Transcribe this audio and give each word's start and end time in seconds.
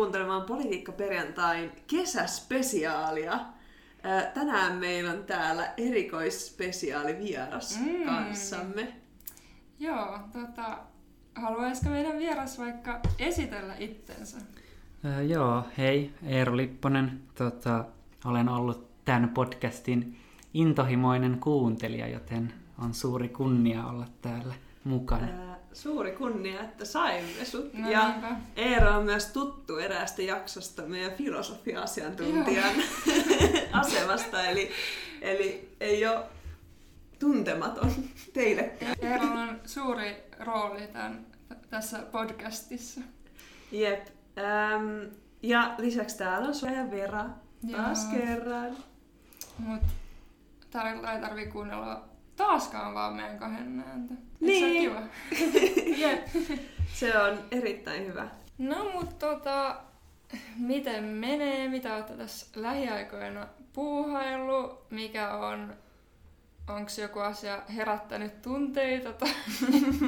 kuuntelemaan 0.00 0.42
Politiikka 0.42 0.92
perjantain 0.92 1.70
kesäspesiaalia. 1.86 3.40
Ää, 4.02 4.22
Tänään 4.22 4.76
meillä 4.76 5.10
on 5.12 5.24
täällä 5.24 5.72
erikoisspesiaali 5.76 7.16
vieras 7.18 7.78
Mm. 7.80 8.04
kanssamme. 8.06 8.92
Joo, 9.78 10.18
tota, 10.32 10.78
haluaisiko 11.34 11.90
meidän 11.90 12.18
vieras 12.18 12.58
vaikka 12.58 13.00
esitellä 13.18 13.74
itsensä? 13.78 14.36
Öö, 15.04 15.22
joo, 15.22 15.64
hei, 15.78 16.14
Eero 16.26 16.56
Lipponen. 16.56 17.20
Tota, 17.34 17.84
olen 18.24 18.48
ollut 18.48 19.04
tämän 19.04 19.28
podcastin 19.28 20.18
intohimoinen 20.54 21.38
kuuntelija, 21.40 22.08
joten 22.08 22.52
on 22.78 22.94
suuri 22.94 23.28
kunnia 23.28 23.86
olla 23.86 24.06
täällä 24.22 24.54
mukana. 24.84 25.26
Ää, 25.26 25.49
Suuri 25.72 26.12
kunnia, 26.12 26.60
että 26.60 26.84
saimme 26.84 27.44
sut. 27.44 27.74
No 27.74 27.90
ja 27.90 28.08
niinpä. 28.08 28.36
Eero 28.56 28.96
on 28.96 29.04
myös 29.04 29.26
tuttu 29.26 29.76
eräästä 29.76 30.22
jaksosta 30.22 30.82
meidän 30.82 31.12
filosofia-asiantuntijan 31.12 32.74
asemasta, 33.72 34.44
eli, 34.44 34.70
eli 35.20 35.76
ei 35.80 36.06
ole 36.06 36.24
tuntematon 37.18 37.92
teillekään. 38.32 38.96
Eerolla 39.00 39.40
on 39.40 39.60
suuri 39.66 40.16
rooli 40.38 40.86
tämän, 40.86 41.26
tässä 41.70 41.98
podcastissa. 41.98 43.00
Jep. 43.72 44.06
Ähm, 44.38 45.14
ja 45.42 45.74
lisäksi 45.78 46.18
täällä 46.18 46.48
on 46.48 46.54
Soja 46.54 46.72
ja 46.72 46.90
Vera 46.90 47.24
taas 47.72 48.04
Joo. 48.04 48.12
kerran. 48.12 48.76
Mut 49.58 49.82
täällä 50.70 51.12
ei 51.12 51.20
tarvii 51.20 51.46
kuunnella 51.46 52.04
taaskaan 52.36 52.94
vaan 52.94 53.14
meidän 53.14 53.38
kahden 53.38 53.84
ääntä. 53.86 54.14
Niin. 54.40 54.92
Se? 55.38 55.40
Jep. 56.02 56.28
Se 56.94 57.18
on 57.18 57.38
erittäin 57.50 58.06
hyvä. 58.06 58.28
No 58.58 58.90
mut 58.92 59.18
tota, 59.18 59.76
miten 60.56 61.04
menee? 61.04 61.68
Mitä 61.68 61.94
olette 61.94 62.12
tässä 62.12 62.46
lähiaikoina 62.56 63.46
puuhaillut? 63.72 64.90
Mikä 64.90 65.34
on, 65.34 65.74
onko 66.68 66.90
joku 67.00 67.18
asia 67.18 67.62
herättänyt 67.76 68.42
tunteita? 68.42 69.12
Tai... 69.12 69.30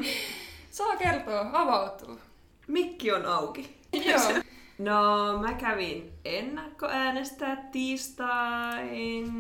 Saa 0.71 0.97
kertoa, 0.97 1.51
avautuu. 1.53 2.21
Mikki 2.67 3.13
on 3.13 3.27
auki. 3.27 3.77
Joo. 3.93 4.43
No, 4.79 5.39
mä 5.39 5.53
kävin 5.53 6.13
ennakkoäänestää 6.25 7.69
tiistain. 7.73 9.33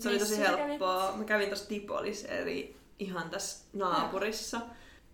Se 0.00 0.08
oli 0.08 0.18
tosi 0.18 0.38
helppoa. 0.38 1.12
Mä 1.16 1.24
kävin 1.24 1.50
tossa 1.50 1.68
Tipolis, 1.68 2.24
eli 2.24 2.76
ihan 3.02 3.30
tässä 3.30 3.64
naapurissa. 3.72 4.60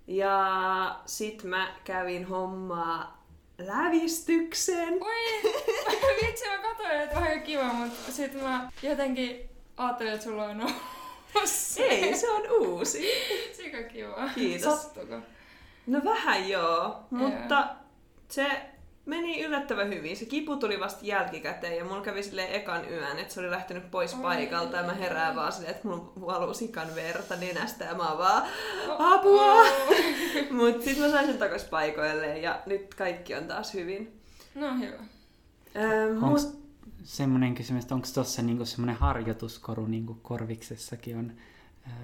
Ja 0.06 1.00
sit 1.06 1.42
mä 1.44 1.74
kävin 1.84 2.24
hommaa 2.24 3.24
lävistyksen. 3.58 4.98
Oi, 5.00 5.52
vitsi 6.22 6.48
mä 6.48 6.58
katsoin, 6.58 7.00
että 7.00 7.18
on 7.18 7.22
aika 7.22 7.40
kiva, 7.40 7.72
mutta 7.72 8.12
sit 8.12 8.42
mä 8.42 8.70
jotenkin 8.82 9.50
ajattelin, 9.76 10.12
että 10.12 10.24
sulla 10.24 10.44
on 10.44 10.60
ollut 10.60 10.74
se. 11.44 11.82
Ei, 11.82 12.16
se 12.16 12.30
on 12.30 12.42
uusi. 12.60 13.08
Sika 13.56 13.82
kiva. 13.82 14.30
Kiitos. 14.34 14.82
Sattuko? 14.82 15.20
No 15.86 16.00
vähän 16.04 16.48
joo, 16.48 16.96
mutta 17.10 17.68
se 18.28 18.50
meni 19.08 19.44
yllättävän 19.44 19.88
hyvin. 19.88 20.16
Se 20.16 20.24
kipu 20.24 20.56
tuli 20.56 20.80
vasta 20.80 21.06
jälkikäteen 21.06 21.76
ja 21.76 21.84
mulla 21.84 22.00
kävi 22.00 22.22
silleen 22.22 22.52
ekan 22.52 22.90
yön, 22.90 23.18
että 23.18 23.34
se 23.34 23.40
oli 23.40 23.50
lähtenyt 23.50 23.90
pois 23.90 24.14
Oi. 24.14 24.20
paikalta 24.22 24.76
ja 24.76 24.82
mä 24.82 24.94
herään 24.94 25.36
vaan 25.36 25.52
silleen, 25.52 25.74
että 25.74 25.88
mulla 25.88 26.12
valuu 26.26 26.54
sikan 26.54 26.94
verta 26.94 27.36
nenästä 27.36 27.84
ja 27.84 27.94
mä 27.94 28.08
oon 28.08 28.18
vaan 28.18 28.42
apua! 28.98 29.64
Mut 30.58 30.82
sit 30.82 30.98
mä 30.98 31.10
sain 31.10 31.26
sen 31.26 31.38
takas 31.38 31.64
paikoilleen 31.64 32.42
ja 32.42 32.62
nyt 32.66 32.94
kaikki 32.94 33.34
on 33.34 33.44
taas 33.44 33.74
hyvin. 33.74 34.20
No 34.54 34.74
hyvä. 34.78 34.98
Ähm, 35.76 36.24
Onko 36.24 36.26
mut, 36.26 36.62
semmoinen 37.04 37.54
kysymys, 37.54 37.84
että 37.84 37.94
onko 37.94 38.08
tuossa 38.14 38.42
niinku 38.42 38.64
semmoinen 38.64 38.96
harjoituskoru 38.96 39.86
niin 39.86 40.06
kuin 40.06 40.20
korviksessakin 40.22 41.16
on, 41.16 41.32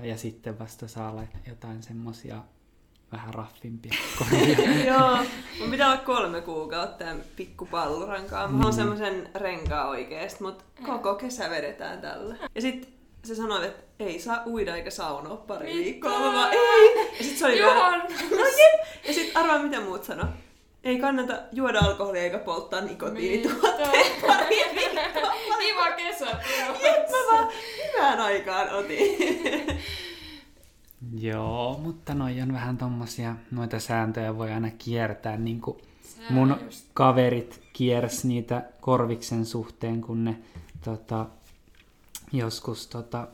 ja 0.03 0.17
sitten 0.17 0.59
vasta 0.59 0.89
saa 0.89 1.11
olla 1.11 1.23
jotain 1.47 1.83
semmoisia 1.83 2.43
vähän 3.15 3.35
raffimpia 3.35 3.93
joo, 4.87 5.17
mun 5.61 5.71
pitää 5.71 5.89
olla 5.89 6.01
kolme 6.01 6.41
kuukautta 6.41 7.05
ja 7.05 7.15
pikku 7.37 7.67
pallurankaa. 7.67 8.49
Mä 8.49 8.65
Mm. 8.67 8.73
semmosen 8.73 9.29
renkaa 9.35 9.89
oikeesti, 9.89 10.43
mut 10.43 10.65
koko 10.87 11.15
kesä 11.15 11.51
vedetään 11.51 12.01
tällä. 12.01 12.37
Ja 12.55 12.61
sit 12.61 12.89
se 13.25 13.35
sanoi, 13.35 13.67
että 13.67 13.83
ei 14.05 14.21
saa 14.21 14.43
uida 14.47 14.77
eikä 14.77 14.91
saunoa 14.91 15.37
pari 15.37 15.67
Mitä? 15.67 15.79
viikkoa. 15.79 16.19
Mä 16.19 16.33
vaan, 16.33 16.53
ei! 16.53 17.09
Ja 17.19 17.25
sit 17.25 17.39
se 17.39 17.47
oli 17.47 17.55
vielä, 17.55 17.75
Johan! 17.75 18.01
no 18.31 18.45
jep! 18.47 19.07
Ja 19.07 19.13
sit 19.15 19.37
arvaa 19.37 19.59
mitä 19.59 19.81
muut 19.81 20.05
sano. 20.05 20.25
Ei 20.85 20.99
kannata 20.99 21.35
juoda 21.53 21.79
alkoholia 21.81 22.23
eikä 22.23 22.39
polttaa 22.39 22.81
nikotiinituotteita 22.81 24.27
pari 24.27 24.57
viikkoa. 24.75 25.33
Kiva 25.59 25.91
kesä. 25.93 26.27
Jep, 26.83 27.11
mä 27.11 27.33
vaan 27.33 27.49
hyvään 27.87 28.21
aikaan 28.21 28.71
otin. 28.71 29.17
Joo, 31.19 31.81
mutta 31.83 32.15
noi 32.15 32.41
on 32.41 32.53
vähän 32.53 32.79
tommosia, 32.79 33.37
noita 33.51 33.81
sääntöjä 33.81 34.39
voi 34.39 34.53
aina 34.53 34.71
kiertää, 34.79 35.37
niin 35.37 35.61
kuin 35.61 35.77
mun 36.31 36.57
kaverit 36.95 37.63
kiers 37.73 38.25
niitä 38.25 38.63
korviksen 38.81 39.47
suhteen, 39.47 40.01
kun 40.01 40.25
ne 40.25 40.37
tota, 40.85 41.27
joskus 42.33 42.87
tota, 42.87 43.29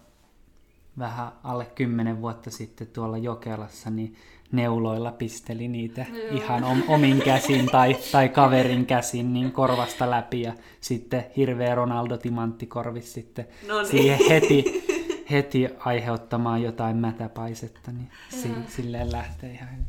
vähän 0.98 1.32
alle 1.44 1.64
kymmenen 1.74 2.22
vuotta 2.22 2.50
sitten 2.50 2.86
tuolla 2.86 3.18
Jokelassa, 3.18 3.90
niin 3.90 4.16
neuloilla 4.52 5.12
pisteli 5.12 5.68
niitä 5.68 6.06
Joo. 6.12 6.36
ihan 6.36 6.64
om, 6.64 6.82
omin 6.88 7.22
käsin 7.22 7.66
tai, 7.66 7.96
tai 8.12 8.28
kaverin 8.28 8.86
käsin 8.86 9.32
niin 9.32 9.52
korvasta 9.52 10.10
läpi 10.10 10.42
ja 10.42 10.54
sitten 10.80 11.24
hirveä 11.36 11.74
Ronaldo 11.74 12.16
Timanttikorvis 12.18 13.12
sitten 13.12 13.48
No 13.68 13.78
niin. 13.78 13.86
siihen 13.86 14.18
heti, 14.28 14.84
heti 15.30 15.68
aiheuttamaan 15.78 16.62
jotain 16.62 16.96
mätäpaisetta, 16.96 17.92
niin 17.92 18.10
si, 18.28 18.50
silleen 18.68 19.12
lähtee 19.12 19.50
ihan 19.52 19.68
hyvin. 19.72 19.86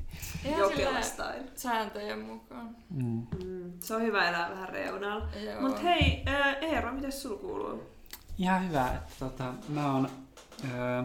Ihan 0.80 1.04
style. 1.04 1.44
sääntöjen 1.56 2.20
mukaan. 2.20 2.76
Mm. 2.90 3.28
Mm, 3.44 3.74
se 3.80 3.96
on 3.96 4.02
hyvä 4.02 4.30
elää 4.30 4.50
vähän 4.50 4.70
reunalla. 4.70 5.28
Joo. 5.46 5.62
Mut 5.62 5.84
hei, 5.84 6.24
ää, 6.26 6.54
Eero, 6.54 6.92
miten 6.92 7.12
sulla 7.12 7.38
kuuluu? 7.38 7.84
Ihan 8.38 8.70
hyvä, 8.70 8.88
että 8.88 9.14
tota, 9.20 9.54
mä 9.70 9.94
oon 9.94 10.10
öö, 10.72 11.04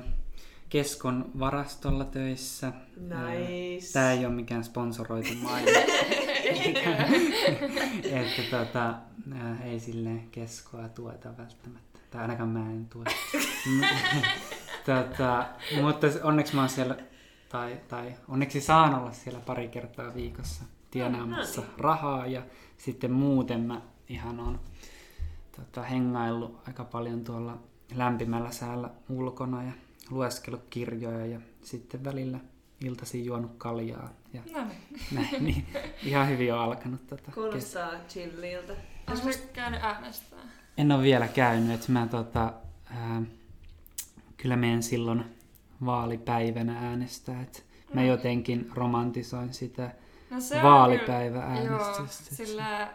Keskon 0.69 1.31
varastolla 1.39 2.05
töissä. 2.05 2.73
Nice. 2.97 3.93
Tää 3.93 4.13
ei 4.13 4.27
ole 4.27 4.35
mikään 4.35 4.65
sponsoroitu 4.65 5.35
mainos. 5.43 5.71
että 8.05 8.43
tota, 8.51 8.95
ei 9.65 9.81
silleen 9.81 10.29
Keskoa 10.31 10.89
tueta 10.89 11.29
välttämättä. 11.39 11.96
Tai 12.17 12.23
ainakaan 12.25 12.49
mä 12.49 12.71
en 12.71 12.87
tue. 12.89 13.05
tota, 14.87 15.47
mutta 15.81 16.07
onneksi 16.23 16.55
mä 16.55 16.61
oon 16.61 16.69
siellä, 16.69 16.97
tai, 17.49 17.81
tai 17.89 18.15
onneksi 18.29 18.61
saan 18.61 18.95
olla 18.95 19.13
siellä 19.13 19.41
pari 19.41 19.69
kertaa 19.69 20.15
viikossa 20.15 20.65
tienaamassa 20.91 21.61
No 21.61 21.67
niin. 21.67 21.81
rahaa. 21.81 22.27
Ja 22.27 22.43
sitten 22.77 23.13
muuten 23.13 23.61
mä 23.61 23.81
ihan 24.09 24.41
on 24.41 24.61
tota, 25.57 25.83
hengaillut 25.83 26.61
aika 26.69 26.85
paljon 26.85 27.25
tuolla 27.25 27.59
lämpimällä 27.95 28.51
säällä 28.51 28.91
ulkona 29.09 29.63
ja 29.63 29.73
lueskellut 30.11 30.65
kirjoja 30.71 31.27
ja 31.27 31.41
sitten 31.63 32.05
välillä 32.05 32.39
iltaisin 32.85 33.25
juonut 33.25 33.53
kaljaa. 33.59 34.09
Ja 34.33 34.41
No 34.53 34.65
niin. 34.65 34.79
näin, 35.13 35.45
niin 35.45 35.67
ihan 36.05 36.29
hyvin 36.29 36.55
on 36.55 36.61
alkanut 36.61 37.07
tota, 37.07 37.23
kes- 37.25 37.35
Kuulostaa 37.35 37.91
chilliltä. 38.09 38.73
Oletko 39.11 39.29
käynyt 39.53 39.83
äänestää? 39.83 40.39
En 40.79 40.93
ole 40.93 41.03
vielä 41.03 41.29
käynyt, 41.29 41.71
että 41.81 41.93
mä 41.93 42.07
tota, 42.11 42.53
ää, 42.91 43.23
kyllä 44.37 44.57
menen 44.57 44.83
silloin 44.83 45.25
vaalipäivänä 45.87 46.79
äänestää. 46.89 47.43
Et 47.43 47.67
mä 47.95 48.01
No. 48.01 48.07
jotenkin 48.07 48.71
romantisoin 48.75 49.55
sitä 49.55 49.91
No 50.31 50.41
se 50.41 50.57
on 50.57 50.63
vaalipäivääänestystä. 50.63 52.25
Joo, 52.43 52.47
sillä 52.47 52.91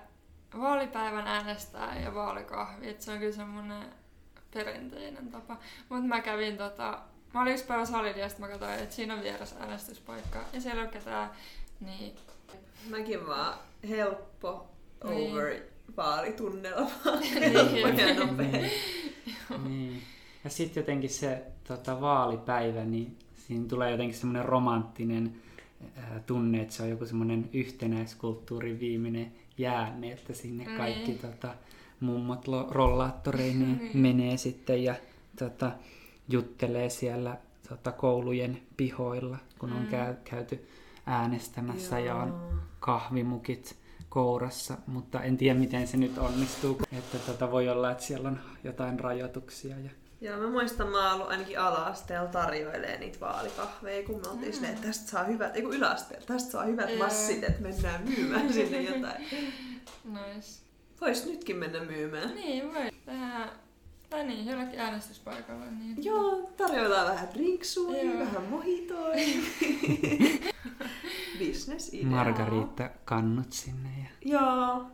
vaalipäivän 0.59 1.27
äänestää 1.27 1.99
ja 1.99 2.13
vaalikahvi, 2.13 2.89
että 2.89 3.03
se 3.03 3.11
on 3.11 3.19
kyllä 3.19 3.31
semmoinen 3.35 3.83
perinteinen 4.53 5.27
tapa. 5.31 5.57
Mutta 5.89 6.05
mä 6.07 6.21
kävin 6.21 6.57
tota, 6.57 6.99
mä 7.33 7.41
olin 7.41 7.53
yksi 7.53 7.65
päivä 7.65 7.85
salilla 7.85 8.17
ja 8.19 8.29
sitten 8.29 8.45
mä 8.45 8.51
katsoin, 8.51 8.73
että 8.79 8.95
siinä 8.95 9.13
on 9.13 9.21
vieras 9.23 9.55
äänestyspaikka 9.59 10.39
ja 10.53 10.61
siellä 10.61 10.81
ei 10.81 10.85
ole 10.87 10.93
ketään, 10.93 11.29
niin 11.79 12.15
Mäkin 12.89 13.27
vaan 13.27 13.53
helppo 13.89 14.69
Niin. 15.09 15.31
over. 15.31 15.49
Niin. 15.49 15.63
ja 18.07 18.25
nopea. 18.25 18.69
niin. 19.63 20.01
Ja 20.43 20.49
sitten 20.49 20.81
jotenkin 20.81 21.09
se 21.09 21.43
tota, 21.67 22.01
vaalipäivä, 22.01 22.83
niin 22.85 23.17
siinä 23.47 23.65
tulee 23.67 23.91
jotenkin 23.91 24.17
semmoinen 24.17 24.45
romanttinen 24.45 25.35
ää, 25.97 26.19
tunne, 26.25 26.61
että 26.61 26.73
se 26.73 26.83
on 26.83 26.89
joku 26.89 27.05
semmoinen 27.05 27.49
yhtenäiskulttuurin 27.53 28.79
viimeinen 28.79 29.31
jäänne, 29.57 30.11
että 30.11 30.33
sinne 30.33 30.63
Niin. 30.65 30.77
kaikki 30.77 31.11
tota, 31.13 31.53
mummot 31.99 32.47
lo- 32.47 32.67
rollaattoreineen 32.71 33.77
Niin. 33.81 33.97
menee 33.97 34.37
sitten 34.37 34.83
ja 34.83 34.95
tota, 35.39 35.71
juttelee 36.29 36.89
siellä 36.89 37.37
tota, 37.69 37.91
koulujen 37.91 38.61
pihoilla, 38.77 39.37
kun 39.59 39.73
on 39.73 39.81
Mm. 39.81 39.87
käy, 39.87 40.15
käyty 40.23 40.67
äänestämässä 41.05 41.99
ja 41.99 42.15
on 42.15 42.27
Joo. 42.29 42.51
kahvimukit 42.79 43.75
kourassa, 44.11 44.77
mutta 44.87 45.23
en 45.23 45.37
tiedä 45.37 45.59
miten 45.59 45.87
se 45.87 45.97
nyt 45.97 46.17
onnistuu. 46.17 46.81
Että 46.97 47.17
tota, 47.17 47.51
voi 47.51 47.69
olla, 47.69 47.91
että 47.91 48.03
siellä 48.03 48.29
on 48.29 48.39
jotain 48.63 48.99
rajoituksia. 48.99 49.79
Ja... 49.79 49.89
Joo, 50.21 50.37
mä 50.37 50.49
muistan, 50.49 50.87
mä 50.87 51.03
oon 51.03 51.13
ollut 51.13 51.31
ainakin 51.31 51.59
ala-asteella 51.59 52.27
tarjoilee 52.27 52.99
niitä 52.99 53.19
vaalikahveja, 53.19 54.03
kun 54.03 54.21
me 54.21 54.29
oltiin 54.29 54.47
mm. 54.47 54.53
silleen, 54.53 54.73
että 54.73 54.87
tästä 54.87 55.11
saa 55.11 55.23
hyvät, 55.23 55.55
ei 55.55 55.61
kun 55.61 55.73
yläasteella, 55.73 56.25
tästä 56.25 56.51
saa 56.51 56.63
hyvät 56.63 56.97
massit, 56.97 57.43
että 57.43 57.61
mennään 57.61 58.03
myymään 58.03 58.53
sinne 58.53 58.81
jotain. 58.81 59.21
Nice. 60.03 60.61
Vois 61.01 61.25
nytkin 61.25 61.57
mennä 61.57 61.79
myymään. 61.79 62.35
Niin, 62.35 62.73
voi 62.73 62.91
tehdä, 63.05 63.49
tai 64.09 64.23
niin, 64.23 64.45
jollekin 64.45 64.79
äänestyspaikalle. 64.79 65.65
Niin. 65.79 66.03
Joo, 66.03 66.51
tarjoillaan 66.57 67.07
vähän 67.07 67.29
drinksui, 67.33 68.05
Joo. 68.05 68.19
vähän 68.19 68.43
mohitoi. 68.43 69.15
Business 71.47 71.93
idea. 71.93 72.05
Margarita 72.07 72.89
kannut 73.05 73.53
sinne. 73.53 73.89
Ja... 74.03 74.39
Joo, 74.39 74.85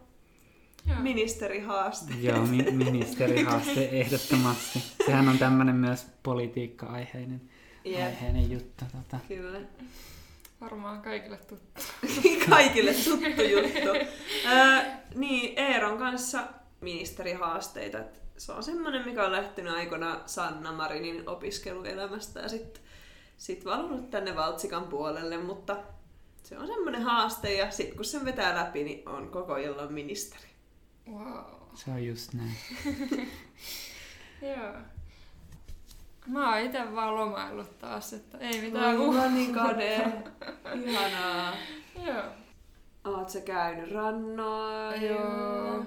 Joo. 0.90 1.00
ministerihaaste. 1.00 2.14
Joo, 2.22 2.46
mi- 2.46 2.72
ministerihaaste 2.86 3.90
ehdottomasti. 3.92 4.84
Sehän 5.06 5.30
on 5.30 5.38
tämmöinen 5.38 5.76
myös 5.76 6.08
politiikka-aiheinen 6.24 7.42
Jep, 7.86 8.06
aiheinen 8.06 8.52
juttu. 8.52 8.86
Tota. 8.92 9.18
kyllä. 9.28 9.60
Varmaan 10.62 11.02
kaikille 11.02 11.38
tuttu. 11.38 11.82
Kaikille 12.50 12.94
tuttu 12.94 13.42
juttu. 13.42 13.90
Öö, 14.52 14.82
niin, 15.16 15.60
Eeron 15.60 15.98
kanssa 15.98 16.48
ministerihaasteita. 16.82 18.00
Et 18.00 18.22
se 18.38 18.52
on 18.52 18.64
semmoinen, 18.64 19.06
mikä 19.06 19.26
on 19.26 19.32
lähtenyt 19.32 19.74
aikana 19.74 20.20
Sanna 20.26 20.72
Marinin 20.72 21.30
opiskeluelämästä 21.30 22.40
ja 22.40 22.50
sitten 22.50 22.84
sit 23.38 23.66
valunut 23.66 24.10
tänne 24.10 24.36
Valtsikan 24.36 24.84
puolelle, 24.84 25.38
mutta 25.38 25.78
se 26.48 26.58
on 26.58 26.68
semmoinen 26.68 27.02
haaste 27.02 27.54
ja 27.54 27.72
sitten 27.72 27.96
kun 27.96 28.06
sen 28.06 28.26
vetää 28.26 28.56
läpi, 28.56 28.84
niin 28.84 29.10
on 29.10 29.30
koko 29.30 29.58
illan 29.58 29.94
ministeri. 29.94 30.48
Wow. 31.12 31.44
Se 31.74 31.92
on 31.92 32.06
just 32.06 32.34
näin. 32.34 32.56
Joo. 34.56 34.74
Mä 36.28 36.50
oon 36.50 36.66
ite 36.66 36.96
vaan 36.96 37.16
lomaillut 37.16 37.80
taas, 37.80 38.14
että 38.14 38.38
ei 38.38 38.62
mitään 38.62 38.98
Voi 38.98 39.08
uh. 39.08 39.16
mä 39.16 39.28
niin 39.28 39.54
kade. 39.54 40.12
Ihanaa. 40.86 41.54
Joo. 42.06 42.24
Oot 43.06 43.30
sä 43.30 43.42
käynyt 43.42 43.92
rannoilla? 43.92 44.96
Joo. 44.96 45.86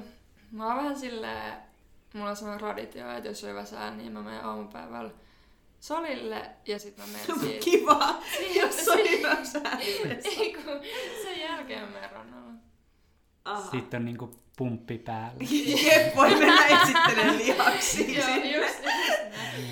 Mä 0.53 0.67
oon 0.67 0.77
vähän 0.77 0.99
silleen, 0.99 1.55
mulla 2.15 2.31
on 2.31 2.37
semmoinen 2.37 2.61
traditio, 2.61 3.13
että 3.13 3.29
jos 3.29 3.45
on 3.45 3.51
hyvä 3.51 3.65
sää, 3.65 3.91
niin 3.91 4.13
mä 4.13 4.23
menen 4.23 4.45
aamupäivällä 4.45 5.11
salille 5.81 6.51
ja 6.67 6.79
sit 6.79 6.97
mä 6.99 7.05
menen 7.07 7.41
siitä. 7.41 7.65
Kiva, 7.65 8.15
Siitä- 8.37 8.61
jos 8.61 8.89
on 8.89 8.95
siitä- 8.97 9.11
hyvä 9.11 9.45
sää. 9.45 9.79
Ei 10.25 10.53
kun 10.55 10.81
sen 11.23 11.41
jälkeen 11.41 11.81
mä 11.83 11.87
menen 11.91 12.11
rannalle. 12.13 12.53
Aha. 13.45 13.71
Sitten 13.71 13.99
on 14.01 14.05
niinku 14.05 14.37
pumppi 14.57 14.99
päällä. 14.99 15.45
Jep, 15.85 16.17
voi 16.17 16.31
mennä 16.31 16.67
esittelemään 16.67 17.39
lihaksia 17.39 18.19
Joo, 18.19 18.27
sinne. 18.35 18.57
just, 18.57 18.75
just 18.79 19.23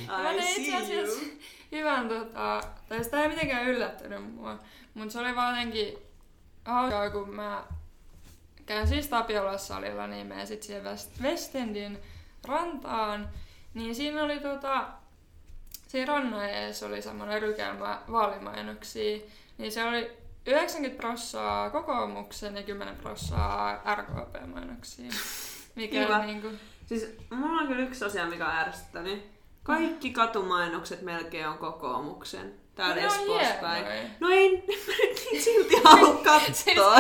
näin. 0.06 0.22
Mä 0.22 0.32
itse 0.32 0.76
asiassa 0.76 1.20
you. 1.22 1.31
hyvän, 1.72 2.08
tota, 2.08 2.60
tai 2.88 3.05
sitä 3.05 3.22
ei 3.22 3.28
mitenkään 3.28 3.66
yllättänyt 3.66 4.34
mua, 4.34 4.58
mutta 4.94 5.12
se 5.12 5.19
oli 5.19 5.37
vaan 5.37 5.55
jotenkin 5.55 5.99
hauskaa, 6.64 7.10
kun 7.10 7.34
mä 7.34 7.64
käyn 8.66 8.88
siis 8.88 9.08
Tapiolassa 9.08 9.75
salilla, 9.75 10.06
niin 10.06 10.26
menen 10.26 10.46
sit 10.46 10.62
siihen 10.62 10.84
West- 10.84 11.22
Westendin 11.22 11.99
rantaan, 12.46 13.28
niin 13.75 13.94
siinä 13.94 14.22
oli 14.25 14.40
tota, 14.40 14.88
siinä 15.88 16.12
rannan 16.12 16.50
ees 16.50 16.82
oli 16.82 17.02
semmoinen 17.02 17.43
rykelmä 17.43 18.00
vaalimainoksia, 18.12 19.19
niin 19.58 19.73
se 19.73 19.85
oli 19.85 20.11
90 20.46 21.00
prossaa 21.00 21.70
kokoomuksen 21.70 22.56
ja 22.56 22.62
10 22.62 22.96
prossaa 22.96 23.82
RKP-mainoksia. 23.94 25.11
Mikä 25.75 26.05
Kiva. 26.05 26.17
on 26.17 26.26
niinku... 26.26 26.49
Siis 26.87 27.17
mulla 27.31 27.62
on 27.62 27.69
kyllä 27.69 27.82
yksi 27.82 28.05
asia, 28.05 28.26
mikä 28.26 28.46
on 28.46 28.56
ärsyttänyt. 28.56 29.31
Kaikki 29.62 30.11
katumainokset 30.11 31.02
melkein 31.02 31.49
on 31.49 31.58
kokoomuksen. 31.58 32.55
Täällä 32.78 32.94
No 32.94 33.00
ne 33.00 33.06
on 33.06 33.20
Espoossa 33.20 33.54
päin. 33.60 33.84
No 34.20 34.28
ei, 34.30 34.50
mä 34.52 34.92
nyt 35.02 35.22
niitä 35.30 35.44
silti 35.44 35.75
halua 35.84 36.20
katsoa. 36.30 36.96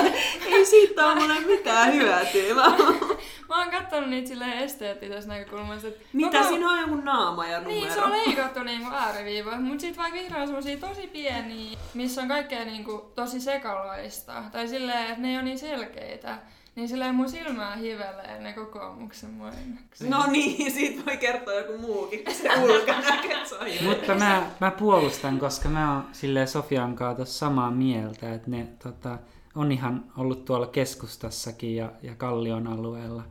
ei 0.46 0.66
siitä 0.66 1.06
ole 1.06 1.14
mulle 1.14 1.40
mitään 1.40 1.92
hyötyä. 1.94 2.54
Mä, 2.54 2.76
Mä 3.48 3.58
oon 3.58 3.70
kattonut 3.70 4.10
niitä 4.10 4.28
silleen 4.28 4.52
esteettisestä 4.58 5.32
näkökulmasta, 5.32 5.88
että 5.88 6.00
mitä 6.12 6.38
koko- 6.38 6.48
siinä 6.48 6.70
on 6.70 6.80
joku 6.80 6.94
naama 6.94 7.46
ja 7.46 7.58
numero? 7.60 7.80
Niin, 7.80 7.92
se 7.92 8.00
on 8.00 8.12
leikattu 8.12 8.62
niinku 8.62 8.90
ääriviivoja, 8.94 9.56
mutta 9.60 9.80
sit 9.80 9.96
vaikka 9.96 10.18
vihreä 10.18 10.40
on 10.40 10.46
semmosia 10.46 10.76
tosi 10.76 11.06
pieniä, 11.06 11.78
missä 11.94 12.22
on 12.22 12.28
kaikkea 12.28 12.64
niinku 12.64 13.12
tosi 13.14 13.40
sekalaista, 13.40 14.32
tai 14.52 14.68
silleen, 14.68 15.06
että 15.06 15.20
ne 15.22 15.28
ei 15.30 15.34
ole 15.36 15.42
niin 15.44 15.58
selkeitä, 15.58 16.38
niin 16.78 16.88
silleen 16.88 17.14
mun 17.14 17.30
silmää 17.30 17.76
hivelee 17.76 18.40
ne 18.40 18.52
kokoomuksen 18.52 19.30
mainokset. 19.30 20.08
No 20.08 20.26
niin, 20.30 20.72
siitä 20.72 21.06
voi 21.06 21.16
kertoa 21.16 21.54
joku 21.54 21.78
muukin 21.78 22.20
se 22.34 22.48
ulkonäkö. 22.62 23.28
Mutta 23.88 24.14
mä, 24.14 24.50
mä 24.60 24.70
puolustan, 24.70 25.38
koska 25.38 25.68
mä 25.68 25.94
oon 25.94 26.04
silleen 26.12 26.48
Sofian 26.48 26.94
kanssa 26.94 27.38
samaa 27.38 27.70
mieltä, 27.70 28.34
että 28.34 28.50
ne 28.50 28.68
tota, 28.82 29.18
on 29.54 29.72
ihan 29.72 30.04
ollut 30.16 30.44
tuolla 30.44 30.66
keskustassakin 30.66 31.76
ja, 31.76 31.92
ja 32.02 32.14
Kallion 32.14 32.66
alueella, 32.66 33.22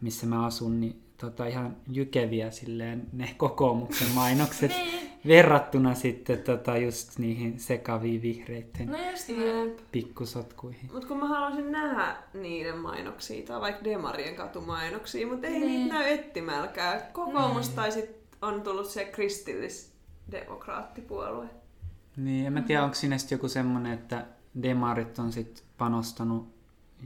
missä 0.00 0.26
mä 0.26 0.46
asun, 0.46 0.80
niin 0.80 1.02
tota, 1.16 1.46
ihan 1.46 1.76
jykeviä 1.92 2.50
silleen 2.50 3.06
ne 3.12 3.34
kokoomuksen 3.36 4.08
mainokset 4.14 4.70
Niin, 4.70 5.11
verrattuna 5.26 5.94
sitten 5.94 6.38
tota, 6.38 6.76
just 6.76 7.18
niihin 7.18 7.60
sekaviin 7.60 8.22
vihreitten 8.22 8.86
no 8.88 9.10
just. 9.10 9.28
Jep. 9.28 9.78
pikkusotkuihin. 9.92 10.90
Mut 10.92 11.04
kun 11.04 11.18
mä 11.18 11.28
haluaisin 11.28 11.72
nähdä 11.72 12.16
niiden 12.34 12.78
mainoksia, 12.78 13.46
tai 13.46 13.60
vaikka 13.60 13.84
Demarien 13.84 14.34
katumainoksia, 14.34 15.26
mutta 15.26 15.46
ei 15.46 15.52
Niin. 15.60 15.66
niitä 15.66 15.94
näy 15.94 16.12
ettimälkään. 16.12 17.00
Kokoomus 17.12 17.68
tai 17.68 17.92
sit 17.92 18.10
on 18.42 18.62
tullut 18.62 18.86
se 18.86 19.04
kristillisdemokraattipuolue. 19.04 21.46
Niin, 22.16 22.46
en 22.46 22.52
mä 22.52 22.62
tiedä, 22.62 22.82
onko 22.84 22.94
siinä 22.94 23.18
sitten 23.18 23.36
joku 23.36 23.48
semmonen, 23.48 23.92
että 23.92 24.26
demarit 24.62 25.18
on 25.18 25.32
sit 25.32 25.64
panostanut 25.78 26.54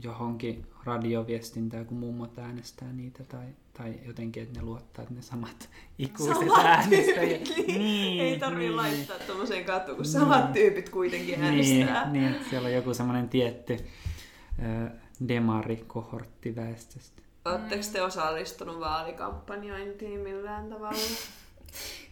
johonkin 0.03 0.65
radioviestintään, 0.87 1.85
kun 1.85 1.97
mummot 1.97 2.37
äänestää 2.37 2.93
niitä, 2.93 3.23
tai, 3.23 3.45
tai 3.77 3.93
jotenkin, 4.05 4.43
että 4.43 4.59
ne 4.59 4.65
luottaa, 4.65 5.03
että 5.03 5.15
ne 5.15 5.21
samat 5.21 5.69
ikuiset 5.97 6.37
Samat 6.37 6.65
äänestäjät. 6.65 7.41
Niin, 7.67 8.21
ei 8.21 8.39
tarvii 8.39 8.67
niin. 8.67 8.77
laittaa 8.77 9.17
tommoseen 9.27 9.65
katuun, 9.65 9.97
kun 9.97 10.05
samat 10.05 10.53
tyypit 10.53 10.89
kuitenkin 10.89 11.41
Niin, 11.41 11.43
äänestää. 11.43 12.11
niin, 12.11 12.27
että 12.27 12.49
siellä 12.49 12.67
on 12.67 12.73
joku 12.73 12.93
semmoinen 12.93 13.29
tietty 13.29 13.73
ö, 13.73 14.89
demari-kohortti 15.27 16.55
väestöstä. 16.55 17.21
Oletteko 17.45 17.83
te 17.93 18.01
osallistunut 18.01 18.79
vaalikampanjointiin 18.79 20.19
millään 20.19 20.69
tavalla? 20.69 20.97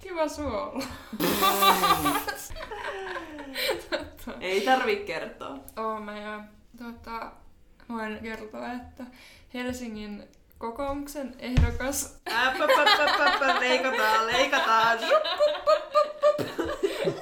Kiva 0.03 0.27
suola. 0.27 0.83
ei 4.39 4.61
tarvi 4.61 4.95
kertoa. 4.95 5.59
Oon 5.77 6.03
mä 6.03 6.19
ja 6.19 6.43
tota, 6.77 7.31
voin 7.89 8.19
kertoa, 8.23 8.71
että 8.71 9.03
Helsingin 9.53 10.23
kokoomuksen 10.57 11.35
ehdokas 11.39 12.19
Äp, 12.27 12.61
äp, 12.61 12.69
äp, 12.69 12.99
äp, 12.99 13.21
äp, 13.21 13.41
äp, 13.41 13.59
leikataan, 13.59 14.27
leikataan. 14.27 14.99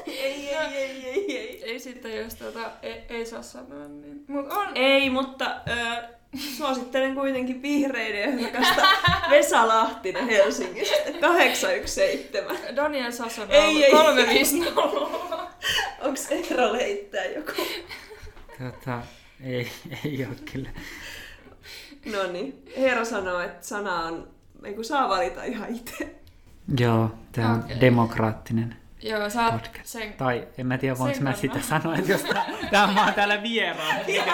Ei, 0.08 0.56
ei, 0.56 0.76
ei, 0.76 1.08
ei, 1.08 1.38
ei. 1.38 1.64
Ei 1.64 1.80
sitten, 1.80 2.18
jos 2.18 2.36
tota, 2.36 2.72
ei, 2.82 3.04
ei 3.10 3.26
saa 3.26 3.42
sanoa, 3.42 3.88
niin... 3.88 4.26
Mut 4.28 4.52
on... 4.52 4.68
Ei, 4.76 5.10
mutta 5.10 5.56
ö, 5.68 6.04
suosittelen 6.58 7.16
kuitenkin 7.16 7.62
vihreiden 7.62 8.24
ehdokasta 8.24 8.82
Vesa 9.30 9.68
Lahtinen 9.68 10.28
Helsingistä. 10.28 10.96
817. 11.22 12.76
Daniel 12.76 13.12
Sasson 13.12 13.52
Ei, 13.52 13.86
ei. 13.86 13.92
350. 13.92 14.82
Onks 16.02 16.32
Eero 16.32 16.74
leittää 16.74 17.26
joku? 17.26 17.52
Tota, 18.60 19.02
ei, 19.42 19.72
ei 20.06 20.26
ole 20.26 20.36
kyllä. 20.52 20.70
No 22.06 22.32
niin. 22.32 22.64
Eero 22.76 23.06
sanoo, 23.06 23.40
että 23.40 23.68
sana 23.68 24.00
on, 24.00 24.28
ei 24.64 24.74
kun 24.74 24.86
saa 24.86 25.10
valita 25.10 25.44
ihan 25.44 25.76
itse. 25.76 26.16
Joo, 26.80 27.12
tämä 27.32 27.54
on 27.54 27.60
Okei. 27.60 27.82
demokraattinen 27.82 28.76
Joo, 29.04 29.30
sä 29.30 29.46
oot 29.46 29.54
podcast. 29.54 29.86
sen... 29.86 30.14
Tai 30.14 30.48
en 30.58 30.68
mä 30.68 30.78
tiedä, 30.78 30.98
voinko 30.98 31.20
mä 31.22 31.34
sitä 31.34 31.62
sanoa, 31.62 31.96
että 31.96 32.12
jos 32.12 32.22
tää, 32.22 32.46
tää 32.72 32.84
on 32.84 32.96
vaan 32.96 33.14
täällä 33.14 33.44
vieraan. 33.44 33.96
Ehkä, 34.08 34.34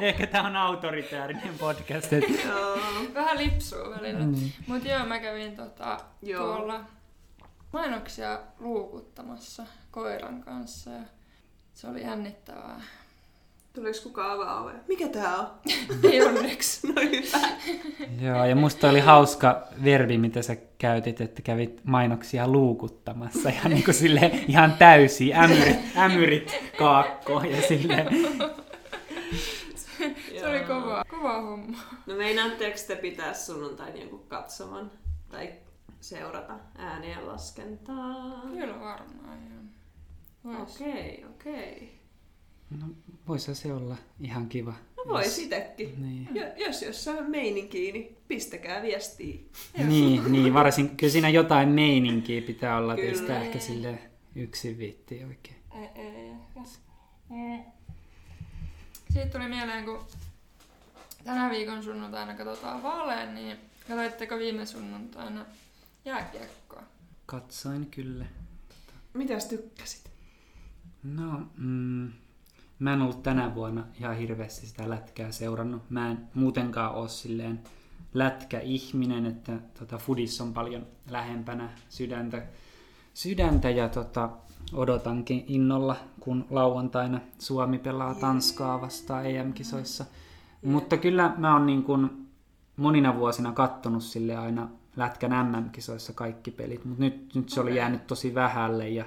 ehkä 0.00 0.26
tää 0.26 0.42
on 0.42 0.56
autoritäärinen 0.56 1.58
podcast. 1.58 2.12
Et, 2.12 2.24
Joo. 2.44 2.78
Vähän 3.14 3.38
lipsuu 3.38 3.90
välillä. 3.90 4.24
Mm. 4.24 4.50
Mut 4.66 4.84
joo, 4.84 5.06
mä 5.06 5.18
kävin 5.18 5.56
tota, 5.56 6.00
Joo. 6.22 6.56
tuolla 6.56 6.80
mainoksia 7.72 8.40
luukuttamassa 8.58 9.66
koiran 9.90 10.42
kanssa 10.42 10.90
ja 10.90 11.02
se 11.74 11.86
oli 11.86 12.02
jännittävää. 12.02 12.80
Tuleeko 13.72 13.98
kukaan 14.02 14.30
avaa 14.30 14.60
ovea? 14.62 14.74
Mikä 14.88 15.08
tää 15.08 15.36
on? 15.36 15.46
Ei 16.12 16.22
onneksi. 16.22 16.86
No 16.86 17.02
hyvä. 17.02 17.48
Joo, 18.20 18.44
ja 18.44 18.56
musta 18.56 18.90
oli 18.90 19.00
hauska 19.00 19.62
verbi, 19.84 20.18
mitä 20.18 20.42
sä 20.42 20.56
käytit, 20.78 21.20
että 21.20 21.42
kävit 21.42 21.80
mainoksia 21.84 22.48
luukuttamassa. 22.48 23.48
Ihan 23.48 23.72
niin 23.72 23.84
kuin 23.84 23.94
silleen, 23.94 24.44
ihan 24.48 24.72
täysi 24.72 25.34
ämyrit, 25.34 25.78
ämyrit 25.96 26.72
kaakkoon 26.78 27.50
ja 27.50 27.62
silleen. 27.62 28.06
Se 30.38 30.48
oli 30.48 30.60
kova, 30.60 31.04
kova 31.10 31.40
homma. 31.42 31.78
No 32.06 32.14
meinaatteko 32.14 32.76
te 32.86 32.96
pitää 32.96 33.34
sunnuntain 33.34 34.00
jonkun 34.00 34.26
katsoman 34.28 34.90
tai 35.30 35.52
seurata 36.00 36.54
äänien 36.78 37.28
laskentaa? 37.28 38.40
Kyllä 38.52 38.80
varmaan, 38.80 39.38
joo. 40.44 40.62
Okei, 40.62 41.24
okei. 41.30 42.01
No, 42.80 42.86
voisi 43.28 43.54
se 43.54 43.72
olla 43.72 43.96
ihan 44.20 44.48
kiva. 44.48 44.74
No 44.96 45.04
vois 45.08 45.38
itekin. 45.38 46.02
Niin. 46.02 46.28
Jo, 46.34 46.66
jos 46.66 46.82
jossain 46.82 47.18
on 47.18 47.30
meininkiä, 47.30 47.92
niin 47.92 48.16
pistäkää 48.28 48.82
viestiä. 48.82 49.40
Niin, 49.86 50.32
niin, 50.32 50.54
varsin, 50.54 50.96
kyllä 50.96 51.12
siinä 51.12 51.28
jotain 51.28 51.68
meininkiä 51.68 52.42
pitää 52.42 52.76
olla, 52.78 52.96
että 52.96 53.18
sitä 53.18 53.42
ehkä 53.42 53.58
sille 53.58 53.98
yksin 54.34 54.78
viitti 54.78 55.24
oikein. 55.24 55.56
Siitä 59.12 59.38
tuli 59.38 59.48
mieleen, 59.48 59.84
kun 59.84 60.04
tänä 61.24 61.50
viikon 61.50 61.82
sunnuntaina 61.82 62.34
katsotaan 62.34 62.82
vaaleja, 62.82 63.32
niin 63.32 63.56
katsoitteko 63.88 64.38
viime 64.38 64.66
sunnuntaina 64.66 65.46
jääkiekkoa? 66.04 66.82
Katsoin 67.26 67.86
kyllä. 67.86 68.24
Mitäs 69.14 69.46
tykkäsit? 69.46 70.10
No, 71.02 71.46
mm, 71.56 72.12
mä 72.82 72.92
en 72.92 73.02
ollut 73.02 73.22
tänä 73.22 73.54
vuonna 73.54 73.84
ihan 74.00 74.16
hirveästi 74.16 74.66
sitä 74.66 74.90
lätkää 74.90 75.32
seurannut. 75.32 75.90
Mä 75.90 76.10
en 76.10 76.18
muutenkaan 76.34 76.94
ole 76.94 77.08
silleen 77.08 77.60
lätkäihminen, 78.14 79.26
että 79.26 79.52
tota, 79.78 79.98
Fudis 79.98 80.40
on 80.40 80.52
paljon 80.52 80.86
lähempänä 81.10 81.70
sydäntä, 81.88 82.42
sydäntä 83.14 83.70
ja 83.70 83.88
tota, 83.88 84.30
odotankin 84.72 85.44
innolla, 85.48 85.96
kun 86.20 86.46
lauantaina 86.50 87.20
Suomi 87.38 87.78
pelaa 87.78 88.14
Tanskaa 88.14 88.80
vastaan 88.80 89.26
EM-kisoissa. 89.26 90.04
Mutta 90.64 90.96
kyllä 90.96 91.34
mä 91.38 91.52
oon 91.52 91.66
niin 91.66 91.82
kuin 91.82 92.26
monina 92.76 93.16
vuosina 93.16 93.52
kattonut 93.52 94.02
sille 94.02 94.36
aina 94.36 94.68
Lätkän 94.96 95.46
MM-kisoissa 95.46 96.12
kaikki 96.12 96.50
pelit, 96.50 96.84
mutta 96.84 97.02
nyt, 97.04 97.34
nyt 97.34 97.48
se 97.48 97.60
oli 97.60 97.76
jäänyt 97.76 98.06
tosi 98.06 98.34
vähälle 98.34 98.88
ja 98.88 99.04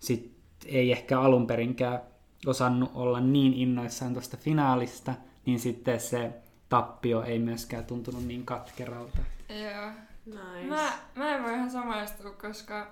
sit 0.00 0.38
ei 0.66 0.92
ehkä 0.92 1.20
alun 1.20 1.46
perinkään 1.46 2.00
osannut 2.46 2.90
olla 2.94 3.20
niin 3.20 3.54
innoissaan 3.54 4.12
tuosta 4.12 4.36
finaalista, 4.36 5.14
niin 5.46 5.60
sitten 5.60 6.00
se 6.00 6.32
tappio 6.68 7.22
ei 7.22 7.38
myöskään 7.38 7.84
tuntunut 7.84 8.24
niin 8.24 8.46
katkeralta. 8.46 9.18
Joo. 9.48 9.90
Nice. 10.26 10.68
Mä, 10.68 10.92
mä 11.14 11.36
en 11.36 11.42
voi 11.42 11.54
ihan 11.54 11.70
samaistua, 11.70 12.30
koska 12.30 12.90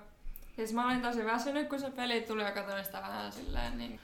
siis 0.55 0.73
mä 0.73 0.87
olin 0.87 1.01
tosi 1.01 1.25
väsynyt, 1.25 1.69
kun 1.69 1.79
se 1.79 1.89
peli 1.89 2.21
tuli 2.21 2.43
ja 2.43 2.51
katsoin 2.51 2.85
sitä 2.85 3.01
vähän 3.01 3.31
silleen 3.31 3.77
niin 3.77 3.99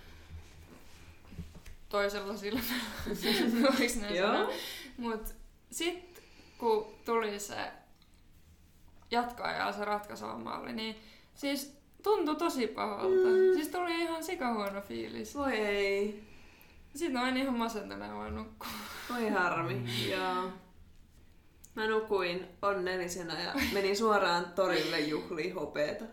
toisella 1.89 2.38
silmällä. 2.38 2.73
Voiks 3.77 3.95
näin 3.95 4.15
Joo. 4.15 4.27
sanoa? 4.33 4.53
Mut 4.97 5.35
sit 5.71 6.23
kun 6.57 6.93
tuli 7.05 7.39
se 7.39 7.71
jatkoajalla 9.12 9.71
se 9.71 9.85
ratkaiseva 9.85 10.38
maali, 10.38 10.73
niin 10.73 10.95
siis 11.35 11.83
tuntui 12.03 12.36
tosi 12.36 12.67
pahalta. 12.67 13.07
Mm. 13.27 13.53
Siis 13.53 13.67
tuli 13.67 14.01
ihan 14.01 14.24
sikahuono 14.24 14.81
fiilis. 14.81 15.36
Voi 15.36 15.53
ei. 15.53 16.24
Sitten 16.95 17.13
mä 17.13 17.22
olin 17.24 17.38
ihan 17.38 17.53
masentuneen 17.57 18.13
vaan 18.15 18.36
nukkua. 18.36 18.67
Voi 19.10 19.29
harmi. 19.29 19.81
Joo. 20.12 20.51
Mä 21.75 21.88
nukuin 21.88 22.45
onnellisena 22.62 23.39
ja 23.41 23.53
menin 23.74 23.98
suoraan 23.98 24.45
torille 24.55 25.00
juhliin 25.00 25.55
hopeeta. 25.55 26.05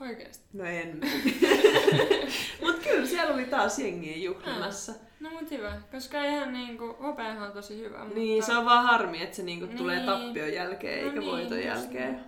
Oikeesti. 0.00 0.44
No 0.52 0.64
en 0.64 1.00
Mut 2.62 2.78
kyllä 2.82 3.06
siellä 3.06 3.34
oli 3.34 3.44
taas 3.44 3.78
jengiä 3.78 4.16
juhlimassa. 4.16 4.92
No 5.20 5.30
mut 5.30 5.50
hyvä, 5.50 5.80
koska 5.92 6.18
eihän 6.24 6.52
niinku, 6.52 6.96
hopeahan 7.02 7.42
on 7.48 7.52
tosi 7.52 7.78
hyvä. 7.78 8.04
Niin, 8.14 8.34
mutta 8.38 8.46
se 8.52 8.58
on 8.58 8.64
vaan 8.64 8.84
harmi, 8.84 9.22
että 9.22 9.36
se 9.36 9.42
niinku 9.42 9.66
Niin. 9.66 9.78
tulee 9.78 10.00
tappion 10.00 10.52
jälkeen 10.52 11.00
No 11.00 11.06
eikä 11.08 11.20
niin, 11.20 11.30
voiton 11.32 11.60
jälkeen. 11.62 12.12
niin. 12.12 12.24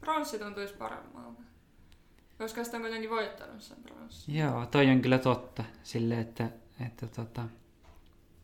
Pronssi 0.00 0.38
tuntuisi 0.38 0.74
paremmalta. 0.74 1.42
Koska 2.38 2.64
sitä 2.64 2.76
on 2.76 2.82
kuitenkin 2.82 3.10
voittanut 3.10 3.62
sen 3.62 3.76
pronssi. 3.82 4.38
Joo, 4.38 4.66
toi 4.66 4.90
on 4.90 5.00
kyllä 5.00 5.18
totta. 5.18 5.64
Sille, 5.82 6.20
että, 6.20 6.50
että 6.86 7.06
tota, 7.06 7.42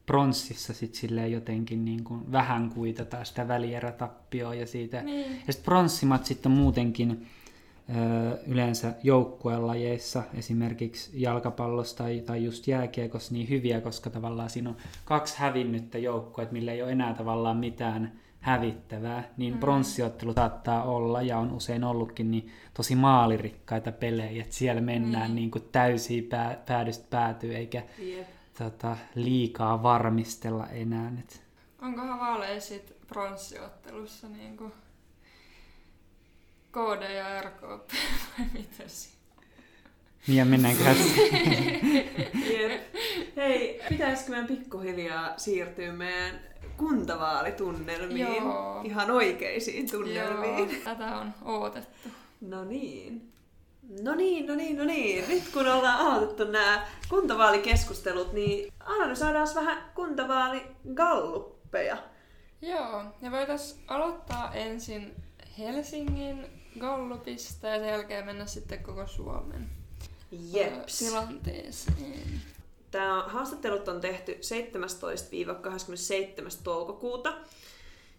pronssissa 0.07 0.75
sit 0.75 0.95
silleen 0.95 1.33
jotenkin 1.33 1.85
niin 1.85 2.05
kuin 2.05 2.33
vähän 2.33 2.71
kuitataan 2.71 3.27
sitä 3.27 3.49
välierätappioa 3.49 4.55
ja 4.55 4.67
siitä. 4.67 5.03
Niin. 5.03 5.41
Ja 5.47 5.53
sitten 5.53 5.65
pronssimatsit 5.65 6.47
on 6.47 6.53
muutenkin 6.53 7.27
yleensä 8.47 8.95
joukkuelajeissa, 9.03 10.23
esimerkiksi 10.35 11.11
jalkapallossa 11.15 11.97
tai, 11.97 12.23
tai 12.27 12.45
just 12.45 12.69
jääkiekossa 12.69 13.35
niin 13.35 13.49
hyviä, 13.49 13.81
koska 13.81 14.11
tavallaan 14.11 14.51
siinä 14.51 14.71
on 14.71 14.77
kaksi 15.05 15.39
hävinnyttä 15.39 15.99
joukkuetta, 15.99 16.53
millä 16.53 16.73
ei 16.73 16.83
ole 16.83 16.93
enää 16.93 17.15
tavallaan 17.15 17.57
mitään 17.57 18.13
hävittävää, 18.41 19.29
niin 19.37 19.55
Mm. 19.55 19.61
pronssiottelu 19.61 20.33
saattaa 20.33 20.83
olla 20.85 21.23
ja 21.23 21.39
on 21.39 21.53
usein 21.53 21.85
ollutkin 21.85 22.31
niin 22.31 22.53
tosi 22.75 22.95
maalirikkaita 22.95 23.93
pelejä, 23.93 24.43
että 24.43 24.55
siellä 24.55 24.81
mennään 24.83 25.25
Niin. 25.27 25.35
niin 25.35 25.51
kuin 25.51 25.65
täysiä 25.73 26.23
pää, 26.31 26.63
päädystä 26.67 27.07
päätyy 27.11 27.57
eikä 27.57 27.83
Jep. 27.99 28.29
tota, 28.59 28.97
liikaa 29.15 29.83
varmistella 29.83 30.67
enää. 30.67 31.13
Et. 31.19 31.43
Onkohan 31.83 32.19
vaaleissa 32.21 32.69
sit 32.69 32.97
pronssiottelussa 33.07 34.29
niinku 34.29 34.73
KD 36.73 37.15
ja 37.17 37.43
RKP 37.43 37.91
vai 38.39 38.47
mitä 38.53 38.83
siinä? 38.87 39.21
Niin, 40.27 40.37
Ja 40.39 40.45
mennäänköhän 40.45 40.97
Jep. 42.53 42.81
Hei, 43.37 43.81
pitäisikö 43.89 44.31
meidän 44.31 44.47
pikkuhiljaa 44.47 45.39
siirtyä 45.39 45.93
meidän 45.93 46.41
kuntavaalitunnelmiin? 46.81 48.37
Joo. 48.37 48.81
Ihan 48.85 49.11
oikeisiin 49.11 49.91
tunnelmiin. 49.91 50.71
Joo, 50.71 50.81
tätä 50.85 51.17
on 51.17 51.35
odotettu. 51.45 52.09
No 52.41 52.65
niin. 52.65 53.33
No 54.03 54.15
niin, 54.15 54.47
no 54.47 54.55
niin, 54.55 54.79
no 54.79 54.85
niin. 54.85 55.29
Nyt 55.29 55.43
kun 55.53 55.67
ollaan 55.67 56.07
aloitettu 56.07 56.45
nämä 56.45 56.87
kuntavaalikeskustelut, 57.09 58.33
niin 58.33 58.73
Anna, 58.81 59.15
saadaan 59.15 59.49
vähän 59.55 59.91
kuntavaaligalluppeja. 59.95 61.97
Joo, 62.63 63.05
ja 63.23 63.31
voitais 63.31 63.81
aloittaa 63.89 64.55
ensin 64.55 65.15
Helsingin 65.59 66.47
Gallupista 66.81 67.69
ja 67.69 67.79
sen 67.79 67.89
jälkeen 67.89 68.27
mennä 68.27 68.47
sitten 68.47 68.83
koko 68.83 69.07
Suomen 69.07 69.69
Jeps. 70.53 70.99
tilanteeseen. 70.99 72.41
Tämä 72.91 73.25
haastattelut 73.27 73.89
on 73.89 74.01
tehty 74.01 74.33
17-27. 74.33 74.37
toukokuuta, 76.65 77.33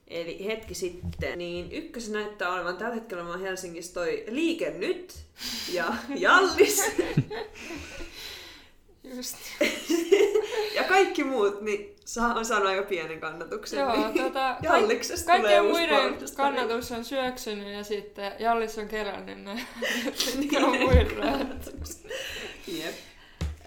eli 0.08 0.46
hetki 0.46 0.76
sitten. 0.76 1.38
Niin 1.38 1.72
ykkösen 1.72 2.14
näyttää 2.14 2.54
olevan 2.54 2.78
tällä 2.78 2.96
hetkellä 2.96 3.26
vaan 3.26 3.42
Helsingissä 3.42 3.94
toi 3.94 4.24
Liike 4.28 4.72
Nyt 4.72 5.16
ja 5.74 5.94
Jallis. 6.16 6.82
Just. 9.04 9.36
ja 10.76 10.84
kaikki 10.84 11.24
muut 11.24 11.62
niin 11.62 11.96
saa, 12.06 12.34
on 12.34 12.46
saanut 12.46 12.68
aika 12.68 12.84
pienen 12.84 13.20
kannatuksen. 13.20 13.80
Joo, 13.80 13.96
niin 13.96 14.24
tota, 14.24 14.56
Jalliksesta 14.62 15.26
tulee 15.38 15.42
kaikkien 15.42 15.62
uusi 15.62 15.88
muiden 15.88 16.18
kannatus 16.38 16.92
on 16.92 17.06
syöksynyt 17.06 17.74
ja 17.74 17.84
sitten 17.84 18.32
Jallis 18.40 18.78
on 18.78 18.88
kerännyt 18.88 19.44
ne. 19.44 19.54
Niin. 20.40 20.64
on 20.64 20.80
muille. 20.80 21.26
Jep. 22.68 22.96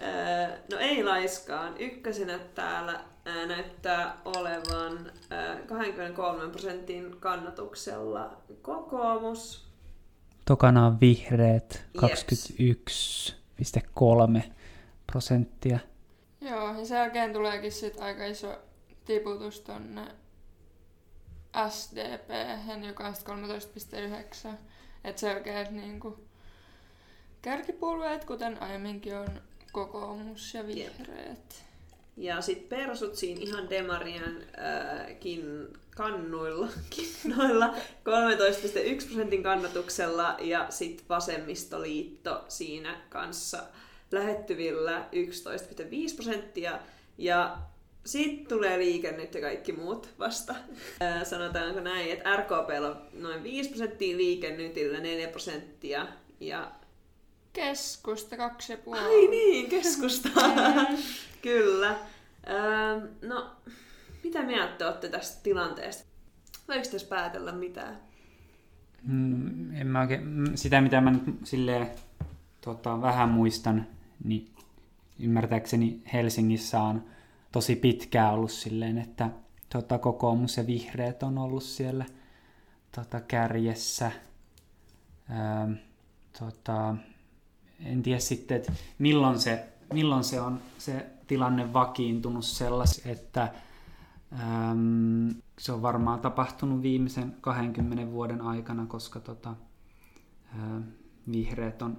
Öö, 0.04 0.58
No 0.70 0.78
ei 0.78 1.04
laiskaan. 1.04 1.74
Ykkösenä 1.78 2.38
täällä 2.38 3.00
ää, 3.24 3.46
näyttää 3.46 4.20
olevan 4.24 5.12
ää, 5.30 5.56
23 5.56 6.48
prosentin 6.50 7.16
kannatuksella 7.20 8.42
kokoomus. 8.62 9.68
Tokana 10.44 10.86
on 10.86 11.00
vihreät 11.00 11.84
Jeps. 12.02 12.52
21,3 12.52 14.42
prosenttia. 15.06 15.78
Joo, 16.40 16.78
ja 16.78 16.84
sen 16.84 16.96
jälkeen 16.98 17.32
tuleekin 17.32 17.72
sit 17.72 18.00
aika 18.00 18.24
iso 18.24 18.58
tiputus 19.04 19.60
tonne 19.60 20.06
SDP, 21.68 22.30
joka 22.86 23.06
on 23.06 23.14
sit 23.14 23.26
13,9. 24.48 24.56
Et 25.04 25.18
selkeät 25.18 25.70
niinku 25.70 26.24
kärkipuolueet, 27.42 28.24
kuten 28.24 28.62
aiemminkin 28.62 29.16
on 29.16 29.28
kokoomus 29.74 30.54
ja 30.54 30.66
vihreät. 30.66 31.64
Ja 32.16 32.40
sitten 32.40 32.78
persut 32.78 33.16
siinä 33.16 33.40
ihan 33.40 33.70
demarien 33.70 34.46
ää, 34.56 35.06
kin, 35.20 35.68
kannuilla, 35.96 36.68
kinnoilla 36.96 37.66
13,1 37.66 39.06
prosentin 39.06 39.42
kannatuksella 39.42 40.36
ja 40.40 40.66
sitten 40.70 41.08
vasemmistoliitto 41.08 42.44
siinä 42.48 43.00
kanssa 43.08 43.62
lähettyvillä 44.12 45.08
11,5 46.10 46.14
prosenttia. 46.16 46.78
Ja 47.18 47.58
sitten 48.04 48.46
tulee 48.46 48.78
liike 48.78 49.12
nyt 49.12 49.34
ja 49.34 49.40
kaikki 49.40 49.72
muut 49.72 50.08
vasta. 50.18 50.54
Ää, 51.00 51.24
sanotaanko 51.24 51.80
näin, 51.80 52.12
että 52.12 52.36
RKP 52.36 52.70
on 52.86 52.96
noin 53.12 53.42
5 53.42 53.68
prosenttia, 53.68 54.16
liikennytillä 54.16 55.00
4 55.00 55.28
prosenttia 55.28 56.06
ja 56.40 56.72
Keskusta 57.54 58.36
kaksi 58.36 58.72
ja 58.72 58.78
puoli. 58.78 59.00
Ai 59.00 59.26
niin, 59.30 59.70
keskusta. 59.70 60.28
Kyllä. 61.42 61.96
Öö, 62.50 63.08
no, 63.22 63.50
mitä 64.24 64.42
mieltä 64.42 64.86
olette 64.86 65.08
tästä 65.08 65.42
tilanteesta? 65.42 66.04
Voiko 66.68 66.88
tässä 66.92 67.08
päätellä 67.08 67.52
mitään? 67.52 67.98
Mm, 69.02 69.76
en 69.76 69.86
mä 69.86 70.00
oikein, 70.00 70.26
mm, 70.26 70.44
sitä 70.54 70.80
mitä 70.80 71.00
mä 71.00 71.10
nyt 71.10 71.22
silleen 71.44 71.90
tota, 72.60 73.00
vähän 73.02 73.28
muistan, 73.28 73.86
niin 74.24 74.50
ymmärtääkseni 75.18 76.02
Helsingissä 76.12 76.80
on 76.80 77.04
tosi 77.52 77.76
pitkään 77.76 78.34
ollut 78.34 78.52
silleen, 78.52 78.98
että 78.98 79.30
tota, 79.68 79.98
kokoomus 79.98 80.56
ja 80.56 80.66
vihreät 80.66 81.22
on 81.22 81.38
ollut 81.38 81.62
siellä 81.62 82.04
tota, 82.94 83.20
kärjessä. 83.20 84.12
Öö, 85.30 85.76
tota, 86.38 86.96
en 87.84 88.02
tiedä 88.02 88.18
sitten, 88.18 88.56
että 88.56 88.72
milloin 88.98 89.38
se, 89.38 89.68
milloin 89.92 90.24
se 90.24 90.40
on 90.40 90.60
se 90.78 91.06
tilanne 91.26 91.72
vakiintunut 91.72 92.44
sellaiseksi, 92.44 93.10
että 93.10 93.48
äm, 94.32 95.34
se 95.58 95.72
on 95.72 95.82
varmaan 95.82 96.20
tapahtunut 96.20 96.82
viimeisen 96.82 97.36
20 97.40 98.12
vuoden 98.12 98.40
aikana, 98.40 98.86
koska 98.86 99.20
tota, 99.20 99.50
ä, 99.50 100.80
vihreät 101.32 101.82
on 101.82 101.98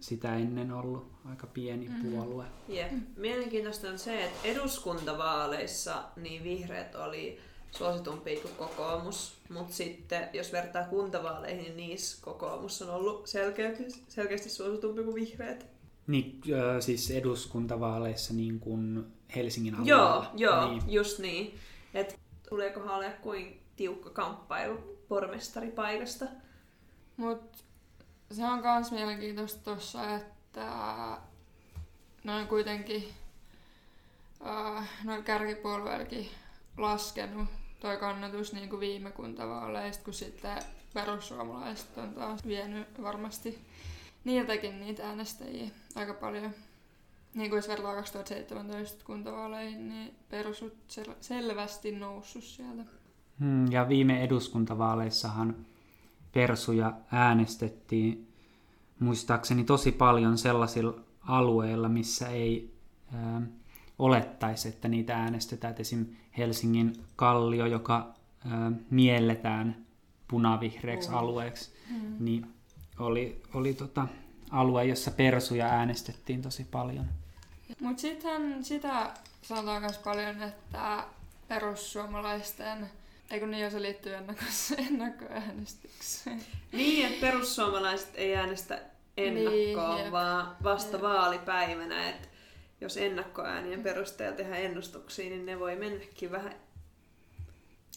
sitä 0.00 0.36
ennen 0.36 0.72
ollut 0.72 1.12
aika 1.24 1.46
pieni 1.46 1.88
mm. 1.88 2.10
puolue. 2.10 2.44
Jep. 2.68 2.92
Mielenkiintoista 3.16 3.88
on 3.88 3.98
se, 3.98 4.24
että 4.24 4.48
eduskuntavaaleissa 4.48 6.04
niin 6.16 6.44
vihreät 6.44 6.94
oli 6.94 7.38
suositumpi 7.78 8.36
kuin 8.36 8.54
kokoomus, 8.54 9.36
mutta 9.48 9.74
sitten 9.74 10.28
jos 10.32 10.52
vertaa 10.52 10.84
kuntavaaleihin, 10.84 11.62
niin 11.64 11.76
niissä 11.76 12.24
kokoomus 12.24 12.82
on 12.82 12.90
ollut 12.90 13.26
selkeästi, 13.26 13.84
selkeästi 14.08 14.50
suositumpi 14.50 15.02
kuin 15.02 15.14
vihreät. 15.14 15.66
Niin, 16.06 16.40
äh, 16.52 16.80
siis 16.80 17.10
eduskuntavaaleissa 17.10 18.34
niin 18.34 18.60
kuin 18.60 19.06
Helsingin 19.36 19.74
alueella. 19.74 20.30
Joo, 20.34 20.52
joo 20.52 20.70
niin. 20.70 20.82
just 20.86 21.18
niin. 21.18 21.58
Et 21.94 22.18
tuleekohan 22.48 22.96
ole 22.96 23.10
kuin 23.22 23.60
tiukka 23.76 24.10
kamppailu 24.10 24.98
pormestaripaikasta. 25.08 26.24
Mut 27.16 27.64
se 28.30 28.44
on 28.44 28.62
myös 28.62 28.92
mielenkiintoista 28.92 29.64
tuossa, 29.64 30.14
että 30.14 30.68
noin 32.24 32.46
kuitenkin 32.46 33.04
noin 35.04 35.24
kärkipuolueellakin 35.24 36.28
laskenut 36.76 37.48
toi 37.80 37.96
kannatus 37.96 38.52
niin 38.52 38.68
kuin 38.68 38.80
viime 38.80 39.10
kuntavaaleista, 39.10 40.04
kun 40.04 40.14
sitten 40.14 40.62
perussuomalaiset 40.94 41.98
on 41.98 42.14
taas 42.14 42.46
vienyt 42.46 43.02
varmasti 43.02 43.58
niiltäkin 44.24 44.80
niitä 44.80 45.08
äänestäjiä 45.08 45.70
aika 45.94 46.14
paljon. 46.14 46.50
Niin 47.34 47.50
kuin 47.50 47.58
jos 47.58 47.68
vertaa 47.68 47.94
2017 47.94 49.04
kuntavaaleihin, 49.04 49.88
niin 49.88 50.14
perusut 50.30 50.74
sel- 50.88 51.16
selvästi 51.20 51.92
noussut 51.92 52.44
sieltä. 52.44 52.82
Hmm, 53.40 53.72
ja 53.72 53.88
viime 53.88 54.24
eduskuntavaaleissahan 54.24 55.56
persuja 56.32 56.92
äänestettiin 57.12 58.32
muistaakseni 59.00 59.64
tosi 59.64 59.92
paljon 59.92 60.38
sellaisilla 60.38 61.00
alueilla, 61.20 61.88
missä 61.88 62.28
ei 62.28 62.74
ää, 63.14 63.42
olettaisi, 63.98 64.68
että 64.68 64.88
niitä 64.88 65.16
äänestetään. 65.16 65.70
Et 65.70 65.80
esim. 65.80 66.06
Helsingin 66.38 66.92
kallio, 67.16 67.66
joka 67.66 68.14
ää, 68.50 68.72
mielletään 68.90 69.86
punavihreäksi 70.28 71.08
mm. 71.08 71.14
alueeksi, 71.14 71.70
mm. 71.90 72.16
niin 72.20 72.46
oli, 72.98 73.42
oli 73.54 73.74
tota, 73.74 74.06
alue, 74.50 74.84
jossa 74.84 75.10
persuja 75.10 75.66
äänestettiin 75.66 76.42
tosi 76.42 76.64
paljon. 76.64 77.06
Mutta 77.80 78.00
sitten 78.00 78.64
sitä 78.64 79.10
sanotaan 79.42 79.82
myös 79.82 79.98
paljon, 79.98 80.42
että 80.42 81.04
perussuomalaisten, 81.48 82.90
eikö 83.30 83.46
niin, 83.46 83.62
jos 83.62 83.72
se 83.72 83.82
liittyy 83.82 84.12
ennakkoäänestykseen. 84.88 86.40
Niin, 86.72 87.06
että 87.06 87.26
perussuomalaiset 87.26 88.10
ei 88.14 88.36
äänestä 88.36 88.80
ennakkoon, 89.16 89.96
niin, 89.96 90.12
vaan 90.12 90.56
vasta 90.62 90.96
jep. 90.96 91.02
vaalipäivänä. 91.02 92.08
Että 92.08 92.28
jos 92.80 92.96
ennakkoäänien 92.96 93.82
perusteella 93.82 94.36
tehdään 94.36 94.62
ennustuksia, 94.62 95.30
niin 95.30 95.46
ne 95.46 95.58
voi 95.58 95.76
mennäkin 95.76 96.30
vähän, 96.30 96.54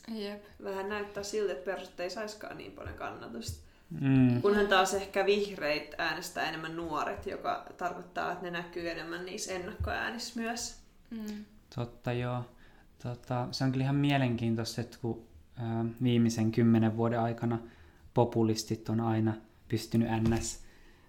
jep. 0.08 0.44
vähän 0.63 0.89
näyttää 0.89 1.24
siltä, 1.24 1.52
että 1.52 1.72
perustet 1.72 2.00
ei 2.00 2.10
saiskaan 2.10 2.58
niin 2.58 2.72
paljon 2.72 2.96
kannatusta. 2.96 3.70
Mm. 3.89 4.42
Kunhan 4.42 4.68
taas 4.68 4.94
ehkä 4.94 5.26
vihreit 5.26 5.96
äänestää 5.98 6.50
enemmän 6.50 6.76
nuoret, 6.76 7.26
joka 7.26 7.65
tarkoittaa, 7.78 8.32
että 8.32 8.46
ne 8.46 8.52
näkyy 8.52 8.89
enemmän 8.89 9.26
niissä 9.26 9.54
ennakkoäänissä 9.54 10.39
myös. 10.39 10.80
Mm. 11.10 11.46
Totta 11.76 12.13
joo. 12.13 12.44
Tota, 13.04 13.48
se 13.52 13.63
on 13.63 13.72
kyllä 13.72 13.84
ihan 13.84 13.96
mielenkiintoista, 13.96 14.82
että 14.82 14.98
kun 15.02 15.24
ää, 15.58 15.86
viimeisen 16.04 16.52
kymmenen 16.52 16.98
vuoden 16.98 17.20
aikana 17.20 17.60
populistit 18.13 18.89
on 18.89 19.00
aina 19.00 19.34
pystynyt 19.68 20.10
ns. 20.30 20.63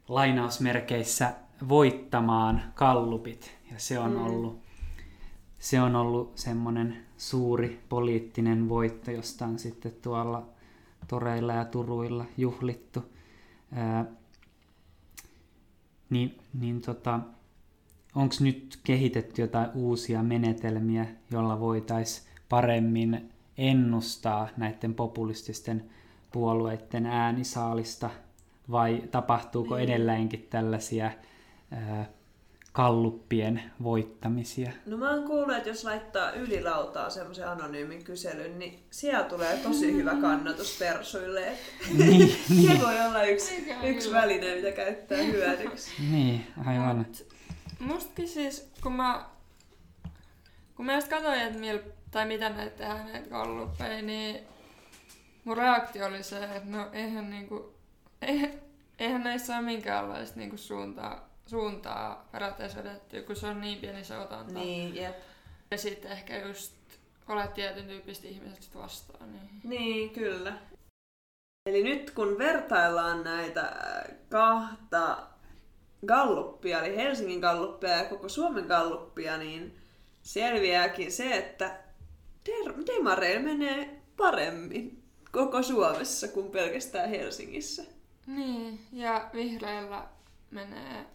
lainausmerkeissä 0.08 1.32
voittamaan 1.68 2.62
kallupit. 2.74 3.58
Ja 3.70 3.78
se 3.78 3.98
on 3.98 4.10
mm. 4.10 4.26
ollut, 4.26 4.60
se 5.58 5.80
on 5.80 5.96
ollut 5.96 6.38
semmoinen 6.38 6.96
suuri 7.16 7.80
poliittinen 7.88 8.68
voitto, 8.68 9.10
josta 9.10 9.46
on 9.46 9.58
sitten 9.58 9.92
tuolla 10.02 10.46
toreilla 11.08 11.52
ja 11.52 11.64
turuilla 11.64 12.24
juhlittu. 12.36 13.04
Ää, 13.72 14.04
niin 16.10 16.38
niin 16.60 16.80
tota, 16.80 17.20
onko 18.14 18.34
nyt 18.40 18.78
kehitetty 18.84 19.42
jotain 19.42 19.70
uusia 19.74 20.22
menetelmiä, 20.22 21.06
jolla 21.30 21.60
voitaisiin 21.60 22.26
paremmin 22.48 23.30
ennustaa 23.58 24.48
näiden 24.56 24.94
populististen 24.94 25.90
puolueiden 26.32 27.06
äänisaalista, 27.06 28.10
vai 28.70 29.02
tapahtuuko 29.10 29.76
niin. 29.76 29.84
edelleenkin 29.84 30.46
tällaisia 30.50 31.10
ää, 31.70 32.06
kalluppien 32.72 33.62
voittamisia. 33.82 34.72
No 34.86 34.96
mä 34.96 35.10
oon 35.10 35.24
kuullut, 35.24 35.56
että 35.56 35.68
jos 35.68 35.84
laittaa 35.84 36.32
ylilautaa 36.32 37.10
semmoisen 37.10 37.48
anonyymin 37.48 38.04
kyselyn, 38.04 38.58
niin 38.58 38.82
siellä 38.90 39.24
tulee 39.24 39.56
tosi 39.56 39.92
hyvä 39.92 40.14
kannatus 40.20 40.78
persuille. 40.78 41.52
niin, 41.98 42.28
se 42.48 42.54
niin. 42.54 42.80
voi 42.80 43.00
olla 43.06 43.22
yksi, 43.22 43.66
yksi 43.82 44.12
väline, 44.12 44.54
mitä 44.54 44.72
käyttää 44.72 45.18
hyödyksi. 45.18 45.90
niin, 46.10 46.46
aivan. 46.66 46.96
Mut, 46.96 47.26
mustakin 47.78 48.28
siis, 48.28 48.70
kun 48.82 48.92
mä, 48.92 49.24
kun 50.76 50.86
mä 50.86 50.94
just 50.94 51.08
katsoin, 51.08 51.40
että 51.40 51.58
mil, 51.58 51.78
tai 52.10 52.26
mitä 52.26 52.50
näitä 52.50 52.76
tehdään 52.76 53.06
näitä 53.06 53.30
kalluppeja, 53.30 54.02
niin 54.02 54.40
mun 55.44 55.56
reaktio 55.56 56.06
oli 56.06 56.22
se, 56.22 56.44
että 56.44 56.70
no 56.70 56.88
eihän 56.92 57.30
niinku, 57.30 57.74
eihän, 58.22 58.50
eihän 58.98 59.24
näissä 59.24 59.56
ole 59.56 59.62
minkäänlaista 59.62 60.38
niinku 60.38 60.56
suuntaa 60.56 61.29
suuntaa 61.50 62.28
periaatteessa 62.32 62.78
vedettyä, 62.78 63.22
kun 63.22 63.36
se 63.36 63.46
on 63.46 63.60
niin 63.60 63.78
pieni 63.78 64.04
se 64.04 64.18
otanta. 64.18 64.52
Niin, 64.52 64.94
jep. 64.94 65.16
Ja 65.70 65.78
sitten 65.78 66.12
ehkä 66.12 66.38
just 66.38 66.74
olet 67.28 67.54
tietyn 67.54 67.86
tyyppistä 67.86 68.28
ihmiset 68.28 68.74
vastaan. 68.74 69.32
Niin... 69.32 69.60
niin, 69.64 70.10
kyllä. 70.10 70.58
Eli 71.66 71.82
nyt 71.82 72.10
kun 72.10 72.38
vertaillaan 72.38 73.24
näitä 73.24 73.60
äh, 73.60 74.16
kahta 74.28 75.26
galluppia, 76.06 76.82
eli 76.82 76.96
Helsingin 76.96 77.40
galluppia 77.40 77.90
ja 77.90 78.04
koko 78.04 78.28
Suomen 78.28 78.64
galluppia, 78.64 79.36
niin 79.36 79.76
selviääkin 80.22 81.12
se, 81.12 81.36
että 81.36 81.80
demareilla 82.86 83.42
menee 83.42 84.02
paremmin 84.16 85.02
koko 85.32 85.62
Suomessa 85.62 86.28
kuin 86.28 86.50
pelkästään 86.50 87.10
Helsingissä. 87.10 87.82
Niin, 88.26 88.80
ja 88.92 89.30
vihreillä 89.34 90.08
menee 90.50 91.06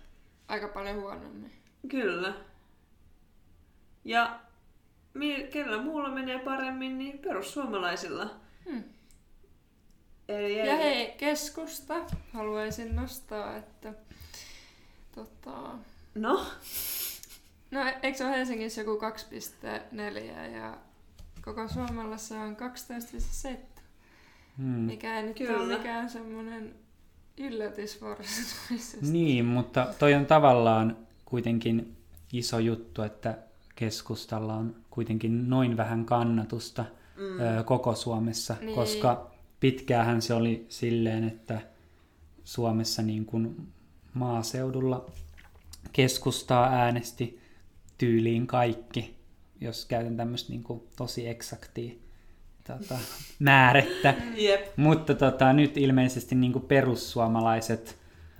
aika 0.47 0.67
paljon 0.67 0.95
huonommin. 0.95 1.51
Kyllä. 1.87 2.33
Ja 4.05 4.39
kellä 5.51 5.81
muulla 5.81 6.09
menee 6.09 6.39
paremmin, 6.39 6.97
niin 6.97 7.19
perussuomalaisilla. 7.19 8.29
Hmm. 8.69 8.83
Eli 10.27 10.67
ja 10.67 10.75
hei, 10.75 11.11
keskusta 11.17 11.95
haluaisin 12.33 12.95
nostaa, 12.95 13.57
että 13.57 13.93
tota... 15.15 15.51
No? 16.15 16.45
No, 17.71 17.81
eikö 18.03 18.17
se 18.17 18.25
ole 18.25 18.37
Helsingissä 18.37 18.81
joku 18.81 18.99
2,4 18.99 20.19
ja 20.55 20.77
koko 21.41 21.67
Suomella 21.67 22.17
se 22.17 22.33
on 22.33 22.57
12,7. 22.57 23.57
Hmm. 24.57 24.65
Mikä 24.65 25.17
ei 25.17 25.23
nyt 25.23 25.37
Kyllä. 25.37 25.57
ole 25.57 25.77
mikään 25.77 26.09
semmoinen 26.09 26.75
yllätys 27.37 28.01
varsinaisesti. 28.01 28.97
Niin, 29.01 29.45
mutta 29.45 29.87
toi 29.99 30.13
on 30.13 30.25
tavallaan 30.25 30.97
kuitenkin 31.25 31.95
iso 32.33 32.59
juttu, 32.59 33.01
että 33.01 33.37
keskustalla 33.75 34.53
on 34.53 34.75
kuitenkin 34.89 35.49
noin 35.49 35.77
vähän 35.77 36.05
kannatusta 36.05 36.85
mm. 37.17 37.39
ö, 37.39 37.63
koko 37.63 37.95
Suomessa, 37.95 38.55
niin. 38.61 38.75
koska 38.75 39.31
pitkäähän 39.59 40.21
se 40.21 40.33
oli 40.33 40.65
silleen, 40.69 41.23
että 41.23 41.61
Suomessa 42.43 43.01
niin 43.01 43.25
kuin 43.25 43.67
maaseudulla 44.13 45.05
keskustaa 45.93 46.69
äänesti 46.69 47.39
tyyliin 47.97 48.47
kaikki, 48.47 49.15
jos 49.61 49.85
käytän 49.85 50.17
tämmöistä 50.17 50.51
niin 50.51 50.63
kuin 50.63 50.83
tosi 50.95 51.27
eksaktia 51.27 51.93
tota, 52.67 52.97
määrettä. 53.39 54.13
Jep. 54.35 54.77
Mutta 54.77 55.15
tota, 55.15 55.53
nyt 55.53 55.77
ilmeisesti 55.77 56.35
niin 56.35 56.53
kuin 56.53 56.65
perussuomalaiset 56.65 57.97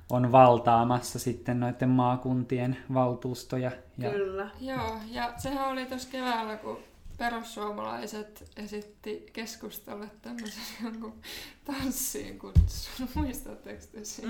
on 0.10 0.32
valtaamassa 0.32 1.20
sitten 1.20 1.60
noiden 1.60 1.90
maakuntien 1.90 2.78
valtuustoja. 2.94 3.72
Ja... 3.98 4.10
Kyllä. 4.10 4.50
Joo, 4.62 4.98
ja 5.12 5.34
sehän 5.38 5.70
oli 5.70 5.86
tuossa 5.86 6.10
keväällä, 6.12 6.58
kun 6.58 6.80
perussuomalaiset 7.18 8.52
esitti 8.56 9.26
keskustalle 9.34 10.10
tämmöisen 10.22 10.64
jonkun 10.84 11.22
tanssiin 11.66 12.40
kutsun. 12.40 13.10
Muistatteko 13.16 13.86
te 13.92 14.04
siitä? 14.04 14.30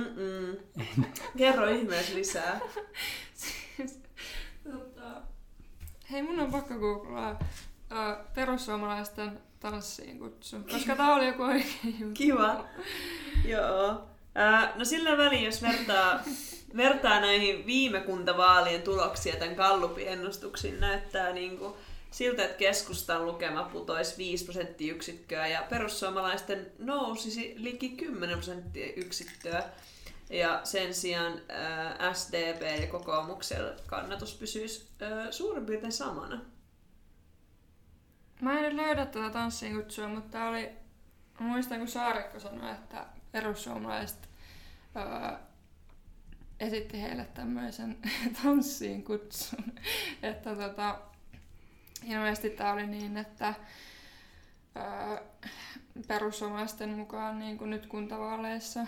Kerro 1.38 1.67
ihmeessä 1.67 2.15
lisää. 2.15 2.60
Siis, 3.77 3.99
tota, 4.63 5.21
hei, 6.12 6.21
mun 6.21 6.39
on 6.39 6.51
pakko 6.51 6.79
googlaa 6.79 7.31
uh, 7.31 8.34
perussuomalaisten 8.34 9.39
tanssiin 9.71 10.19
kutsu, 10.19 10.58
koska 10.71 10.95
tää 10.95 11.15
oli 11.15 11.28
joku 11.28 11.43
oikein 11.43 11.99
juttu. 11.99 12.13
Kiva. 12.13 12.65
Joo. 13.45 14.01
Ää, 14.36 14.73
no 14.75 14.86
sillä 14.86 15.17
väliin, 15.17 15.45
jos 15.45 15.62
vertaa, 15.62 16.19
vertaa 16.78 17.19
näihin 17.19 17.65
viime 17.65 17.99
kuntavaalien 17.99 18.82
tuloksia 18.82 19.36
tämän 19.36 19.56
Gallupin 19.56 20.08
ennustuksiin, 20.08 20.80
näyttää 20.80 21.34
niin 21.34 21.58
kuin 21.58 21.73
siltä, 22.12 22.45
että 22.45 22.58
keskustan 22.58 23.25
lukema 23.25 23.63
putoisi 23.63 24.17
5 24.17 24.43
prosenttiyksikköä 24.45 25.47
ja 25.47 25.63
perussuomalaisten 25.69 26.71
nousisi 26.80 27.54
liki 27.58 27.89
10 27.89 28.36
prosenttiyksikköä. 28.36 29.63
Ja 30.30 30.62
sen 30.63 30.93
sijaan 30.93 31.41
ää, 31.49 32.13
SDP 32.13 32.82
ja 32.82 32.88
kokoomuksen 32.88 33.65
kannatus 33.88 34.36
pysyisi 34.36 34.86
ää, 35.01 35.32
suurin 35.32 35.65
piirtein 35.65 35.91
samana. 35.91 36.41
Mä 38.41 38.58
en 38.58 38.63
nyt 38.63 38.74
löydä 38.74 39.06
tätä 39.06 39.30
tanssiin 39.30 39.76
kutsua, 39.76 40.08
mutta 40.08 40.43
oli... 40.43 40.69
Muistan, 41.39 41.80
kun 41.80 41.88
Saarikko 41.88 42.39
sanoi, 42.39 42.71
että 42.71 43.06
perussuomalaiset 43.32 44.30
öö, 44.95 45.38
esitti 46.60 47.02
heille 47.02 47.26
tämmöisen 47.26 47.98
tanssiin 48.43 49.04
kutsun. 49.04 49.63
että 50.24 50.56
tota, 50.56 51.00
ilmeisesti 52.04 52.50
tää 52.50 52.74
oli 52.74 52.88
niin, 52.88 53.17
että 53.17 53.54
öö, 54.76 55.24
perussuomalaisten 56.08 56.89
mukaan 56.89 57.39
niin 57.39 57.58
kuin 57.58 57.69
nyt 57.69 57.86
kuntavaaleissa 57.86 58.80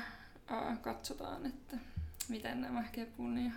öö, 0.51 0.75
katsotaan, 0.81 1.45
että 1.45 1.77
miten 2.29 2.61
nämä 2.61 2.83
Kepun 2.91 3.37
ja 3.45 3.51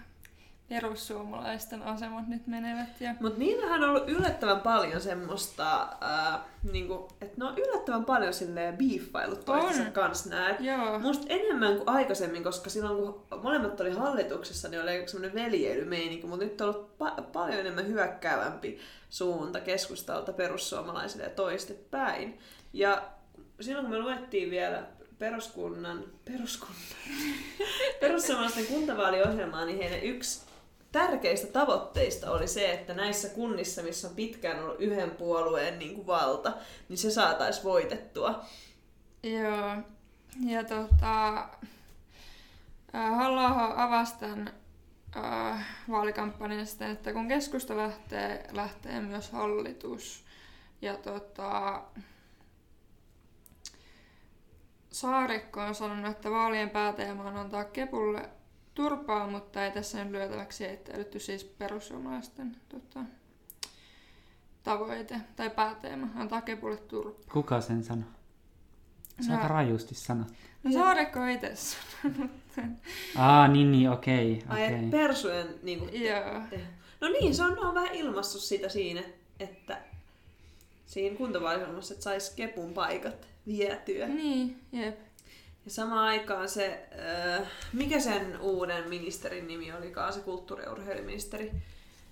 perussuomalaisten 0.71 1.83
asemat 1.83 2.29
nyt 2.29 2.47
menevät. 2.47 3.01
Ja... 3.01 3.15
Mutta 3.21 3.39
niillähän 3.39 3.85
on 3.85 3.91
ollut 3.91 4.09
yllättävän 4.09 4.61
paljon 4.61 5.01
semmoista, 5.01 5.89
niinku, 6.73 7.09
että 7.21 7.35
ne 7.37 7.45
on 7.45 7.59
yllättävän 7.59 8.05
paljon 8.05 8.35
silleen 8.35 8.77
biiffailut 8.77 9.45
toistensa 9.45 9.83
On. 9.83 9.93
kanssa. 9.93 10.35
Joo. 10.61 10.99
Musta 10.99 11.27
enemmän 11.29 11.77
kuin 11.77 11.89
aikaisemmin, 11.89 12.45
koska 12.45 12.71
silloin 12.71 12.97
kun 12.97 13.41
molemmat 13.43 13.81
oli 13.81 13.91
hallituksessa, 13.91 14.69
niin 14.69 14.83
oli 14.83 15.09
semmoinen 15.09 15.35
veljeilymeininki, 15.35 16.27
mutta 16.27 16.45
nyt 16.45 16.61
on 16.61 16.69
ollut 16.69 16.91
pa- 17.03 17.23
paljon 17.23 17.61
enemmän 17.61 17.87
hyökkäävämpi 17.87 18.79
suunta 19.11 19.61
keskustalta 19.61 20.33
perussuomalaisille 20.33 21.25
ja 21.25 21.31
toistepäin. 21.31 22.39
Ja 22.73 23.03
silloin 23.61 23.87
kun 23.87 23.97
me 23.97 24.03
luettiin 24.03 24.51
vielä 24.51 24.83
peruskunnan, 25.19 26.05
peruskunnan, 26.25 26.83
perussuomalaisten 28.01 28.67
kuntavaaliohjelmaa, 28.67 29.65
niin 29.65 29.79
heidän 29.79 30.03
yksi 30.03 30.50
tärkeistä 30.93 31.47
tavoitteista 31.47 32.31
oli 32.31 32.49
se, 32.49 32.73
että 32.73 32.95
näissä 32.95 33.29
kunnissa, 33.29 33.83
missä 33.83 34.09
on 34.09 34.15
pitkään 34.15 34.63
ollut 34.63 34.81
yhden 34.81 35.11
puolueen 35.11 35.79
niin 35.79 35.95
kuin 35.95 36.07
valta, 36.07 36.53
niin 36.89 36.99
se 36.99 37.11
saataisiin 37.11 37.65
voitettua. 37.65 38.45
Joo. 39.23 39.77
Ja 40.47 40.65
tota, 40.65 41.49
halla 42.93 43.73
avasi 43.77 44.19
tämän 44.19 44.53
äh, 45.17 45.67
vaalikampanjan 45.91 46.67
sitten, 46.67 46.91
että 46.91 47.13
kun 47.13 47.29
keskusta 47.29 47.77
lähtee, 47.77 48.47
lähtee 48.53 49.01
myös 49.01 49.31
hallitus. 49.31 50.25
Ja 50.83 50.97
tota, 50.97 51.83
Saarikko 54.93 55.61
on 55.61 55.75
sanonut, 55.75 56.11
että 56.11 56.31
vaalien 56.31 56.71
pääteema 56.71 57.25
on 57.25 57.37
antaa 57.37 57.65
Kepulle 57.65 58.29
turpaa, 58.75 59.27
mutta 59.27 59.65
ei 59.65 59.71
tässä 59.71 60.05
nyt 60.05 60.13
lyötäväksi 60.13 60.65
heittäydytty 60.65 61.19
siis 61.19 61.45
perussuomalaisten 61.45 62.57
tota, 62.69 63.01
tavoite 64.63 65.21
tai 65.37 65.51
pääteema 65.51 66.07
antaa 66.15 66.41
Kepulle 66.41 66.77
turpaa. 66.77 67.33
Kuka 67.33 67.61
sen 67.61 67.85
sanoi? 67.85 68.05
Se 69.21 69.27
on 69.27 69.29
No. 69.29 69.35
aika 69.37 69.49
rajusti 69.49 69.95
sanoi. 69.95 70.27
No 70.63 70.73
Saarikko 70.73 71.27
itse. 71.27 71.77
Aa, 73.17 73.49
niin, 73.49 73.73
niin, 73.73 73.91
okei. 73.91 74.43
Ai, 74.49 74.65
okei. 74.65 74.79
okay. 74.79 74.91
persujen 74.91 75.47
niin 75.63 75.79
kuin, 75.79 76.03
Joo. 76.03 76.41
No 77.01 77.09
niin, 77.09 77.35
se 77.35 77.43
on, 77.43 77.59
on 77.59 77.75
vähän 77.75 77.95
ilmassut 77.95 78.41
sitä 78.41 78.69
siinä, 78.69 79.03
että 79.41 79.79
siinä 80.87 81.17
kuntavaaliohjelmassa, 81.17 81.95
että 81.95 82.05
saisi 82.05 82.37
kepun 82.37 82.73
paikat 82.75 83.29
vietyä. 83.47 84.07
Niin, 84.09 84.63
jep. 84.73 84.99
Ja 85.65 85.71
samaan 85.71 86.05
aikaan 86.09 86.49
se, 86.49 86.81
äh, 87.39 87.47
mikä 87.73 88.01
sen 88.01 88.41
uuden 88.41 88.89
ministerin 88.89 89.47
nimi 89.47 89.73
olikaan, 89.73 90.13
se 90.13 90.21
kulttuuri- 90.21 90.65
ja 90.65 90.73
urheiluministeri, 90.73 91.53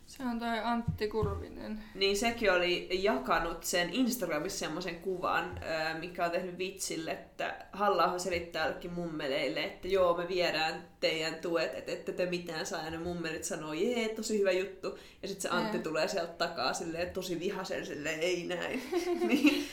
Se 0.06 0.22
on 0.22 0.38
toi 0.38 0.58
Antti 0.64 1.08
Kurvinen. 1.08 1.82
niin 1.94 2.16
sekin 2.18 2.52
oli 2.52 2.88
jakanut 3.02 3.64
sen 3.64 3.90
Instagramissa 3.92 4.58
semmoisen 4.58 4.94
kuvan, 5.00 5.60
äh, 5.62 6.00
mikä 6.00 6.24
on 6.24 6.30
tehnyt 6.30 6.58
vitsille, 6.58 7.10
että 7.10 7.66
halla 7.72 8.18
selittää 8.18 8.66
jollekin 8.66 8.92
mummeleille, 8.92 9.64
että 9.64 9.88
joo, 9.88 10.16
me 10.16 10.28
viedään 10.28 10.88
teidän 11.00 11.34
tuet, 11.34 11.74
että 11.74 11.92
ette 11.92 12.12
te 12.12 12.26
mitään 12.26 12.66
saa, 12.66 12.84
ja 12.84 12.90
ne 12.90 12.98
mummelit 12.98 13.44
sanoo, 13.44 13.72
jee, 13.72 14.08
tosi 14.08 14.38
hyvä 14.38 14.52
juttu. 14.52 14.98
Ja 15.22 15.28
sitten 15.28 15.42
se 15.50 15.56
Antti 15.56 15.76
Joo. 15.76 15.84
tulee 15.84 16.08
sieltä 16.08 16.32
takaa 16.32 16.72
silleen, 16.72 17.10
tosi 17.10 17.40
vihasen 17.40 17.86
silleen, 17.86 18.20
ei 18.20 18.44
näin. 18.46 18.82
niin. 19.28 19.68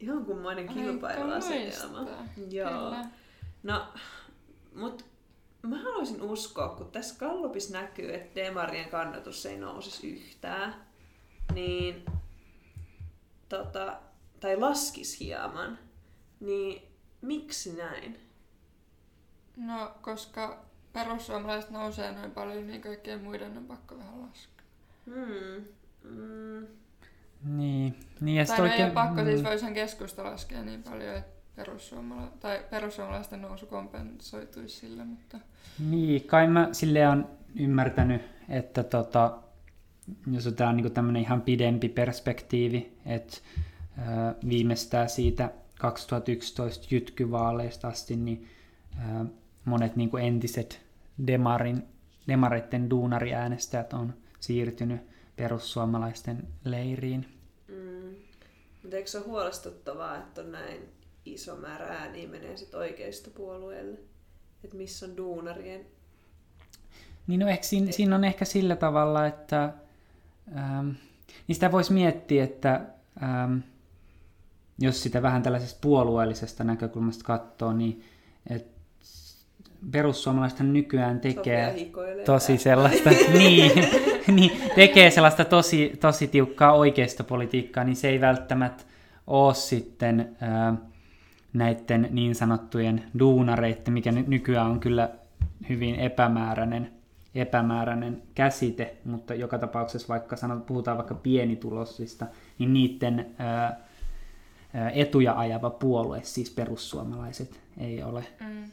Jonkunmoinen 0.00 0.68
kilpailuasetelma. 0.68 2.02
muista. 2.02 2.24
Joo. 2.50 2.70
Kyllä. 2.70 3.04
No, 3.62 3.86
mut 4.74 5.04
mä 5.62 5.78
haluaisin 5.82 6.22
uskoa, 6.22 6.68
kun 6.68 6.90
tässä 6.90 7.18
Gallupissa 7.18 7.80
näkyy, 7.80 8.14
että 8.14 8.40
Demarien 8.40 8.88
kannatus 8.88 9.46
ei 9.46 9.58
nousisi 9.58 10.10
yhtään, 10.10 10.86
niin 11.54 12.04
tota, 13.48 14.00
tai 14.40 14.56
laskisi 14.56 15.24
hieman, 15.24 15.78
niin 16.40 16.82
miksi 17.20 17.76
näin? 17.76 18.20
No, 19.56 19.94
koska 20.00 20.64
perussuomalaiset 20.92 21.70
nousee 21.70 22.12
noin 22.12 22.30
paljon, 22.30 22.66
niin 22.66 22.80
kaikkien 22.80 23.22
muiden 23.22 23.58
on 23.58 23.64
pakko 23.64 23.98
vähän 23.98 24.22
laskea. 24.22 24.64
Hmm. 25.06 25.64
Mm. 26.02 26.66
Niin, 27.44 27.96
niin 28.20 28.36
ja 28.36 28.44
Tai 28.44 28.58
no 28.58 28.64
ei 28.64 28.70
ole 28.70 28.72
oikein... 28.72 28.92
pakko, 28.92 29.20
mm, 29.20 29.26
siis 29.26 29.44
voisihan 29.44 29.74
keskusta 29.74 30.24
laskea 30.24 30.62
niin 30.62 30.82
paljon, 30.82 31.16
että 31.16 31.38
perussuomala- 31.56 32.32
tai 32.40 32.64
perussuomalaisten 32.70 33.42
nousu 33.42 33.66
kompensoituisi 33.66 34.76
sillä, 34.76 35.04
mutta 35.04 35.38
Niin, 35.90 36.24
kai 36.24 36.46
mä 36.46 36.68
silleen 36.72 37.08
on 37.08 37.28
ymmärtänyt, 37.56 38.22
että 38.48 38.82
tota, 38.82 39.38
jos 40.32 40.46
otetaan 40.46 40.76
niinku 40.76 40.90
tämmöinen 40.90 41.22
ihan 41.22 41.42
pidempi 41.42 41.88
perspektiivi, 41.88 42.92
että 43.06 43.38
ää, 43.98 44.34
viimeistään 44.48 45.08
siitä 45.08 45.50
2011 45.78 46.86
jytkyvaaleista 46.90 47.88
asti, 47.88 48.16
niin 48.16 48.48
monet 49.64 49.96
niinku 49.96 50.16
entiset 50.16 50.80
demarin, 51.26 51.82
demareiden 52.28 52.90
duunariäänestäjät 52.90 53.92
on 53.92 54.14
siirtynyt 54.40 55.00
perussuomalaisten 55.38 56.48
leiriin. 56.64 57.26
Mm. 57.68 58.14
Mutta 58.82 58.96
eikö 58.96 59.10
se 59.10 59.18
ole 59.18 59.26
huolestuttavaa, 59.26 60.16
että 60.18 60.40
on 60.40 60.52
näin 60.52 60.88
iso 61.24 61.56
määrä 61.56 61.86
ääniä 61.86 62.28
menee 62.28 62.56
sit 62.56 62.74
oikeistopuolueelle? 62.74 63.98
Että 64.64 64.76
missä 64.76 65.06
on 65.06 65.16
duunarien 65.16 65.86
Niin 67.26 67.40
no 67.40 67.48
ehkä 67.48 67.66
siinä, 67.66 67.92
siinä 67.92 68.14
on 68.14 68.24
ehkä 68.24 68.44
sillä 68.44 68.76
tavalla, 68.76 69.26
että 69.26 69.72
ähm, 70.56 70.88
niin 71.46 71.54
sitä 71.56 71.72
voisi 71.72 71.92
miettiä, 71.92 72.44
että 72.44 72.80
ähm, 73.22 73.58
jos 74.78 75.02
sitä 75.02 75.22
vähän 75.22 75.42
tällaisesta 75.42 75.78
puolueellisesta 75.80 76.64
näkökulmasta 76.64 77.24
katsoo, 77.24 77.72
niin 77.72 78.04
et 78.50 78.66
perussuomalaisethan 79.90 80.72
nykyään 80.72 81.20
tekee 81.20 81.90
tosi 82.24 82.58
sellaista, 82.58 83.10
niin, 83.38 83.72
niin, 84.32 84.52
tekee 84.74 85.10
sellaista 85.10 85.44
tosi, 85.44 85.92
tosi 86.00 86.28
tiukkaa 86.28 86.72
oikeistopolitiikkaa, 86.72 87.84
niin 87.84 87.96
se 87.96 88.08
ei 88.08 88.20
välttämättä 88.20 88.84
ole 89.26 89.54
sitten 89.54 90.36
ää, 90.40 90.74
näiden 91.52 92.08
niin 92.10 92.34
sanottujen 92.34 93.04
duunareiden, 93.18 93.92
mikä 93.92 94.12
nykyään 94.12 94.66
on 94.66 94.80
kyllä 94.80 95.10
hyvin 95.68 95.94
epämääräinen 95.94 96.98
epämääräinen 97.34 98.22
käsite, 98.34 98.96
mutta 99.04 99.34
joka 99.34 99.58
tapauksessa 99.58 100.08
vaikka 100.08 100.36
sanot, 100.36 100.66
puhutaan 100.66 100.96
vaikka 100.96 101.14
pienitulosista, 101.14 102.26
niin 102.58 102.72
niiden 102.72 103.34
ää, 103.38 103.80
etuja 104.92 105.38
ajava 105.38 105.70
puolue, 105.70 106.20
siis 106.22 106.50
perussuomalaiset, 106.50 107.60
ei 107.78 108.02
ole. 108.02 108.24
Mm. 108.40 108.70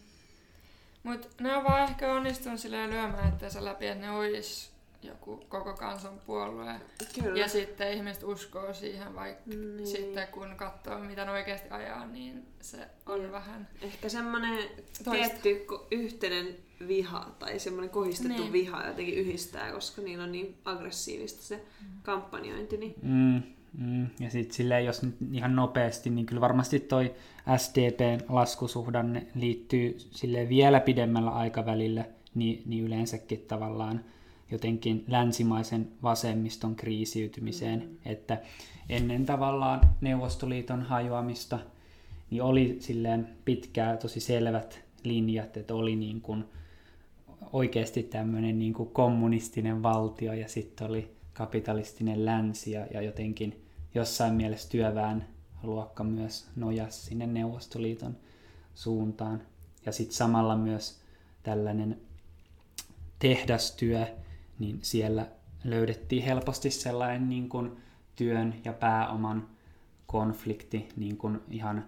Mutta 1.04 1.28
ne 1.40 1.56
on 1.56 1.64
vaan 1.64 1.84
ehkä 1.84 2.14
onnistunut 2.14 2.60
silleen 2.60 2.90
lyömään 2.90 3.34
se 3.48 3.64
läpi, 3.64 3.88
että 3.88 4.06
ne 4.06 4.12
olisi 4.12 4.75
joku 5.06 5.46
koko 5.50 5.74
kansan 5.74 6.20
puolue. 6.26 6.76
Kyllä. 7.24 7.40
Ja 7.40 7.48
sitten 7.48 7.94
ihmiset 7.94 8.24
uskoo 8.24 8.74
siihen, 8.74 9.16
vaikka 9.16 9.44
niin. 9.46 9.88
sitten 9.88 10.28
kun 10.28 10.56
katsoo, 10.56 11.00
mitä 11.00 11.26
ne 11.26 11.32
oikeasti 11.32 11.70
ajaa, 11.70 12.06
niin 12.06 12.46
se 12.62 12.78
on 13.06 13.24
ja. 13.24 13.32
vähän... 13.32 13.68
Ehkä 13.82 14.10
semmoinen 14.10 14.70
tietty 15.12 15.66
yhteinen 15.92 16.56
viha 16.88 17.36
tai 17.40 17.60
semmoinen 17.60 17.90
kohistettu 17.90 18.42
niin. 18.42 18.54
viha 18.54 18.88
jotenkin 18.88 19.16
yhdistää, 19.16 19.72
koska 19.72 20.02
niillä 20.02 20.24
on 20.24 20.32
niin 20.32 20.56
aggressiivista 20.66 21.44
se 21.44 21.56
mm. 21.56 21.88
kampanjointi. 22.04 22.78
Niin... 22.78 22.96
Mm, 23.02 23.42
mm. 23.78 24.08
Ja 24.20 24.30
sitten 24.30 24.56
silleen, 24.56 24.86
jos 24.86 25.04
nyt 25.04 25.16
ihan 25.32 25.56
nopeasti, 25.56 26.10
niin 26.10 26.26
kyllä 26.26 26.42
varmasti 26.42 26.80
toi 26.80 27.16
SDPn 27.58 28.20
laskusuhdanne 28.30 29.28
liittyy 29.36 29.98
sille 30.00 30.50
vielä 30.50 30.80
pidemmällä 30.80 31.32
aikavälillä 31.32 32.06
niin, 32.36 32.64
niin 32.66 32.84
yleensäkin 32.84 33.40
tavallaan 33.48 34.04
jotenkin 34.52 35.04
länsimaisen 35.08 35.92
vasemmiston 36.04 36.76
kriisiytymiseen, 36.76 37.80
mm. 37.80 38.12
että 38.12 38.42
ennen 38.90 39.26
tavallaan 39.26 39.82
Neuvostoliiton 40.02 40.82
hajoamista 40.82 41.60
niin 42.30 42.44
oli 42.44 42.78
silleen 42.80 43.30
pitkää 43.46 43.98
tosi 43.98 44.20
selvät 44.20 44.82
linjat, 45.04 45.58
että 45.58 45.76
oli 45.76 45.96
niin 45.96 46.22
kuin 46.22 46.46
oikeasti 47.54 48.04
tämmöinen 48.04 48.60
niin 48.60 48.74
kuin 48.74 48.90
kommunistinen 48.90 49.84
valtio 49.84 50.34
ja 50.34 50.50
sitten 50.50 50.88
oli 50.88 51.16
kapitalistinen 51.34 52.26
länsi 52.26 52.72
ja, 52.72 52.86
ja 52.94 53.02
jotenkin 53.02 53.62
jossain 53.96 54.34
mielessä 54.34 54.70
työväen 54.70 55.26
luokka 55.64 56.04
myös 56.04 56.48
nojas 56.56 57.06
sinne 57.06 57.28
Neuvostoliiton 57.28 58.18
suuntaan. 58.76 59.42
Ja 59.86 59.92
sitten 59.92 60.16
samalla 60.16 60.56
myös 60.56 61.00
tällainen 61.44 61.98
tehdastyö, 63.20 64.08
niin 64.60 64.80
siellä 64.82 65.28
löydettiin 65.64 66.24
helposti 66.24 66.72
sellainen 66.72 67.30
niin 67.30 67.50
kuin 67.50 67.72
työn 68.16 68.56
ja 68.66 68.74
pääoman 68.74 69.48
konflikti 70.08 70.90
niin 70.96 71.18
kuin 71.18 71.42
ihan 71.50 71.86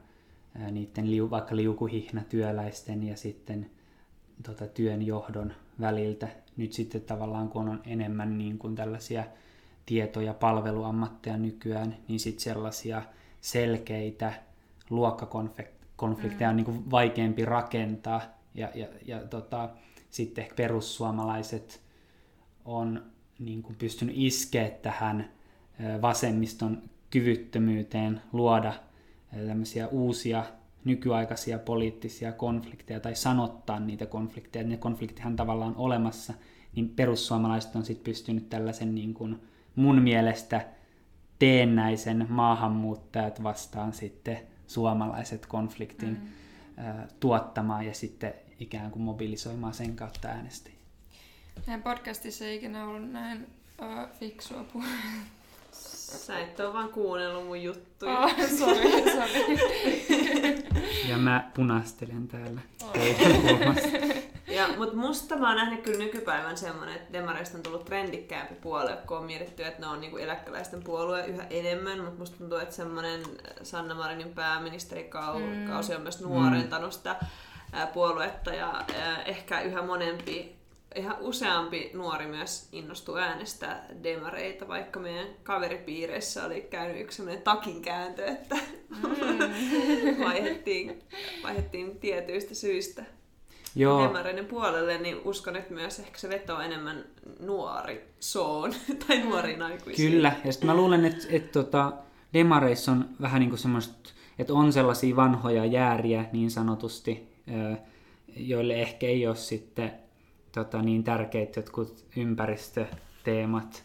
niiden 0.72 1.12
liu, 1.12 1.30
vaikka 1.30 1.56
liukuhihna 1.56 2.22
työläisten 2.30 3.04
ja 3.04 3.18
sitten 3.18 3.70
tota, 4.44 4.68
työn 4.68 5.02
johdon 5.02 5.54
väliltä. 5.80 6.28
Nyt 6.58 6.74
sitten 6.74 7.02
tavallaan 7.02 7.50
kun 7.50 7.70
on 7.70 7.82
enemmän 7.86 8.38
niin 8.38 8.58
kuin 8.58 8.76
tällaisia 8.76 9.24
tieto- 9.86 10.22
ja 10.22 10.34
palveluammatteja 10.34 11.38
nykyään, 11.38 11.98
niin 12.08 12.20
sitten 12.20 12.44
sellaisia 12.44 13.02
selkeitä 13.42 14.34
luokkakonflikteja 14.90 16.50
mm. 16.50 16.50
on 16.50 16.56
niin 16.56 16.66
kuin 16.66 16.92
vaikeampi 16.92 17.46
rakentaa. 17.46 18.22
Ja, 18.56 18.72
ja, 18.76 18.88
ja 19.06 19.20
tota, 19.20 19.70
sitten 20.10 20.42
ehkä 20.42 20.56
perussuomalaiset 20.56 21.82
on 22.68 23.04
niin 23.40 23.64
kuin 23.64 23.76
pystynyt 23.76 24.16
iskeä 24.18 24.70
tähän 24.70 25.30
vasemmiston 26.02 26.82
kyvyttömyyteen 27.10 28.22
luoda 28.34 28.74
tämmöisiä 29.48 29.88
uusia 29.88 30.46
nykyaikaisia 30.86 31.60
poliittisia 31.60 32.32
konflikteja 32.32 33.00
tai 33.00 33.16
sanottaa 33.16 33.80
niitä 33.80 34.06
konflikteja, 34.06 34.68
ne 34.68 34.78
konfliktihan 34.78 35.36
tavallaan 35.36 35.72
on 35.72 35.78
olemassa, 35.78 36.34
niin 36.76 36.90
perussuomalaiset 36.90 37.76
on 37.76 37.86
sitten 37.86 38.04
pystynyt 38.04 38.50
tällaisen 38.50 38.96
niin 38.96 39.14
kuin 39.14 39.42
mun 39.76 40.02
mielestä 40.02 40.66
teennäisen 41.40 42.26
maahanmuuttajat 42.30 43.44
vastaan 43.44 43.94
sitten 43.94 44.40
suomalaiset 44.68 45.46
konfliktin 45.46 46.10
mm. 46.10 46.28
tuottamaan 47.20 47.86
ja 47.86 47.94
sitten 47.94 48.34
ikään 48.60 48.92
kuin 48.92 49.04
mobilisoimaan 49.04 49.74
sen 49.74 49.96
kautta 49.96 50.28
äänestäjiä. 50.28 50.77
Meidän 51.68 51.84
podcastissa 51.84 52.46
ei 52.46 52.56
ikinä 52.56 52.88
ollut 52.88 53.12
näin 53.12 53.48
uh, 53.82 54.10
fiksua 54.20 54.64
puhetta. 54.74 55.28
Sä 55.72 56.40
et 56.40 56.60
ole 56.60 56.74
vaan 56.74 56.90
kuunnellut 56.90 57.46
mun 57.46 57.64
juttuja. 57.64 58.20
Oh, 58.20 58.32
sorry, 58.58 58.92
sorry. 58.92 59.58
ja 61.10 61.18
mä 61.18 61.52
punastelen 61.56 62.28
täällä 62.28 62.62
oh. 62.84 62.94
ja, 64.48 64.68
mut 64.78 64.94
musta 64.94 65.38
mä 65.38 65.48
oon 65.48 65.58
nähnyt 65.58 65.82
kyllä 65.82 65.98
nykypäivän 65.98 66.58
semmonen, 66.58 66.96
että 66.96 67.14
demareista 67.14 67.58
on 67.58 67.64
tullut 67.64 67.86
trendikkäämpi 67.86 68.56
puolue, 68.56 68.98
kun 69.08 69.18
on 69.18 69.26
mietitty, 69.26 69.66
että 69.66 69.82
ne 69.82 69.88
on 69.88 70.02
niinku 70.02 70.18
eläkeläisten 70.18 70.84
puolue 70.84 71.26
yhä 71.26 71.48
enemmän, 71.50 72.00
mutta 72.00 72.20
musta 72.20 72.38
tuntuu, 72.38 72.58
että 72.58 72.76
semmonen 72.76 73.22
Sanna 73.64 73.96
Marinin 73.96 74.34
pääministerikausi 74.34 75.92
mm. 75.92 75.96
on 75.96 76.02
myös 76.02 76.22
nuorentanut 76.22 76.94
sitä 76.94 77.16
puoluetta 77.94 78.54
ja 78.54 78.86
ehkä 79.26 79.62
yhä 79.62 79.82
monempi 79.82 80.57
ihan 80.96 81.16
useampi 81.20 81.92
nuori 81.94 82.26
myös 82.26 82.70
innostuu 82.72 83.16
äänestää 83.16 83.86
demareita, 84.04 84.68
vaikka 84.68 85.00
meidän 85.00 85.28
kaveripiireissä 85.44 86.46
oli 86.46 86.62
käynyt 86.62 87.02
yksi 87.02 87.18
sellainen 87.18 87.44
takinkääntö, 87.44 88.26
että 88.26 88.56
mm. 88.56 89.10
vaihettiin, 90.26 91.00
vaihettiin 91.44 92.00
tietyistä 92.00 92.56
syistä 92.56 93.06
Joo. 93.76 94.04
demareiden 94.04 94.46
puolelle, 94.46 94.98
niin 94.98 95.22
uskon, 95.26 95.56
että 95.56 95.74
myös 95.74 96.00
ehkä 96.00 96.18
se 96.18 96.30
vetoo 96.30 96.60
enemmän 96.60 97.06
nuori 97.40 98.08
soon 98.20 98.74
tai 99.08 99.20
nuoriin 99.20 99.62
aikuisiin. 99.62 100.12
Kyllä, 100.12 100.34
ja 100.46 100.52
sitten 100.52 100.68
mä 100.68 100.76
luulen, 100.76 101.06
että, 101.06 101.28
että 101.30 101.64
tota, 101.64 101.94
demareissa 102.34 102.92
on 102.92 103.10
vähän 103.22 103.40
niin 103.40 103.50
kuin 103.50 103.60
semmoista, 103.60 104.10
että 104.40 104.54
on 104.54 104.74
sellaisia 104.74 105.16
vanhoja 105.16 105.66
jääriä 105.66 106.26
niin 106.32 106.52
sanotusti, 106.52 107.28
joille 108.36 108.82
ehkä 108.82 109.08
ei 109.08 109.28
ole 109.28 109.36
sitten 109.36 110.07
tota, 110.52 110.82
niin 110.82 111.04
tärkeät 111.04 111.56
jotkut 111.56 112.06
ympäristöteemat. 112.16 113.84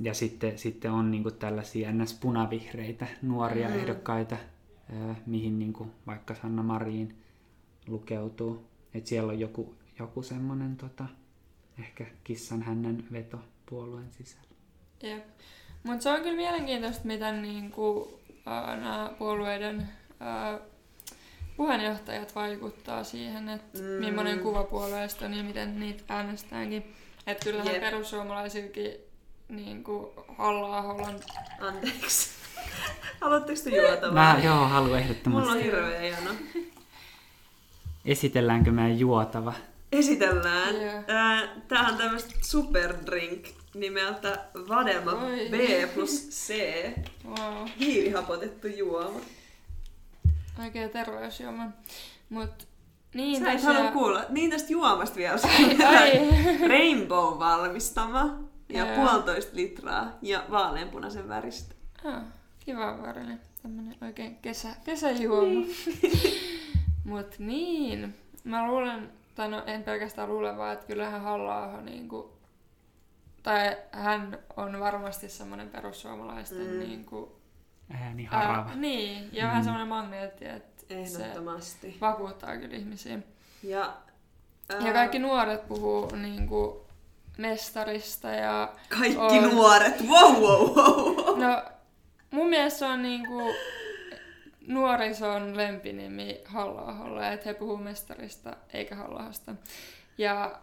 Ja 0.00 0.14
sitten, 0.14 0.58
sitten 0.58 0.90
on 0.90 1.10
niin 1.10 1.22
kuin 1.22 1.34
tällaisia 1.34 1.92
ns. 1.92 2.14
punavihreitä 2.14 3.06
nuoria 3.22 3.68
mm. 3.68 3.74
ehdokkaita, 3.74 4.36
mihin 5.26 5.58
niin 5.58 5.72
kuin 5.72 5.90
vaikka 6.06 6.34
Sanna 6.34 6.62
Marin 6.62 7.18
lukeutuu. 7.86 8.64
Et 8.94 9.06
siellä 9.06 9.32
on 9.32 9.40
joku, 9.40 9.74
joku 9.98 10.22
semmoinen 10.22 10.76
tota, 10.76 11.04
ehkä 11.78 12.06
kissan 12.24 12.62
hänen 12.62 13.04
veto 13.12 13.38
puolueen 13.66 14.12
sisällä. 14.12 14.48
Jep. 15.02 15.24
Mutta 15.82 16.02
se 16.02 16.10
on 16.10 16.22
kyllä 16.22 16.36
mielenkiintoista, 16.36 17.06
miten 17.06 17.42
niinku, 17.42 18.18
äh, 18.48 18.80
nämä 18.80 19.12
puolueiden 19.18 19.88
äh, 20.22 20.60
puheenjohtajat 21.60 22.34
vaikuttaa 22.34 23.04
siihen, 23.04 23.48
että 23.48 23.78
mm. 23.78 23.84
millainen 23.84 24.40
kuva 24.40 24.64
puolueesta 24.64 25.24
on 25.24 25.34
ja 25.34 25.44
miten 25.44 25.80
niitä 25.80 26.04
äänestäänkin. 26.08 26.94
Että 27.26 27.44
kyllähän 27.44 27.72
yep. 27.72 27.80
perussuomalaisillakin 27.80 28.94
niin 29.48 29.84
kuin 29.84 30.06
halla 30.38 30.78
on... 30.78 31.20
Anteeksi. 31.60 32.30
Haluatteko 33.20 33.60
te 33.64 33.76
juotavaa? 33.76 34.34
Mä 34.34 34.40
joo, 34.44 34.68
haluan 34.68 34.98
ehdottomasti. 34.98 35.48
Mulla 35.48 35.58
on 35.58 35.64
hirveä 35.64 36.04
jano. 36.04 36.30
Esitelläänkö 38.04 38.70
meidän 38.70 38.98
juotava? 38.98 39.52
Esitellään. 39.92 40.76
Yeah. 40.76 41.04
Tämähän 41.68 41.92
on 41.92 41.98
tämmöistä 41.98 42.34
superdrink 42.42 43.46
nimeltä 43.74 44.44
Vadema 44.68 45.12
Oi. 45.12 45.48
B 45.50 45.54
plus 45.94 46.28
C. 46.30 46.54
Wow. 47.24 47.68
Hiilihapotettu 47.78 48.66
juoma. 48.66 49.20
Oikea 50.60 50.88
terveysjuoma. 50.88 51.66
Mut 52.28 52.68
niin 53.14 53.42
Sä 53.42 53.52
et 53.52 53.62
halua 53.62 53.92
kuulla. 53.92 54.24
Niin 54.28 54.50
tästä 54.50 54.72
juomasta 54.72 55.16
vielä. 55.16 55.38
Ai, 55.88 56.18
ai. 56.18 56.68
Rainbow 56.68 57.38
valmistama 57.38 58.38
ja 58.68 58.86
Joo. 58.86 58.96
puolitoista 58.96 59.56
litraa 59.56 60.18
ja 60.22 60.44
vaaleanpunaisen 60.50 61.28
väristä. 61.28 61.74
Ah, 62.04 62.22
kiva 62.58 63.02
värinen. 63.02 63.40
Tämmönen 63.62 63.96
oikein 64.02 64.36
kesä, 64.36 64.68
kesäjuoma. 64.84 65.44
Niin. 65.46 65.76
Mut 67.04 67.38
niin, 67.38 68.14
mä 68.44 68.68
luulen, 68.68 69.12
tai 69.34 69.48
no 69.48 69.62
en 69.66 69.82
pelkästään 69.82 70.28
luule, 70.28 70.56
vaan 70.56 70.72
että 70.72 70.86
kyllähän 70.86 71.20
halla 71.20 71.80
niinku, 71.80 72.32
tai 73.42 73.76
hän 73.92 74.38
on 74.56 74.80
varmasti 74.80 75.28
semmoinen 75.28 75.68
perussuomalaisten 75.68 76.66
mm. 76.66 76.78
niinku, 76.78 77.39
ääni 77.90 78.24
harava. 78.24 78.68
Ää, 78.70 78.76
niin, 78.76 79.28
ja 79.32 79.44
mm. 79.44 79.48
vähän 79.48 79.64
semmoinen 79.64 79.88
magneetti, 79.88 80.48
että 80.48 80.84
Ehdottomasti. 80.90 81.92
se 81.92 82.00
vakuuttaa 82.00 82.56
kyllä 82.56 82.76
ihmisiä. 82.76 83.18
Ja, 83.62 83.96
ää... 84.68 84.86
ja 84.86 84.92
kaikki 84.92 85.18
nuoret 85.18 85.68
puhuu 85.68 86.14
niin 86.16 86.48
kuin, 86.48 86.80
mestarista 87.38 88.28
ja... 88.28 88.72
Kaikki 88.98 89.16
on... 89.18 89.50
nuoret, 89.50 90.00
wow, 90.08 90.34
wow, 90.34 90.76
wow, 90.76 91.40
No, 91.40 91.62
mun 92.30 92.48
mielestä 92.48 92.78
se 92.78 92.84
on 92.84 93.02
niin 93.02 93.26
kuin, 93.26 93.54
nuorison 94.66 95.56
lempinimi 95.56 96.40
halla 96.44 97.32
että 97.32 97.48
he 97.48 97.54
puhuu 97.54 97.76
mestarista 97.76 98.56
eikä 98.72 98.94
halla 98.94 99.30
Ja 100.18 100.60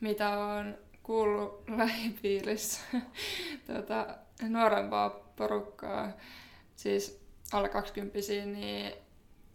mitä 0.00 0.38
on 0.38 0.78
kuullut 1.02 1.64
lähipiirissä 1.76 2.80
tuota, 3.66 4.06
nuorempaa 4.48 5.10
porukkaa, 5.10 6.12
siis 6.78 7.20
alle 7.52 7.68
20 7.68 8.18
niin 8.46 8.92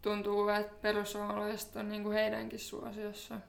tuntuu, 0.02 0.48
että 0.48 0.74
perussuomalaiset 0.82 1.76
on 1.76 1.90
niin 1.90 2.04
kuin 2.04 2.14
heidänkin 2.14 2.60
suosiossa. 2.60 3.40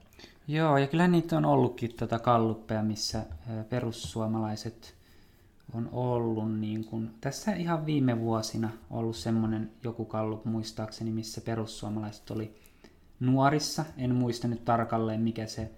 Joo, 0.48 0.78
ja 0.78 0.86
kyllä 0.86 1.08
niitä 1.08 1.36
on 1.36 1.44
ollutkin 1.44 1.96
tuota 1.96 2.18
kalluppeja, 2.18 2.82
missä 2.82 3.26
perussuomalaiset 3.68 4.94
on 5.74 5.88
ollut 5.92 6.60
niin 6.60 6.84
kuin, 6.84 7.10
tässä 7.20 7.54
ihan 7.54 7.86
viime 7.86 8.20
vuosina 8.20 8.70
ollut 8.90 9.16
semmoinen 9.16 9.70
joku 9.84 10.04
kallup 10.04 10.44
muistaakseni, 10.44 11.10
missä 11.10 11.40
perussuomalaiset 11.40 12.30
oli 12.30 12.54
nuorissa. 13.20 13.84
En 13.96 14.14
muista 14.14 14.48
nyt 14.48 14.64
tarkalleen, 14.64 15.20
mikä 15.20 15.46
se 15.46 15.70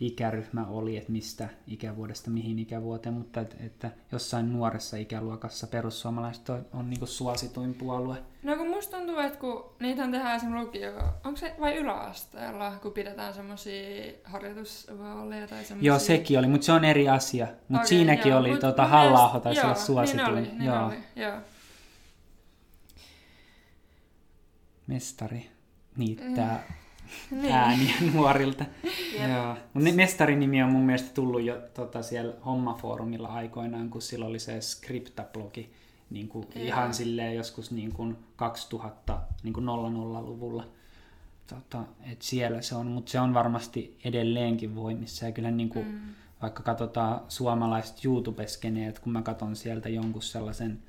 ikäryhmä 0.00 0.66
oli, 0.66 0.96
että 0.96 1.12
mistä 1.12 1.48
ikävuodesta 1.66 2.30
mihin 2.30 2.58
ikävuoteen, 2.58 3.14
mutta 3.14 3.40
että, 3.40 3.56
että 3.60 3.90
jossain 4.12 4.52
nuoressa 4.52 4.96
ikäluokassa 4.96 5.66
perussuomalaiset 5.66 6.48
on, 6.48 6.66
on 6.72 6.90
niin 6.90 7.06
suosituin 7.06 7.74
puolue. 7.74 8.16
No 8.42 8.56
kun 8.56 8.68
musta 8.68 8.96
tuntuu, 8.96 9.18
että 9.18 9.38
kun 9.38 9.64
niitä 9.80 10.02
tehdään 10.10 10.36
esimerkiksi 10.36 10.66
lukio, 10.66 10.92
onko 11.24 11.36
se 11.36 11.54
vai 11.60 11.76
yläasteella, 11.76 12.70
kun 12.82 12.92
pidetään 12.92 13.34
semmoisia 13.34 14.12
harjoitusvaaleja 14.24 15.48
tai 15.48 15.64
semmoisia... 15.64 15.92
Joo, 15.92 15.98
sekin 15.98 16.38
oli, 16.38 16.46
mutta 16.46 16.64
se 16.64 16.72
on 16.72 16.84
eri 16.84 17.08
asia. 17.08 17.46
Mutta 17.46 17.74
okay, 17.74 17.86
siinäkin 17.86 18.30
joo, 18.30 18.40
oli 18.40 18.50
mut, 18.50 18.60
tuota, 18.60 18.86
halla 18.86 19.40
taisi 19.40 19.60
olla 19.60 19.74
suosituin. 19.74 20.34
Niin 20.34 20.38
oli, 20.38 20.58
niin 20.58 20.64
joo. 20.64 20.86
Oli, 20.86 20.98
joo. 21.16 21.40
Mestari 24.86 25.50
niittää 25.96 26.64
mm 26.68 26.74
niin. 26.74 26.83
Ääniä 27.50 27.94
nuorilta. 28.14 28.64
Joo. 29.28 29.56
Mutta 29.74 29.92
mestarin 29.92 30.40
nimi 30.40 30.62
on 30.62 30.72
mun 30.72 30.82
mielestä 30.82 31.14
tullut 31.14 31.42
jo 31.42 31.62
tota, 31.74 32.02
siellä 32.02 32.34
hommafoorumilla 32.44 33.28
aikoinaan, 33.28 33.90
kun 33.90 34.02
sillä 34.02 34.26
oli 34.26 34.38
se 34.38 34.60
skriptablogi 34.60 35.70
niin 36.10 36.28
kuin 36.28 36.46
ihan 36.54 36.94
silleen 36.94 37.36
joskus 37.36 37.70
niin 37.70 37.92
kuin 37.92 38.16
2000 38.36 39.20
niin 39.42 39.52
kuin 39.52 39.66
00-luvulla. 39.66 40.66
Tota, 41.46 41.84
et 42.12 42.22
siellä 42.22 42.62
se 42.62 42.74
on, 42.74 42.86
mutta 42.86 43.10
se 43.10 43.20
on 43.20 43.34
varmasti 43.34 43.98
edelleenkin 44.04 44.74
voimissa. 44.74 45.26
Ja 45.26 45.32
kyllä 45.32 45.50
niin 45.50 45.68
kuin, 45.68 45.86
mm. 45.86 46.00
vaikka 46.42 46.62
katsotaan 46.62 47.20
suomalaiset 47.28 48.04
YouTube-skeneet, 48.04 48.98
kun 48.98 49.12
mä 49.12 49.22
katson 49.22 49.56
sieltä 49.56 49.88
jonkun 49.88 50.22
sellaisen 50.22 50.82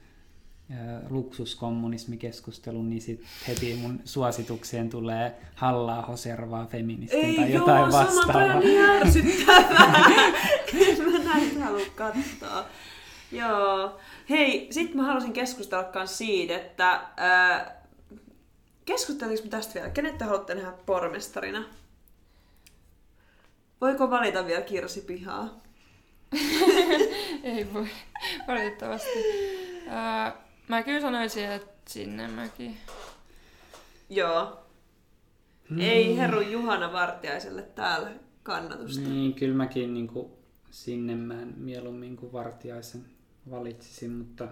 luksuskommunismikeskustelun, 1.09 2.89
niin 2.89 3.01
sit 3.01 3.23
heti 3.47 3.75
mun 3.75 3.99
suositukseen 4.05 4.89
tulee 4.89 5.35
hallaa 5.55 6.01
hoservaa 6.01 6.65
feministin 6.65 7.25
Ei 7.25 7.35
tai 7.35 7.53
jotain 7.53 7.79
joo, 7.79 7.91
vastaavaa. 7.91 8.41
Ei 8.41 8.51
joo, 8.51 8.59
niin 8.59 9.01
ärsyttävää. 9.01 9.99
mä 11.11 11.19
näin 11.23 11.61
halua 11.61 11.85
katsoa. 11.95 12.65
Joo. 13.31 13.99
Hei, 14.29 14.67
sit 14.71 14.93
mä 14.93 15.03
halusin 15.03 15.33
keskustella 15.33 15.89
myös 15.95 16.17
siitä, 16.17 16.55
että 16.55 16.93
äh, 16.93 17.65
keskustelisiko 18.85 19.49
tästä 19.49 19.73
vielä? 19.73 19.89
Kenet 19.89 20.17
te 20.17 20.25
haluatte 20.25 20.55
nähdä 20.55 20.73
pormestarina? 20.85 21.63
Voiko 23.81 24.09
valita 24.09 24.45
vielä 24.45 24.61
Kirsi 24.61 25.01
Pihaa? 25.01 25.61
Ei 27.43 27.73
voi, 27.73 27.87
valitettavasti. 28.47 29.19
Uh, 29.85 30.44
Mä 30.67 30.83
kyllä 30.83 31.01
sanoisin, 31.01 31.51
että 31.51 31.75
mäkin. 32.35 32.77
Joo. 34.09 34.59
Hmm. 35.69 35.79
Ei 35.79 36.17
Heru 36.17 36.41
Juhana 36.41 36.93
Vartiaiselle 36.93 37.61
täällä 37.61 38.11
kannatusta. 38.43 39.09
Niin, 39.09 39.33
kyllä 39.33 39.55
mäkin 39.55 39.93
niin 39.93 40.07
kuin 40.07 40.31
mä 41.15 41.45
mieluummin 41.57 42.17
kuin 42.17 42.33
Vartiaisen 42.33 43.05
valitsisin, 43.49 44.11
mutta 44.11 44.47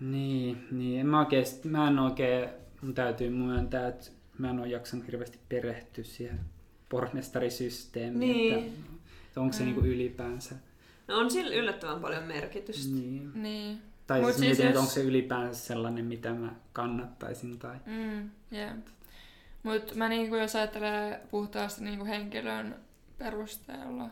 niin, 0.00 0.68
niin 0.70 1.00
en 1.00 1.06
mä, 1.06 1.18
oikein, 1.18 1.46
mä 1.64 1.88
en 1.88 1.98
oikein, 1.98 2.48
mun 2.82 2.94
täytyy 2.94 3.30
myöntää, 3.30 3.88
että 3.88 4.10
mä 4.38 4.50
en 4.50 4.60
ole 4.60 4.68
jaksanut 4.68 5.06
hirveästi 5.06 5.38
perehtyä 5.48 6.04
siihen 6.04 6.40
pormestarisysteemiin, 6.88 8.36
niin. 8.36 8.54
että, 8.54 8.70
että 9.26 9.40
onko 9.40 9.52
se 9.52 9.60
mm. 9.60 9.64
niin 9.64 9.74
kuin 9.74 9.86
ylipäänsä. 9.86 10.54
No 11.08 11.18
on 11.18 11.30
sillä 11.30 11.54
yllättävän 11.54 12.00
paljon 12.00 12.24
merkitystä. 12.24 12.94
Niin. 12.94 13.30
niin. 13.34 13.78
Tai 14.06 14.20
Mut 14.20 14.28
siis 14.28 14.40
mietin, 14.40 14.64
jos... 14.64 14.68
että 14.68 14.80
onko 14.80 14.92
se 14.92 15.02
ylipäänsä 15.02 15.60
sellainen, 15.60 16.04
mitä 16.04 16.32
mä 16.32 16.52
kannattaisin. 16.72 17.58
Tai... 17.58 17.76
Mm, 17.86 18.30
yeah. 18.52 18.76
Mutta 19.62 19.94
mä 19.94 20.08
niinku, 20.08 20.36
jos 20.36 20.56
ajattelee 20.56 21.20
puhtaasti 21.30 21.84
niinku 21.84 22.04
henkilön 22.04 22.76
perusteella, 23.18 24.10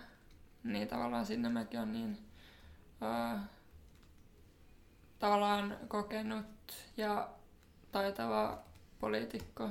niin 0.64 0.88
tavallaan 0.88 1.26
sinne 1.26 1.48
mäkin 1.48 1.80
on 1.80 1.92
niin 1.92 2.18
uh, 3.00 3.40
tavallaan 5.18 5.76
kokenut 5.88 6.46
ja 6.96 7.28
taitava 7.92 8.59
poliitikko. 9.00 9.68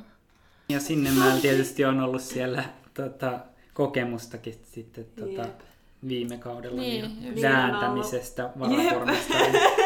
Ja 0.70 0.80
sinne 0.80 1.12
mä 1.12 1.38
tietysti 1.42 1.86
on 1.86 2.00
ollut 2.00 2.22
siellä 2.22 2.64
tota, 2.94 3.40
kokemustakin 3.74 4.60
sitten 4.64 5.06
tota, 5.06 5.50
viime 6.08 6.38
kaudella 6.38 6.82
niin, 6.82 7.20
niin 7.22 7.42
vääntämisestä 7.42 8.50
varapormestarin 8.60 9.54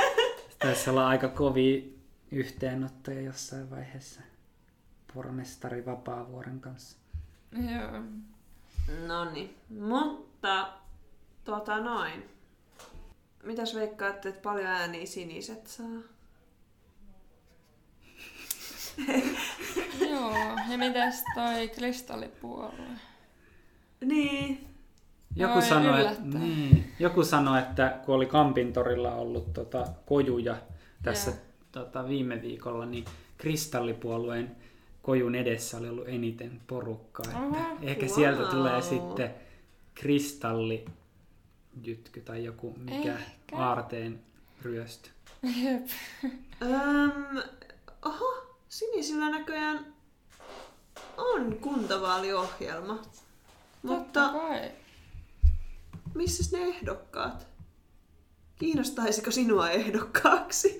Taisi 0.59 0.89
olla 0.89 1.07
aika 1.07 1.27
kovi 1.27 1.99
yhteenottoja 2.31 3.21
jossain 3.21 3.69
vaiheessa 3.69 4.21
pormestari 5.13 5.85
Vapaavuoren 5.85 6.59
kanssa. 6.59 6.97
Joo. 7.51 8.01
No 9.07 9.31
niin, 9.31 9.55
mutta 9.69 10.73
tota 11.43 11.79
noin. 11.79 12.29
Mitäs 13.43 13.75
veikkaatte, 13.75 14.29
että 14.29 14.41
paljon 14.41 14.65
ääniä 14.67 15.05
siniset 15.05 15.67
saa? 15.67 16.01
Joo, 20.09 20.35
ja 20.69 20.77
mitäs 20.77 21.23
toi 21.35 21.67
kristallipuolue? 21.67 22.87
Niin, 24.05 24.67
joku 25.37 25.61
sanoi, 25.61 26.01
että, 26.01 26.37
niin, 26.37 26.93
joku 26.99 27.23
sanoi, 27.23 27.59
että 27.59 27.99
kun 28.05 28.15
oli 28.15 28.25
Kampintorilla 28.25 29.15
ollut 29.15 29.53
tota, 29.53 29.87
kojuja 30.05 30.55
tässä 31.03 31.31
yeah. 31.31 31.43
tota, 31.71 32.07
viime 32.07 32.41
viikolla, 32.41 32.85
niin 32.85 33.05
kristallipuolueen 33.37 34.55
kojun 35.01 35.35
edessä 35.35 35.77
oli 35.77 35.89
ollut 35.89 36.07
eniten 36.07 36.61
porukkaa. 36.67 37.25
Että 37.25 37.39
Oho, 37.39 37.77
ehkä 37.81 38.05
wow. 38.05 38.15
sieltä 38.15 38.43
tulee 38.43 38.81
sitten 38.81 39.33
kristallijytky 39.95 42.21
tai 42.25 42.43
joku 42.43 42.75
mikä 42.77 43.13
ehkä. 43.13 43.57
aarteen 43.57 44.19
ryöstö. 44.61 45.09
Jep. 45.63 45.87
Öm, 46.61 47.37
oho, 48.05 48.57
sinisillä 48.69 49.29
näköjään 49.29 49.85
on 51.17 51.57
kuntavaaliohjelma. 51.61 52.95
Totta 52.95 53.17
mutta 53.81 54.29
kai. 54.29 54.71
Missä 56.17 56.57
ne 56.57 56.63
ehdokkaat? 56.63 57.47
Kiinnostaisiko 58.55 59.31
sinua 59.31 59.69
ehdokkaaksi? 59.69 60.79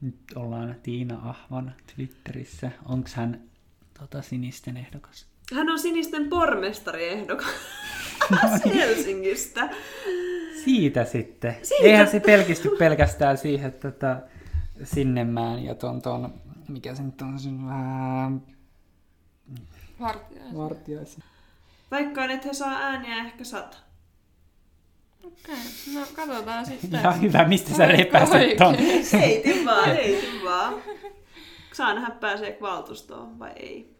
Nyt 0.00 0.16
ollaan 0.34 0.76
Tiina 0.82 1.20
Ahvan 1.30 1.74
Twitterissä. 1.94 2.70
Onko 2.84 3.08
hän 3.14 3.42
tota, 4.00 4.22
sinisten 4.22 4.76
ehdokas? 4.76 5.26
Hän 5.54 5.68
on 5.68 5.78
sinisten 5.78 6.28
pormestari 6.28 7.08
ehdokas 7.08 7.54
Helsingistä. 8.74 9.70
Siitä 10.64 11.04
sitten. 11.04 11.56
Siitä. 11.62 11.84
Eihän 11.84 12.08
se 12.08 12.20
pelkisty 12.20 12.70
pelkästään 12.78 13.38
siihen 13.38 13.72
tota, 13.72 14.16
Sinnemään 14.84 15.64
ja 15.64 15.74
ton, 15.74 16.02
ton 16.02 16.34
mikä 16.68 16.94
se 16.94 17.02
nyt 17.02 17.22
on, 17.22 17.38
sen 17.38 17.66
vähän... 17.66 18.42
Vartiaisen. 20.00 20.56
Vartiaisen. 20.56 21.24
Veikkaan, 21.90 22.30
että 22.30 22.48
he 22.48 22.54
saa 22.54 22.72
ääniä 22.72 23.16
ehkä 23.16 23.44
sata. 23.44 23.76
Okei, 25.24 25.54
okay. 25.54 25.94
no 25.94 26.06
katsotaan 26.14 26.66
sitten. 26.66 27.02
Ja 27.02 27.12
hyvä, 27.12 27.44
mistä 27.48 27.74
sä 27.74 27.86
repäsit 27.86 28.56
ton? 28.56 28.74
heitin 29.12 29.64
vaan, 29.64 29.84
heitin 29.84 30.44
vaan. 30.44 30.74
Saa 31.72 31.94
nähdä 31.94 32.10
pääseekö 32.10 32.60
valtuustoon 32.60 33.38
vai 33.38 33.52
ei. 33.56 33.96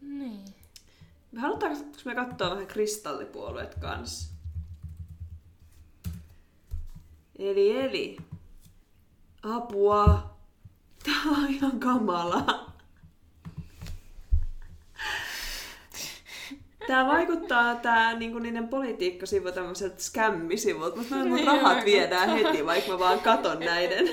Niin. 0.00 0.44
Halutaanko 1.38 1.84
me 2.04 2.14
katsoa 2.14 2.50
vähän 2.50 2.66
kristallipuolueet 2.66 3.74
kanssa? 3.74 4.34
Eli, 7.38 7.80
eli. 7.80 8.16
Apua. 9.42 10.34
Tää 11.04 11.32
on 11.32 11.48
ihan 11.48 11.80
kamalaa. 11.80 12.73
Tää 16.86 17.06
vaikuttaa 17.06 17.74
tää 17.74 18.18
niinku 18.18 18.38
niiden 18.38 18.68
politiikkasivu 18.68 19.52
tämmöiseltä 19.52 19.94
skämmisivulta, 19.98 20.96
mutta 20.96 21.14
mun 21.14 21.34
niin, 21.34 21.46
rahat 21.46 21.84
viedään 21.84 22.30
heti, 22.30 22.66
vaikka 22.66 22.92
mä 22.92 22.98
vaan 22.98 23.20
katon 23.20 23.60
näiden, 23.60 24.08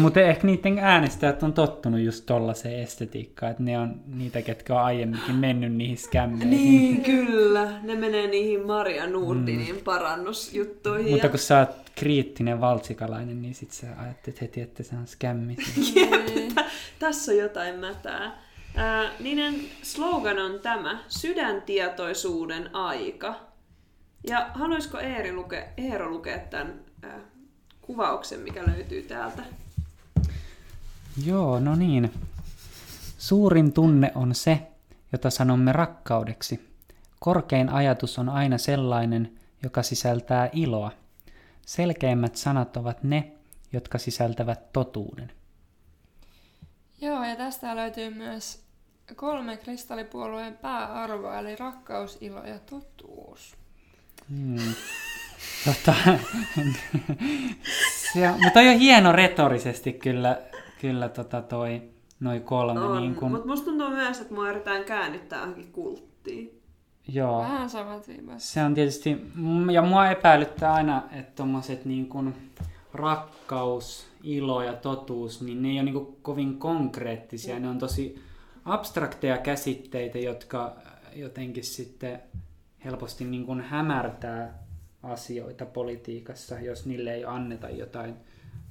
Mutta 0.00 0.20
ehkä 0.20 0.46
niiden 0.46 0.78
äänestäjät 0.78 1.42
on 1.42 1.52
tottunut 1.52 2.00
just 2.00 2.26
tollaiseen 2.26 2.82
estetiikkaan, 2.82 3.50
että 3.50 3.62
ne 3.62 3.78
on 3.78 4.00
niitä, 4.06 4.42
ketkä 4.42 4.74
on 4.74 4.80
aiemminkin 4.80 5.34
mennyt 5.34 5.72
niihin 5.72 5.98
skämmeihin. 5.98 6.50
Niin, 6.50 7.02
kyllä. 7.02 7.72
Ne 7.82 7.94
menee 7.94 8.26
niihin 8.26 8.66
Maria 8.66 9.06
Nurdinin 9.06 9.74
mm. 9.76 9.82
parannusjuttuihin. 9.84 11.10
Mutta 11.10 11.26
ja... 11.26 11.30
kun 11.30 11.38
sä 11.38 11.58
oot 11.58 11.70
kriittinen 11.94 12.60
valtsikalainen, 12.60 13.42
niin 13.42 13.54
sit 13.54 13.70
sä 13.70 13.86
ajattelet 13.98 14.40
heti, 14.40 14.60
että 14.60 14.82
se 14.82 14.96
on 14.96 15.06
skämmi. 15.06 15.56
Jep, 15.94 16.54
tä- 16.54 16.64
tässä 16.98 17.32
on 17.32 17.38
jotain 17.38 17.78
mätää. 17.78 18.42
Ää, 18.76 19.10
niiden 19.20 19.54
slogan 19.82 20.38
on 20.38 20.60
tämä, 20.60 21.04
sydäntietoisuuden 21.08 22.76
aika. 22.76 23.40
Ja 24.28 24.50
haluaisiko 24.54 24.98
Eeri 24.98 25.32
luke, 25.32 25.68
Eero 25.76 26.10
lukea 26.10 26.38
tämän 26.38 26.80
ää, 27.02 27.20
kuvauksen, 27.82 28.40
mikä 28.40 28.62
löytyy 28.66 29.02
täältä? 29.02 29.42
Joo, 31.24 31.60
no 31.60 31.74
niin. 31.74 32.12
Suurin 33.18 33.72
tunne 33.72 34.12
on 34.14 34.34
se, 34.34 34.66
jota 35.12 35.30
sanomme 35.30 35.72
rakkaudeksi. 35.72 36.68
Korkein 37.20 37.68
ajatus 37.68 38.18
on 38.18 38.28
aina 38.28 38.58
sellainen, 38.58 39.32
joka 39.62 39.82
sisältää 39.82 40.48
iloa. 40.52 40.92
Selkeimmät 41.66 42.36
sanat 42.36 42.76
ovat 42.76 43.04
ne, 43.04 43.32
jotka 43.72 43.98
sisältävät 43.98 44.72
totuuden. 44.72 45.32
Joo, 47.00 47.24
ja 47.24 47.36
tästä 47.36 47.76
löytyy 47.76 48.14
myös 48.14 48.61
kolme 49.14 49.56
kristallipuolueen 49.56 50.56
pääarvoa, 50.56 51.38
eli 51.38 51.56
rakkaus, 51.56 52.18
ilo 52.20 52.44
ja 52.44 52.58
totuus. 52.58 53.56
Hmm. 54.30 54.74
Tota, 55.64 55.94
se 58.12 58.28
on, 58.28 58.34
mutta 58.34 58.50
toi 58.54 58.68
on 58.68 58.78
hieno 58.78 59.12
retorisesti 59.12 59.92
kyllä, 59.92 60.38
kyllä 60.80 61.08
tota 61.08 61.42
toi, 61.42 61.82
noin 62.20 62.42
kolme. 62.42 62.80
On, 62.80 63.00
niin 63.00 63.14
kun, 63.14 63.30
mutta 63.30 63.46
musta 63.48 63.64
tuntuu 63.64 63.90
myös, 63.90 64.20
että 64.20 64.34
mua 64.34 64.50
yritetään 64.50 64.84
käännyttää 64.84 65.38
johonkin 65.38 65.72
kulttiin. 65.72 66.60
joo, 67.08 67.38
Vähän 67.38 67.70
samat 67.70 68.08
viimeistä. 68.08 68.48
se 68.48 68.62
on 68.62 68.74
tietysti, 68.74 69.16
ja 69.72 69.82
mua 69.82 70.10
epäilyttää 70.10 70.72
aina, 70.74 71.02
että 71.12 71.32
tommoset 71.34 71.84
niin 71.84 72.08
kun 72.08 72.34
rakkaus, 72.94 74.06
ilo 74.22 74.62
ja 74.62 74.72
totuus, 74.72 75.42
niin 75.42 75.62
ne 75.62 75.68
ei 75.68 75.80
ole 75.80 75.82
niin 75.90 76.16
kovin 76.22 76.58
konkreettisia. 76.58 77.58
Ne 77.58 77.68
on 77.68 77.78
tosi 77.78 78.22
abstrakteja 78.64 79.38
käsitteitä, 79.38 80.18
jotka 80.18 80.72
jotenkin 81.16 81.64
sitten 81.64 82.22
helposti 82.84 83.24
niin 83.24 83.46
kun 83.46 83.60
hämärtää 83.60 84.62
asioita 85.02 85.66
politiikassa, 85.66 86.60
jos 86.60 86.86
niille 86.86 87.14
ei 87.14 87.24
anneta 87.24 87.68
jotain 87.70 88.14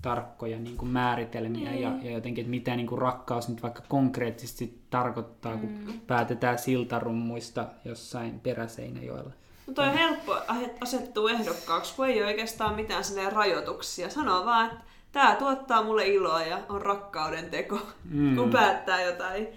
tarkkoja 0.02 0.60
niin 0.60 0.78
kuin 0.78 0.90
määritelmiä 0.92 1.74
ja, 1.74 1.92
ja 2.02 2.12
jotenkin, 2.12 2.42
että 2.42 2.50
mitä 2.50 2.76
niin 2.76 2.88
kuin 2.88 3.02
rakkaus 3.02 3.50
nyt 3.50 3.64
vaikka 3.64 3.84
konkreettisesti 3.90 4.82
tarkoittaa, 4.90 5.58
kun 5.58 5.70
Mm. 5.70 6.00
päätetään 6.08 6.60
siltarummuista 6.60 7.68
jossain 7.86 8.40
peräseinäjoella. 8.40 9.32
Mutta 9.66 9.84
on 9.84 9.94
helppo 9.94 10.38
asettua 10.82 11.32
ehdokkaaksi, 11.32 11.96
kun 11.96 12.08
ei 12.08 12.18
ole 12.22 12.28
oikeastaan 12.28 12.76
mitään 12.76 13.04
sinne 13.04 13.30
rajoituksia. 13.30 14.10
Sanoo 14.10 14.46
vaan, 14.46 14.72
että 14.72 14.84
tämä 15.12 15.36
tuottaa 15.36 15.84
mulle 15.84 16.08
iloa 16.08 16.42
ja 16.44 16.60
on 16.70 16.82
rakkauden 16.82 17.50
teko, 17.50 17.80
Mm. 18.04 18.36
kun 18.36 18.50
päättää 18.50 19.02
jotain. 19.02 19.48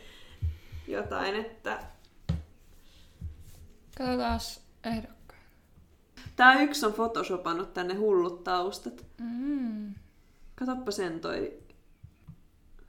Jotain 0.89 1.35
että 1.35 1.79
Katsotaan 3.99 4.41
ehdokkaan. 4.85 5.41
Tää 6.37 6.63
yksi 6.63 6.87
on 6.87 6.93
photoshopannut 6.93 7.75
tänne 7.75 7.95
hullut 7.95 8.45
taustat. 8.45 9.07
Mm. 9.21 9.95
Katoppa 10.55 10.91
sen 10.91 11.21
toi. 11.21 11.59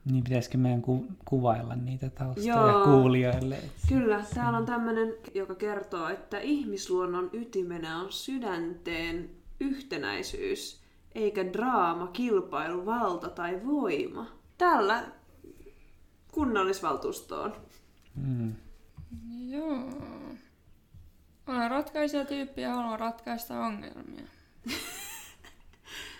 Niin 0.04 0.24
pitäisikö 0.24 0.58
meidän 0.58 0.82
ku- 0.82 1.06
kuvailla 1.24 1.76
niitä 1.76 2.10
taustoja 2.10 2.54
Joo. 2.54 2.84
kuulijoille? 2.84 3.58
Kyllä, 3.88 4.24
täällä 4.34 4.58
on 4.58 4.66
tämmönen, 4.66 5.14
joka 5.34 5.54
kertoo, 5.54 6.08
että 6.08 6.38
ihmisluonnon 6.38 7.30
ytimenä 7.32 8.00
on 8.00 8.12
sydänteen 8.12 9.30
yhtenäisyys, 9.60 10.80
eikä 11.14 11.52
draama, 11.52 12.06
kilpailu, 12.06 12.86
valta 12.86 13.28
tai 13.28 13.60
voima. 13.66 14.26
Tällä 14.58 15.04
kunnallisvaltuustoon. 16.32 17.52
Mm. 18.16 18.54
Joo. 19.48 19.90
Olen 21.46 21.70
ratkaisijatyyppi 21.70 22.60
ja 22.60 22.74
haluan 22.74 23.00
ratkaista 23.00 23.60
ongelmia. 23.60 24.24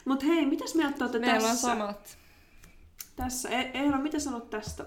Mut 0.04 0.22
hei, 0.24 0.46
mitäs 0.46 0.74
mieltä 0.74 1.04
olette 1.04 1.18
Meillä 1.18 1.34
tässä? 1.48 1.50
on 1.72 1.76
samat. 1.78 2.18
Tässä, 3.16 3.48
E- 3.48 3.70
Eero, 3.74 3.98
mitä 3.98 4.18
sanot 4.18 4.50
tästä? 4.50 4.86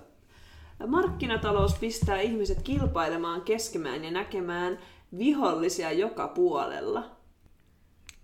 Markkinatalous 0.87 1.73
pistää 1.75 2.21
ihmiset 2.21 2.61
kilpailemaan 2.61 3.41
keskimään 3.41 4.03
ja 4.03 4.11
näkemään 4.11 4.79
vihollisia 5.17 5.91
joka 5.91 6.27
puolella. 6.27 7.15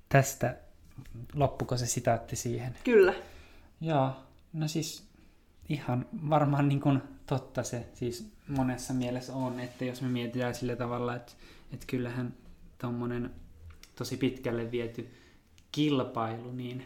Tästä 0.09 0.57
loppuko 1.33 1.77
se 1.77 1.85
sitaatti 1.85 2.35
siihen? 2.35 2.75
Kyllä. 2.83 3.13
Joo, 3.81 4.09
no 4.53 4.67
siis 4.67 5.07
ihan 5.69 6.05
varmaan 6.29 6.67
niin 6.67 6.81
kuin 6.81 7.01
totta 7.25 7.63
se 7.63 7.85
siis 7.93 8.31
monessa 8.47 8.93
mielessä 8.93 9.33
on, 9.33 9.59
että 9.59 9.85
jos 9.85 10.01
me 10.01 10.07
mietitään 10.07 10.55
sillä 10.55 10.75
tavalla, 10.75 11.15
että, 11.15 11.31
että 11.73 11.85
kyllähän 11.87 12.33
tuommoinen 12.77 13.31
tosi 13.95 14.17
pitkälle 14.17 14.71
viety 14.71 15.09
kilpailu 15.71 16.51
niin 16.51 16.83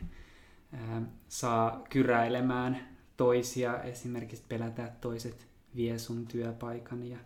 ää, 0.73 1.01
saa 1.27 1.83
kyräilemään 1.89 2.87
toisia, 3.17 3.83
esimerkiksi 3.83 4.43
pelätä, 4.49 4.85
että 4.85 4.99
toiset 5.01 5.47
vie 5.75 5.99
sun 5.99 6.27
työpaikan 6.27 7.03
ja 7.03 7.17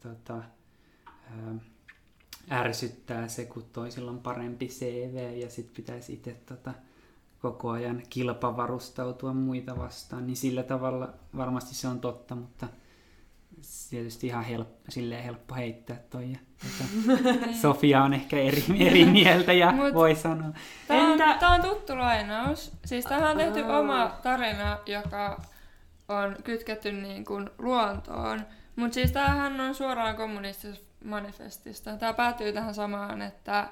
tota, 0.00 0.42
ää, 1.30 1.54
ärsyttää 2.50 3.28
se, 3.28 3.44
kun 3.44 3.64
toisilla 3.72 4.10
on 4.10 4.20
parempi 4.20 4.66
CV 4.66 5.38
ja 5.38 5.50
sit 5.50 5.74
pitäisi 5.74 6.12
itse 6.12 6.36
tota, 6.46 6.74
koko 7.44 7.70
ajan 7.70 8.02
kilpavarustautua 8.10 9.32
muita 9.32 9.78
vastaan, 9.78 10.26
niin 10.26 10.36
sillä 10.36 10.62
tavalla 10.62 11.08
varmasti 11.36 11.74
se 11.74 11.88
on 11.88 12.00
totta, 12.00 12.34
mutta 12.34 12.68
tietysti 13.90 14.26
ihan 14.26 14.44
helppo, 14.44 14.74
silleen 14.88 15.24
helppo 15.24 15.54
heittää 15.54 15.96
toi. 16.10 16.32
Ja, 16.32 16.38
tota, 16.62 16.90
Sofia 17.62 18.02
on 18.02 18.14
ehkä 18.14 18.36
eri, 18.38 18.64
eri 18.78 19.04
mieltä 19.04 19.52
ja 19.52 19.70
Mut- 19.70 19.94
voi 19.94 20.14
sanoa. 20.14 20.48
Tämä 20.88 21.06
on, 21.06 21.12
Entä- 21.12 21.36
tää 21.40 21.50
on 21.50 21.60
tuttu 21.60 21.98
lainaus. 21.98 22.72
Siis 22.84 23.04
tähän 23.04 23.30
on 23.30 23.36
tehty 23.36 23.62
Aa. 23.62 23.78
oma 23.78 24.18
tarina, 24.22 24.78
joka 24.86 25.42
on 26.08 26.36
kytketty 26.44 26.92
niin 26.92 27.24
kuin 27.24 27.50
luontoon. 27.58 28.46
Mutta 28.76 28.94
siis 28.94 29.12
tämähän 29.12 29.60
on 29.60 29.74
suoraan 29.74 30.16
kommunistisesta 30.16 30.86
manifestista. 31.04 31.96
Tämä 31.96 32.12
päätyy 32.12 32.52
tähän 32.52 32.74
samaan, 32.74 33.22
että 33.22 33.68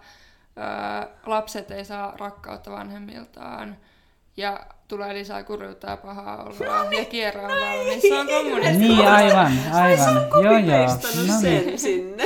lapset 1.27 1.71
ei 1.71 1.85
saa 1.85 2.15
rakkautta 2.17 2.71
vanhemmiltaan 2.71 3.77
ja 4.37 4.67
tulee 4.89 5.15
lisää 5.15 5.43
kurjuutta 5.43 5.91
ja 5.91 5.97
pahaa 5.97 6.43
oloa 6.43 6.85
ja 6.85 7.05
kierre 7.05 7.41
on 7.41 7.51
valmis. 7.51 8.03
Se 8.03 8.19
on 8.19 8.27
kommunistista. 8.27 8.79
Niin, 8.79 9.09
aivan, 9.09 9.53
aivan. 9.73 10.15
Joo, 10.43 10.59
joo. 10.59 10.87
No 10.87 11.41
niin, 11.41 11.41
sen 11.41 11.79
sinne. 11.79 12.25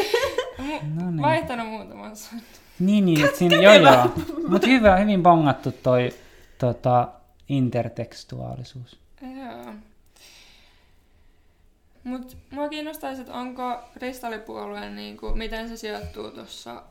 no 0.95 1.11
niin. 1.11 1.22
Vaihtanut 1.22 1.68
muutaman 1.68 2.16
sanan. 2.16 2.45
Niin, 2.79 3.07
niin, 3.07 3.24
että 3.24 3.39
siinä, 3.39 3.57
joo, 3.57 3.74
joo. 3.74 4.12
Mutta 4.49 4.66
hyvä, 4.66 4.97
hyvin 4.97 5.22
bongattu 5.22 5.72
toi 5.72 6.11
tota, 6.59 7.09
intertekstuaalisuus. 7.49 8.99
Joo. 9.22 9.74
Mut 12.05 12.37
mua 12.51 12.68
kiinnostaisi, 12.68 13.20
että 13.20 13.35
onko 13.35 13.79
kristallipuolue, 13.95 14.91
niin 14.91 15.16
kuin, 15.16 15.39
miten 15.39 15.68
se 15.68 15.77
sijoittuu 15.77 16.31
tuossa 16.31 16.83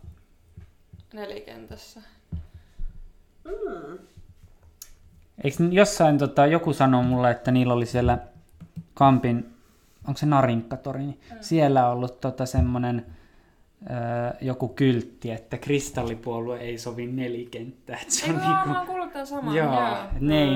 nelikentässä. 1.15 2.01
Mm. 3.45 3.97
Eikö 5.43 5.63
jossain 5.71 6.17
tota, 6.17 6.45
joku 6.45 6.73
sanoi 6.73 7.03
mulle, 7.03 7.31
että 7.31 7.51
niillä 7.51 7.73
oli 7.73 7.85
siellä 7.85 8.17
Kampin, 8.93 9.53
onko 10.07 10.17
se 10.17 10.25
Narinkkatori, 10.25 10.99
niin 10.99 11.19
siellä 11.41 11.89
ollut 11.89 12.21
tota, 12.21 12.45
semmoinen 12.45 13.05
joku 14.41 14.67
kyltti, 14.67 15.31
että 15.31 15.57
kristallipuolue 15.57 16.59
ei 16.59 16.77
sovi 16.77 17.07
nelikenttää. 17.07 17.97
Että 18.01 18.13
se 18.13 18.25
Ei 18.25 18.31
on 18.31 18.35
mä 18.37 18.63
niinku, 18.65 18.85
kuullut 18.85 19.11
tämän 19.11 19.27
saman. 19.27 19.55
joo, 19.55 19.71
Ahaa. 19.71 20.11
ne 20.21 20.51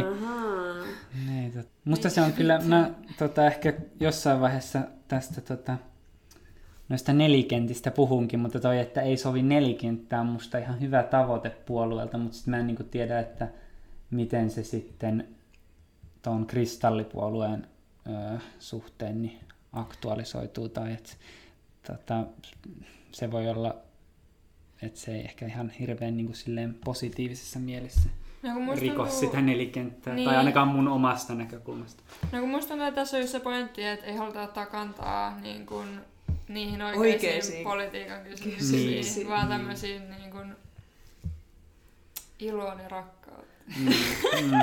ei, 1.45 1.51
tot... 1.51 1.68
Musta 1.86 2.10
se 2.10 2.22
on 2.22 2.34
kyllä, 2.34 2.60
mä 2.66 2.91
tota, 3.20 3.45
ehkä 3.45 3.74
jossain 3.99 4.41
vaiheessa 4.41 4.80
tästä 5.07 5.41
tota, 5.41 5.78
noista 6.90 7.14
nelikentistä 7.14 7.92
puhunkin, 7.92 8.40
mutta 8.40 8.60
toi, 8.60 8.80
että 8.80 9.02
ei 9.02 9.18
sovi 9.18 9.42
nelikenttää, 9.44 10.22
on 10.22 10.28
musta 10.28 10.58
ihan 10.58 10.82
hyvä 10.82 11.04
tavoite 11.04 11.50
puolueelta, 11.50 12.18
mutta 12.18 12.36
sitten 12.38 12.52
mä 12.52 12.58
en 12.60 12.68
niinku 12.68 12.84
tiedä, 12.84 13.20
että 13.20 13.48
miten 14.12 14.50
se 14.50 14.64
sitten 14.64 15.28
tuon 16.22 16.46
kristallipuolueen 16.46 17.68
ö, 18.08 18.40
suhteen 18.60 19.22
niin 19.22 19.40
aktualisoituu 19.74 20.70
tai 20.70 20.94
että 20.94 21.12
tota, 21.88 22.24
se 23.12 23.32
voi 23.32 23.50
olla, 23.50 23.76
että 24.82 25.00
se 25.00 25.16
ei 25.16 25.22
ehkä 25.22 25.46
ihan 25.46 25.70
hirveän 25.70 26.18
niin 26.18 26.26
kuin 26.26 26.36
silleen 26.36 26.74
positiivisessa 26.86 27.60
mielessä 27.60 28.10
No 28.44 28.54
kun 28.54 28.64
musta 28.64 28.82
riko 28.82 28.96
tuntuu- 29.04 29.20
sitä 29.20 29.42
nelikenttää, 29.42 30.14
Niin. 30.16 30.26
tai 30.30 30.38
ainakaan 30.38 30.68
mun 30.68 30.88
omasta 30.88 31.36
näkökulmasta. 31.36 32.04
No 32.32 32.40
kun 32.40 32.50
musta 32.50 32.70
tuntuu, 32.70 32.88
että 32.88 33.02
tässä 33.02 33.18
on 33.18 33.22
just 33.22 33.32
se 33.32 33.40
pointti, 33.40 33.84
että 33.84 34.06
ei 34.06 34.16
haluta 34.16 34.42
ottaa 34.42 34.66
kantaa 34.66 35.40
niin 35.40 35.66
kuin, 35.66 35.88
niihin 36.50 36.82
oikeisiin, 36.82 37.12
Oikeisiin 37.14 37.64
politiikan 37.64 38.24
kysymyksiin. 38.24 38.58
kysymyksiin, 38.58 39.30
vaan 39.30 39.50
Niin. 39.50 39.60
tämmöisiin 39.60 40.10
niin 40.12 40.32
kuin, 40.32 40.56
iloon 42.39 42.80
ja 42.80 42.88
rakkautta. 42.89 43.64
Mm, 43.80 43.86
mm. 43.86 44.62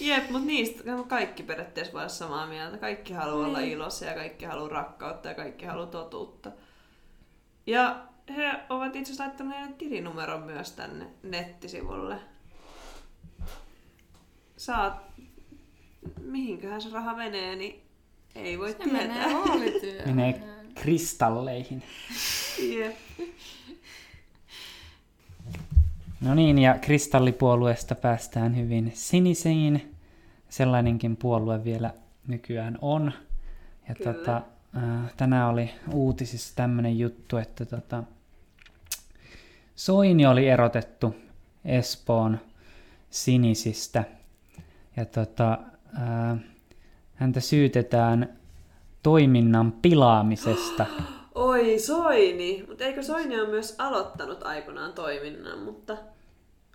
Jep, 0.00 0.30
mutta 0.30 0.46
niistä 0.46 0.82
kaikki 1.08 1.42
periaatteessa 1.42 1.92
voi 1.92 2.00
olla 2.00 2.08
samaa 2.08 2.46
mieltä. 2.46 2.76
Kaikki 2.78 3.12
haluaa 3.12 3.46
olla 3.46 3.58
Niin. 3.58 3.72
iloisia, 3.72 4.14
kaikki 4.14 4.44
haluaa 4.44 4.68
rakkautta 4.68 5.28
ja 5.28 5.34
kaikki 5.34 5.64
haluaa 5.66 5.86
totuutta. 5.86 6.50
Ja 7.66 8.04
he 8.36 8.52
ovat 8.68 8.96
itse 8.96 9.12
asiassa 9.12 9.24
laittaneet 9.24 9.78
tilinumeron 9.78 10.42
myös 10.42 10.72
tänne 10.72 11.06
nettisivulle. 11.22 12.16
Saat, 14.56 15.02
mihinköhän 16.22 16.82
se 16.82 16.88
raha 16.90 17.14
menee, 17.16 17.56
niin 17.56 17.82
ei 18.34 18.58
voi 18.58 18.72
Se 18.72 18.86
menee 18.86 19.08
tietää. 19.24 19.32
vaalityöhön. 19.32 20.16
Menee 20.16 20.32
kristalleihin. 20.74 21.82
Jep. 22.68 22.96
No 26.20 26.34
niin, 26.34 26.58
ja 26.58 26.78
kristallipuolueesta 26.78 27.94
päästään 27.94 28.56
hyvin 28.56 28.92
sinisiin. 28.94 29.94
Sellainenkin 30.48 31.16
puolue 31.16 31.64
vielä 31.64 31.94
nykyään 32.26 32.78
on. 32.80 33.12
Ja 33.88 33.94
Kyllä. 33.94 34.12
tota, 34.12 34.42
äh, 34.76 35.12
tänään 35.16 35.48
oli 35.48 35.70
uutisissa 35.92 36.56
tämmöinen 36.56 36.98
juttu, 36.98 37.36
että 37.36 37.64
tota, 37.64 38.04
Soini 39.76 40.26
oli 40.26 40.48
erotettu 40.48 41.14
Espoon 41.64 42.40
sinisistä. 43.10 44.04
Ja 44.96 45.04
tota, 45.04 45.58
äh, 45.96 46.38
häntä 47.14 47.40
syytetään 47.40 48.37
toiminnan 49.08 49.72
pilaamisesta. 49.72 50.86
Oi 51.34 51.78
Soini, 51.78 52.64
mutta 52.68 52.84
eikö 52.84 53.02
Soini 53.02 53.40
ole 53.40 53.48
myös 53.48 53.74
aloittanut 53.78 54.42
aikoinaan 54.42 54.92
toiminnan, 54.92 55.58
mutta 55.58 55.96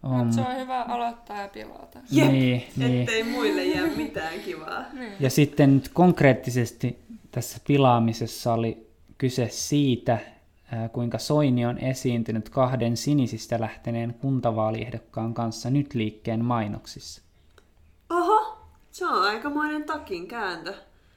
On. 0.04 0.12
Mut 0.26 0.34
se 0.34 0.42
on 0.42 0.56
hyvä 0.58 0.82
aloittaa 0.82 1.42
ja 1.42 1.48
pilata. 1.48 2.00
Jep, 2.12 2.32
Niin, 2.32 2.64
niin. 2.78 3.00
ettei 3.00 3.24
muille 3.24 3.64
jää 3.66 3.88
mitään 3.96 4.40
kivaa. 4.40 4.84
Niin. 4.94 5.14
Ja 5.20 5.30
sitten 5.30 5.76
nyt 5.76 5.90
konkreettisesti 5.94 7.00
tässä 7.32 7.58
pilaamisessa 7.68 8.54
oli 8.54 8.88
kyse 9.18 9.48
siitä, 9.50 10.18
kuinka 10.92 11.18
Soini 11.18 11.66
on 11.66 11.78
esiintynyt 11.78 12.50
kahden 12.50 12.98
sinisistä 12.98 13.60
lähteneen 13.60 14.14
kuntavaaliehdokkaan 14.14 15.34
kanssa 15.34 15.70
nyt 15.70 15.94
liikkeen 15.94 16.46
mainoksissa. 16.46 17.22
Oho, 18.10 18.58
se 18.92 19.08
on 19.08 19.24
aikamoinen 19.24 19.84
takin 19.84 20.28
kääntö. 20.28 20.74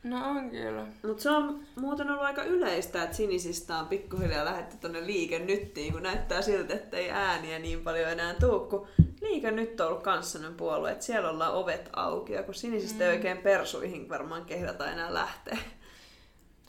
No 0.07 0.31
on 0.31 0.51
kyllä. 0.51 0.87
Mutta 1.03 1.23
se 1.23 1.31
on 1.31 1.61
muuten 1.77 2.11
ollut 2.11 2.25
aika 2.25 2.43
yleistä, 2.43 3.03
että 3.03 3.17
sinisistä 3.17 3.79
on 3.79 3.87
pikkuhiljaa 3.87 4.45
lähdetty 4.45 4.77
tonne 4.77 5.07
Liike 5.07 5.39
Nyttiin, 5.39 5.93
kun 5.93 6.03
näyttää 6.03 6.43
siltä, 6.43 6.75
että 6.75 6.97
ei 6.97 7.11
ääniä 7.11 7.59
niin 7.59 7.81
paljon 7.81 8.11
enää 8.11 8.35
tuu, 8.35 8.61
kun 8.61 8.89
Liike 9.21 9.51
Nyt 9.51 9.81
on 9.81 9.87
ollut 9.87 10.03
kanssainen 10.03 10.55
puolue, 10.55 10.93
että 10.93 11.05
siellä 11.05 11.31
ollaan 11.31 11.55
ovet 11.55 11.91
auki, 11.93 12.33
ja 12.33 12.43
kun 12.43 12.55
sinisistä 12.55 13.05
ei 13.05 13.11
oikein 13.11 13.39
persuihin 13.39 14.09
varmaan 14.09 14.45
kehdata 14.45 14.91
enää 14.91 15.15
lähteä. 15.15 15.59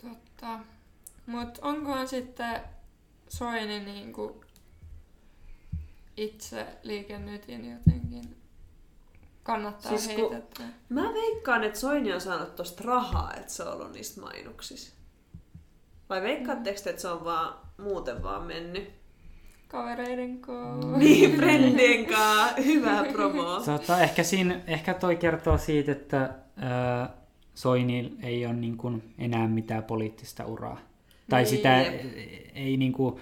Totta. 0.01 0.59
Mut 1.25 1.59
onkohan 1.61 2.07
sitten 2.07 2.61
Soini 3.29 3.79
niinku 3.79 4.43
itse 6.17 6.67
liikennytin 6.83 7.71
jotenkin 7.71 8.36
kannattaa 9.47 9.89
Siis 9.89 10.03
siis 10.05 10.15
kun- 10.17 10.31
heitettä? 10.31 10.63
Mä 10.89 11.13
veikkaan, 11.13 11.63
että 11.63 11.79
Soini 11.79 12.13
on 12.13 12.21
saanut 12.21 12.55
tosta 12.55 12.83
rahaa, 12.85 13.33
että 13.33 13.53
se 13.53 13.63
on 13.63 13.73
ollut 13.73 13.93
niistä 13.93 14.21
mainoksissa. 14.21 14.93
Vai 16.09 16.21
veikkaatteko 16.21 16.79
te, 16.83 16.89
että 16.89 17.01
se 17.01 17.07
on 17.07 17.23
vaan 17.25 17.53
muuten 17.77 18.23
vaan 18.23 18.43
mennyt? 18.43 18.89
Kavereiden 19.67 20.39
kanssa. 20.39 20.97
Niin, 20.97 21.35
friendien 21.37 22.05
kaa. 22.05 22.47
Hyvää 22.65 23.03
promoa. 23.13 23.61
Tota, 23.65 23.99
ehkä, 24.01 24.23
siinä, 24.23 24.59
ehkä 24.67 24.93
toi 24.93 25.15
kertoo 25.15 25.57
siitä, 25.57 25.91
että 25.91 26.29
ää, 26.57 27.09
Soini 27.55 28.13
ei 28.23 28.45
ole 28.45 28.53
niin 28.53 28.77
kuin 28.77 29.13
enää 29.17 29.47
mitään 29.47 29.83
poliittista 29.83 30.45
uraa. 30.45 30.77
Tai 31.29 31.41
Niin, 31.41 31.49
sitä 31.49 31.77
jep. 31.77 32.01
ei 32.55 32.77
niin 32.77 32.93
kuin 32.93 33.15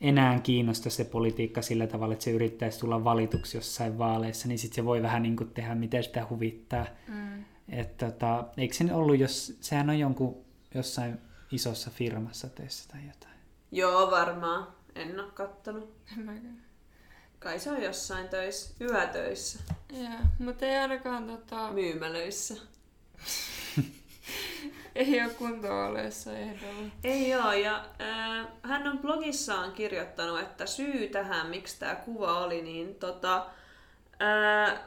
enää 0.00 0.40
kiinnosta 0.40 0.90
se 0.90 1.04
politiikka 1.04 1.62
sillä 1.62 1.86
tavalla, 1.86 2.12
että 2.12 2.24
se 2.24 2.30
yrittäisi 2.30 2.80
tulla 2.80 3.04
valituksi 3.04 3.56
jossain 3.56 3.98
vaaleissa, 3.98 4.48
niin 4.48 4.58
sitten 4.58 4.76
se 4.76 4.84
voi 4.84 5.02
vähän 5.02 5.22
niin 5.22 5.36
kuin 5.36 5.50
tehdä, 5.50 5.74
miten 5.74 6.04
sitä 6.04 6.26
huvittaa. 6.30 6.86
Mm. 7.08 7.44
Et 7.68 7.96
tota, 7.96 8.44
eikö 8.56 8.74
se 8.74 8.94
ollut, 8.94 9.18
jos 9.18 9.56
sehän 9.60 9.90
on 9.90 9.98
jonkun 9.98 10.44
jossain 10.74 11.18
isossa 11.52 11.90
firmassa 11.90 12.48
töissä 12.48 12.88
tai 12.88 13.00
jotain. 13.06 13.34
Joo, 13.72 14.10
varmaan. 14.10 14.66
En 14.94 15.20
oo 15.20 15.30
kattonut. 15.34 15.96
En. 16.18 16.60
Kai 17.38 17.58
se 17.58 17.70
on 17.70 17.82
jossain 17.82 18.28
töissä, 18.28 18.74
yötöissä, 18.80 19.58
Joo, 19.92 20.08
mutta 20.38 20.66
ei 20.66 20.76
ainakaan 20.76 21.26
tota, 21.26 21.72
myymälöissä. 21.72 22.54
ei 24.94 25.22
ole 25.22 25.34
kuntoaleessa 25.34 26.38
ehdolla. 26.38 26.90
Ei 27.04 27.34
oo, 27.34 27.52
ja 27.52 27.84
äh, 28.00 28.46
hän 28.62 28.88
on 28.88 28.98
blogissaan 28.98 29.72
kirjoittanut, 29.72 30.40
että 30.40 30.66
syy 30.66 31.08
tähän, 31.08 31.46
miksi 31.46 31.78
tämä 31.78 31.94
kuva 31.94 32.44
oli, 32.44 32.62
niin 32.62 32.94
tota, 32.94 33.46
äh, 34.22 34.80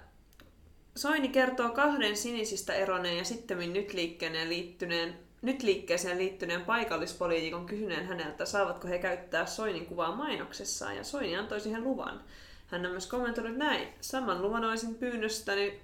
Soini 0.96 1.30
kertoo 1.30 1.70
kahden 1.70 2.18
sinisistä 2.18 2.74
eroneen 2.74 3.18
ja 3.18 3.24
sitten 3.24 3.74
nyt 3.74 3.94
liikkeeseen 3.94 4.50
liittyneen, 4.50 5.20
nyt 5.42 5.64
liikkeeseen 5.64 6.18
liittyneen 6.18 6.62
paikallispoliitikon 6.62 7.66
kysyneen 7.66 8.08
häneltä, 8.08 8.46
saavatko 8.46 8.88
he 8.88 9.00
käyttää 9.00 9.46
Soinin 9.46 9.86
kuvaa 9.86 10.16
mainoksessaan, 10.16 10.98
ja 10.98 11.04
Soini 11.04 11.38
antoi 11.38 11.60
siihen 11.60 11.84
luvan. 11.84 12.22
Hän 12.68 12.86
on 12.86 12.92
myös 12.92 13.08
kommentoinut 13.08 13.58
näin. 13.58 13.88
Saman 14.02 14.42
luvan 14.42 14.64
olisin 14.64 14.96
pyynnöstäni, 14.96 15.82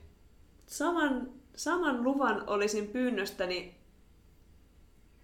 saman, 0.67 1.31
saman 1.55 2.03
luvan 2.03 2.43
olisin 2.47 2.87
pyynnöstäni 2.87 3.78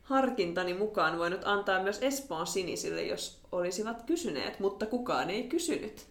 harkintani 0.06 0.74
mukaan 0.74 1.18
voinut 1.18 1.42
antaa 1.46 1.84
myös 1.84 2.00
Espoon 2.02 2.48
sinisille, 2.48 3.04
jos 3.04 3.40
olisivat 3.52 4.02
kysyneet, 4.02 4.60
mutta 4.60 4.86
kukaan 4.86 5.30
ei 5.30 5.44
kysynyt. 5.44 6.08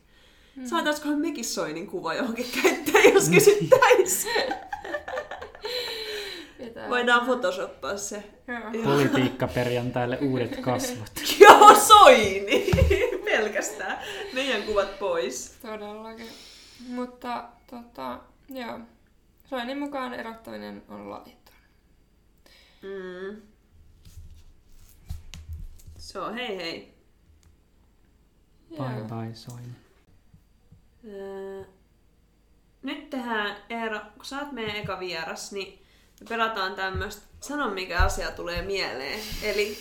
Mm. 0.57 0.66
Saataisikohan 0.66 1.18
mekin 1.18 1.45
Soinin 1.45 1.86
kuva 1.86 2.14
johonkin 2.14 2.47
käyttää, 2.62 3.03
jos 3.03 3.28
kysyttäisiin? 3.28 4.55
Pitää. 6.59 6.88
Voidaan 6.88 7.26
photoshoppaa 7.26 7.97
se. 7.97 8.24
Politiikka 8.84 9.49
perjantaille 9.49 10.18
uudet 10.22 10.57
kasvot. 10.57 11.12
Joo, 11.40 11.74
Soini! 11.74 12.70
Pelkästään. 13.24 13.99
Meidän 14.32 14.62
kuvat 14.62 14.99
pois. 14.99 15.57
Todellakin. 15.62 16.28
Mutta 16.88 17.49
tota, 17.70 18.18
joo. 18.49 18.78
Soinin 19.45 19.78
mukaan 19.78 20.14
erottaminen 20.14 20.82
on 20.88 21.11
laiton. 21.11 21.55
Mm. 22.82 23.54
Se 26.15 26.21
on 26.21 26.35
hei 26.35 26.57
hei. 26.57 26.95
Bye 28.71 29.05
bye 29.09 29.35
Soini. 29.35 29.69
Öö, 31.09 31.65
Nyt 32.83 33.11
tehdään, 33.11 33.57
Eero, 33.71 34.01
kun 34.17 34.25
sä 34.25 34.39
oot 34.41 34.53
meidän 34.53 34.77
eka 34.77 35.01
vieras, 35.01 35.53
niin 35.53 35.83
me 36.21 36.27
pelataan 36.29 36.75
tämmöistä 36.75 37.23
sano 37.41 37.71
mikä 37.71 37.99
asia 37.99 38.31
tulee 38.31 38.62
mieleen. 38.62 39.21
Eli 39.43 39.79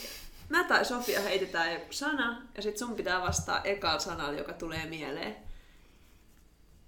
mä 0.50 0.64
tai 0.64 0.86
Sofia 0.86 1.22
heitetään 1.22 1.74
joku 1.74 1.94
sana, 1.94 2.42
ja 2.56 2.62
sit 2.64 2.78
sun 2.78 2.96
pitää 2.96 3.22
vastaa 3.22 3.62
ekalla 3.64 4.00
sanalla, 4.00 4.38
joka 4.40 4.54
tulee 4.54 4.86
mieleen. 4.86 5.36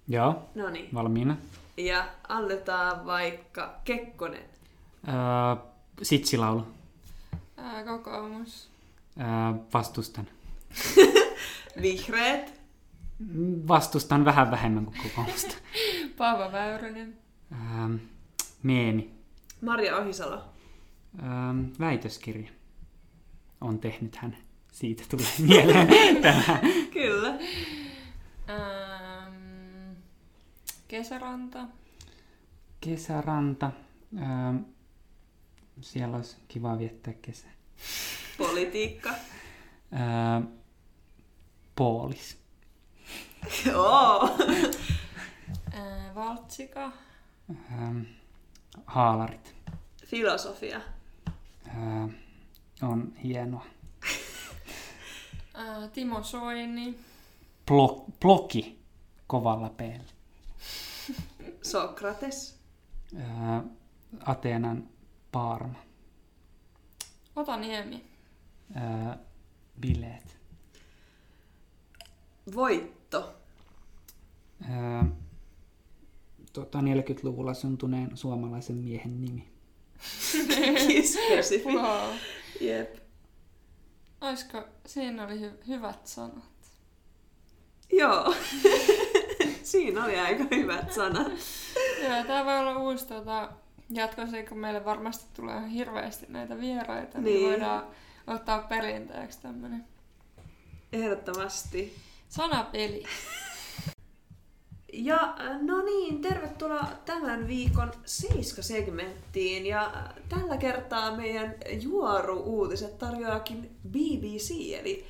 Joo, 0.08 0.48
No 0.54 0.70
niin. 0.70 0.88
valmiina. 0.94 1.36
Ja 1.76 2.08
aletaan 2.28 3.06
vaikka 3.06 3.80
Kekkonen. 3.84 4.44
Öö, 5.08 5.64
sitsilaulu. 6.02 6.66
Ää, 7.56 7.84
kokoomus. 7.84 8.75
Öö, 9.20 9.26
vastustan. 9.74 10.28
Vihreät. 11.82 12.60
Mm, 13.18 13.62
Vastustan 13.68 14.24
vähän 14.24 14.50
vähemmän 14.50 14.84
kuin 14.84 14.96
kokoomusta. 15.02 15.54
Paavo 16.18 16.52
Väyrynen. 16.52 17.18
Öö, 17.52 17.98
meemi. 18.62 19.14
Maria 19.62 19.96
Ohisalo. 19.96 20.34
Öö, 21.18 21.26
väitöskirja 21.80 22.50
on 23.60 23.78
tehnyt 23.78 24.16
hän. 24.16 24.36
Siitä 24.72 25.02
tulee 25.10 25.26
mieleen 25.48 26.22
tämä. 26.22 26.60
Kyllä. 26.92 27.28
Ähm, 28.50 29.34
Kesäranta. 30.88 31.66
Kesäranta. 32.80 33.70
Öö, 34.18 34.60
siellä 35.80 36.16
olisi 36.16 36.36
kiva 36.48 36.78
viettää 36.78 37.14
kesä. 37.22 37.46
Politiikka. 38.38 39.10
Öö, 39.92 40.50
Poolis. 41.76 42.38
Joo. 43.66 44.36
Ää, 45.72 46.12
Matsika. 46.14 46.92
Ähm, 47.50 48.00
haalarit. 48.86 49.54
Filosofia. 50.06 50.80
Äh, 51.68 52.10
on 52.82 53.12
hienoa. 53.24 53.66
Ää, 55.54 55.88
Timo 55.88 56.22
Soini. 56.22 56.98
Blok, 57.66 58.04
bloki 58.20 58.78
kovalla 59.26 59.68
p 59.68 59.80
Sokrates. 61.62 62.58
Äh, 63.16 63.60
Ateenan 64.24 64.88
Paarma. 65.32 65.78
Otaniemi. 67.36 68.15
Äh, 68.76 69.18
bileet. 69.80 70.36
Voitto. 72.54 73.34
Äh, 74.70 75.06
tota 76.52 76.78
40-luvulla 76.80 77.54
syntuneen 77.54 78.16
suomalaisen 78.16 78.76
miehen 78.76 79.20
nimi. 79.20 79.48
Spesifi. 81.12 81.64
Wow. 81.74 82.14
Jep. 82.60 82.96
Oisko, 84.20 84.62
siinä 84.86 85.24
oli 85.24 85.34
hy- 85.40 85.66
hyvät 85.68 86.06
sanat. 86.06 86.44
Joo. 87.92 88.34
Siinä 89.62 90.04
oli 90.04 90.18
aika 90.18 90.44
hyvät 90.50 90.92
sanat. 90.92 91.32
Joo, 92.02 92.24
tää 92.26 92.44
voi 92.44 92.58
olla 92.58 92.76
uusi 92.78 93.06
tota, 93.06 93.52
jatkossa, 93.90 94.36
kun 94.48 94.58
meille 94.58 94.84
varmasti 94.84 95.24
tulee 95.36 95.70
hirveästi 95.70 96.26
näitä 96.28 96.58
vieraita, 96.58 97.18
niin, 97.18 97.24
Niin. 97.24 97.36
niin 97.38 97.50
voidaan 97.50 97.86
ottaa 98.26 98.58
perinteeksi 98.58 99.40
tämmönen 99.42 99.84
Ehdottomasti. 100.92 101.96
sanapeli. 102.28 103.04
Ja 104.92 105.34
äh, 105.40 105.62
no 105.62 105.82
niin, 105.84 106.22
tervetuloa 106.22 106.86
tämän 107.04 107.48
viikon 107.48 107.92
Seiska-segmenttiin. 108.04 109.66
Ja 109.66 109.92
äh, 109.96 110.14
tällä 110.28 110.56
kertaa 110.56 111.16
meidän 111.16 111.54
juoru-uutiset 111.82 112.98
tarjoakin 112.98 113.70
BBC, 113.90 114.50
eli 114.80 115.06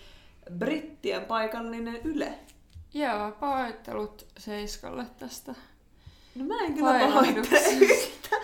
brittien 0.59 1.25
paikallinen 1.25 2.01
Yle. 2.05 2.39
Joo, 2.95 3.33
pahoittelut 3.41 4.27
Seiskalle 4.39 5.07
tästä. 5.19 5.55
No 6.35 6.45
mä 6.45 6.65
en 6.65 6.75
kyllä 6.75 6.99
pahoittele 6.99 7.69
yhtä. 7.81 8.37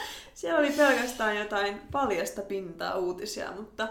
Siellä 0.43 0.61
oli 0.61 0.73
pelkästään 0.73 1.37
jotain 1.37 1.81
paljasta 1.93 2.43
pintaa 2.43 2.95
uutisia, 2.97 3.53
mutta 3.53 3.89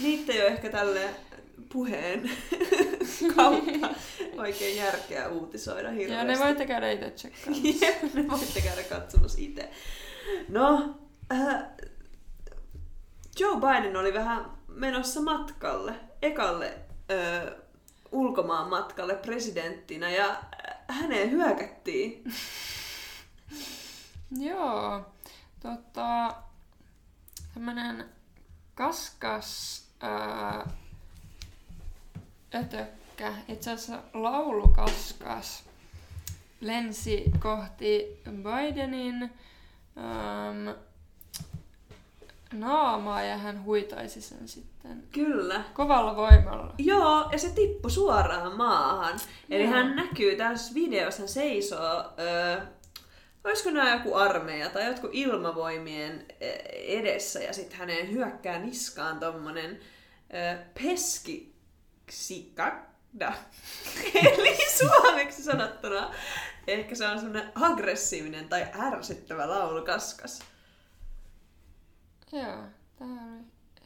niitä 0.00 0.32
ei 0.32 0.40
ole 0.40 0.48
ehkä 0.48 0.68
tälle 0.70 1.10
puheen 1.72 2.30
kautta 3.36 3.88
oikein 4.36 4.76
järkeä 4.76 5.28
uutisoida 5.28 5.88
Joo, 5.88 5.98
hirveästi. 5.98 6.26
ne 6.26 6.38
voitte 6.38 6.66
käydä 6.66 6.90
itse 6.90 7.10
tsekkaamassa. 7.10 7.68
Jep, 7.86 8.14
ne 8.14 8.28
voitte 8.28 8.60
käydä 8.60 8.82
katsomassa 8.82 9.38
itse. 9.40 9.70
No, 10.48 10.94
äh, 11.32 11.62
Joe 13.38 13.56
Biden 13.56 13.96
oli 13.96 14.14
vähän 14.14 14.44
menossa 14.68 15.20
matkalle, 15.20 15.94
ekalle 16.22 16.74
äh, 17.10 17.54
ulkomaan 18.12 18.70
matkalle 18.70 19.14
presidenttinä 19.14 20.10
ja 20.10 20.42
häneen 20.88 21.30
hyökättiin. 21.30 22.24
Joo, 24.48 25.12
tota, 25.62 26.34
tämmönen 27.54 28.04
kaskas 28.74 29.82
ää, 30.00 30.70
ötökkä, 32.54 33.34
itse 33.48 33.70
asiassa 33.70 34.02
laulukaskas, 34.14 35.64
lensi 36.60 37.24
kohti 37.38 38.22
Bidenin 38.30 39.22
äm, 39.22 40.74
naamaa 42.52 43.22
ja 43.22 43.36
hän 43.36 43.64
huitaisi 43.64 44.20
sen 44.20 44.48
sitten 44.48 45.02
Kyllä. 45.12 45.64
kovalla 45.74 46.16
voimalla. 46.16 46.74
Joo, 46.78 47.28
ja 47.32 47.38
se 47.38 47.50
tippui 47.50 47.90
suoraan 47.90 48.56
maahan. 48.56 49.18
Eli 49.50 49.62
Joo. 49.62 49.72
hän 49.72 49.96
näkyy 49.96 50.36
tässä 50.36 50.74
videossa, 50.74 51.22
hän 51.22 51.28
seisoo, 51.28 52.04
öö, 52.18 52.66
olisiko 53.44 53.70
nämä 53.70 53.94
joku 53.94 54.14
armeija 54.14 54.70
tai 54.70 54.86
jotkut 54.86 55.10
ilmavoimien 55.12 56.26
ö, 56.42 56.44
edessä, 56.72 57.40
ja 57.40 57.52
sitten 57.52 57.78
hänen 57.78 58.10
hyökkää 58.10 58.58
niskaan 58.58 59.20
tommonen 59.20 59.80
öö, 60.34 60.56
peskisikada. 60.82 62.72
Eli 64.14 64.58
suomeksi 64.78 65.42
sanottuna 65.42 66.14
ehkä 66.66 66.94
se 66.94 67.08
on 67.08 67.18
semmoinen 67.18 67.52
aggressiivinen 67.54 68.48
tai 68.48 68.66
ärsyttävä 68.80 69.48
laulukaskas. 69.48 70.42
Joo, 72.32 72.58
tämä 72.98 73.12
oli 73.12 73.44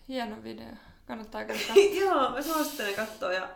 hieno 0.08 0.42
video. 0.42 0.68
Kannattaa 1.06 1.44
katsoa. 1.44 1.74
Joo, 2.00 2.30
mä 2.30 2.42
suosittelen 2.42 2.94
katsoa. 2.94 3.32
Ja, 3.32 3.48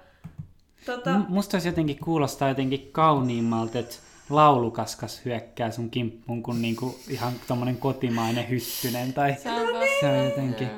tota, 0.86 1.18
M- 1.18 1.24
musta 1.28 1.56
olisi 1.56 1.68
jotenkin 1.68 1.98
kuulostaa 1.98 2.48
jotenkin 2.48 2.92
kauniimmalta, 2.92 3.78
että 3.78 3.96
laulukaskas 4.30 5.24
hyökkää 5.24 5.70
sun 5.70 5.90
kimppuun 5.90 6.42
kuin 6.42 6.62
niinku 6.62 6.98
ihan 7.08 7.32
tommonen 7.48 7.76
kotimainen 7.76 8.48
hyttynen. 8.48 9.12
Tai 9.12 9.36
Se 9.42 9.50
on 9.50 9.66
se 10.00 10.06
on 10.08 10.24
jotenkin 10.24 10.68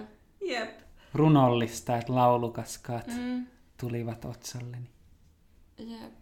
jep. 0.41 0.71
runollista, 1.15 1.97
että 1.97 2.15
laulukaskaat 2.15 3.07
Mm, 3.07 3.47
tulivat 3.81 4.25
otsalleni. 4.25 4.91
jep. 5.79 6.13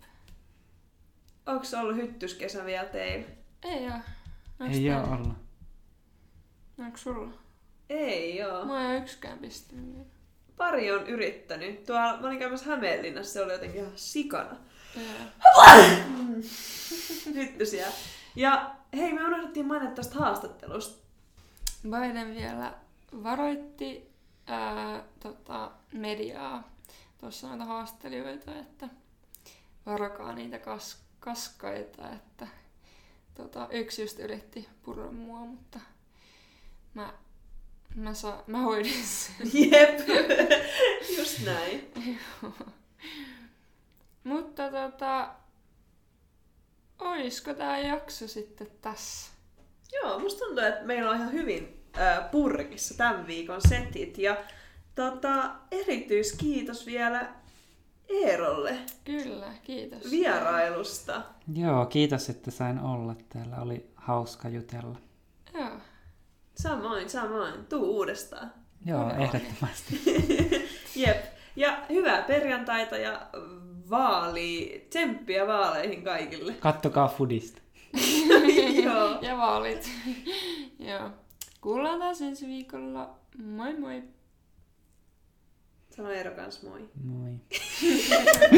Onks 1.46 1.74
ollut 1.74 1.96
hyttyskesä 1.96 2.64
vielä 2.64 2.84
teillä? 2.84 3.26
Ei 3.62 3.84
oo. 3.86 3.92
Onks 4.60 4.76
Ei 4.76 4.82
teillä? 4.82 5.02
oo 5.02 5.14
ollut. 5.14 5.36
Onko 6.78 6.96
sulla? 6.96 7.30
Ei 7.88 8.42
oo. 8.44 8.64
Mä 8.64 8.94
en 8.94 9.02
yksikään 9.02 9.38
pistänyt 9.38 9.92
vielä. 9.94 10.04
Pari 10.56 10.92
on 10.92 11.06
yrittänyt. 11.06 11.86
Tuolla, 11.86 12.16
mä 12.20 12.26
olin 12.26 12.38
käymässä 12.38 12.66
Hämeenlinnassa, 12.66 13.32
se 13.32 13.40
oli 13.42 13.52
jotenkin 13.52 13.80
ihan 13.80 13.92
sikana. 13.96 14.56
Joo. 14.96 15.04
Hyttysiä. 17.34 17.86
Ja 18.36 18.74
hei, 18.96 19.12
me 19.12 19.24
unohdettiin 19.24 19.66
mainita 19.66 19.94
tästä 19.94 20.18
haastattelusta. 20.18 21.06
Biden 21.82 22.34
vielä 22.34 22.74
varoitti 23.22 24.10
ää, 24.46 25.04
tota, 25.20 25.70
mediaa, 25.92 26.70
tuossa 27.18 27.48
noita 27.48 27.64
haastelijoita, 27.64 28.58
että 28.58 28.88
varokaa 29.86 30.32
niitä 30.32 30.58
kas, 30.58 31.02
kaskaita, 31.20 32.10
että 32.10 32.46
tota, 33.34 33.68
yksi 33.70 34.02
just 34.02 34.18
yritti 34.18 34.68
purra 34.82 35.12
mua, 35.12 35.38
mutta 35.38 35.80
mä, 36.94 37.12
mä, 37.94 38.14
sa, 38.14 38.44
mä 38.46 38.58
hoidin 38.58 39.04
sen. 39.04 39.50
Jep, 39.52 40.08
just 41.18 41.44
näin. 41.44 41.92
Mutta 44.24 44.70
tota, 44.70 45.30
oisko 47.00 47.54
tää 47.54 47.78
jakso 47.78 48.28
sitten 48.28 48.66
tässä? 48.80 49.30
Joo, 49.92 50.18
musta 50.18 50.44
tuntuu, 50.44 50.64
että 50.64 50.84
meillä 50.84 51.10
on 51.10 51.16
ihan 51.16 51.32
hyvin 51.32 51.84
äh, 51.98 52.30
purkissa 52.30 52.96
tämän 52.96 53.26
viikon 53.26 53.60
setit. 53.68 54.18
Ja 54.18 54.36
tota, 54.94 55.50
erityiskiitos 55.70 56.86
vielä 56.86 57.28
Eerolle 58.08 58.78
Kyllä, 59.04 59.52
kiitos. 59.62 60.10
vierailusta. 60.10 61.22
Joo, 61.54 61.86
kiitos, 61.86 62.30
että 62.30 62.50
sain 62.50 62.78
olla 62.80 63.14
täällä. 63.28 63.56
Oli 63.56 63.90
hauska 63.94 64.48
jutella. 64.48 64.98
Joo. 65.54 65.70
Samoin, 66.54 67.10
samoin. 67.10 67.66
Tuu 67.66 67.96
uudestaan. 67.96 68.52
Joo, 68.86 69.10
ehdottomasti. 69.10 70.02
Jep. 70.96 71.24
Ja 71.56 71.82
hyvää 71.88 72.22
perjantaita 72.22 72.96
ja 72.96 73.26
vaali, 73.90 74.86
tsemppiä 74.90 75.46
vaaleihin 75.46 76.02
kaikille. 76.04 76.52
Kattokaa 76.52 77.08
Fudista. 77.08 77.62
Joo. 78.84 79.18
ja 79.22 79.36
vaalit. 79.36 79.90
Joo. 80.88 81.10
Kuullaan 81.60 81.98
taas 81.98 82.20
ensi 82.20 82.46
viikolla. 82.46 83.14
Moi 83.44 83.76
moi! 83.76 84.02
Sano 85.90 86.10
Eero 86.10 86.30
kans 86.30 86.62
moi. 86.62 86.88
Moi. 87.04 87.30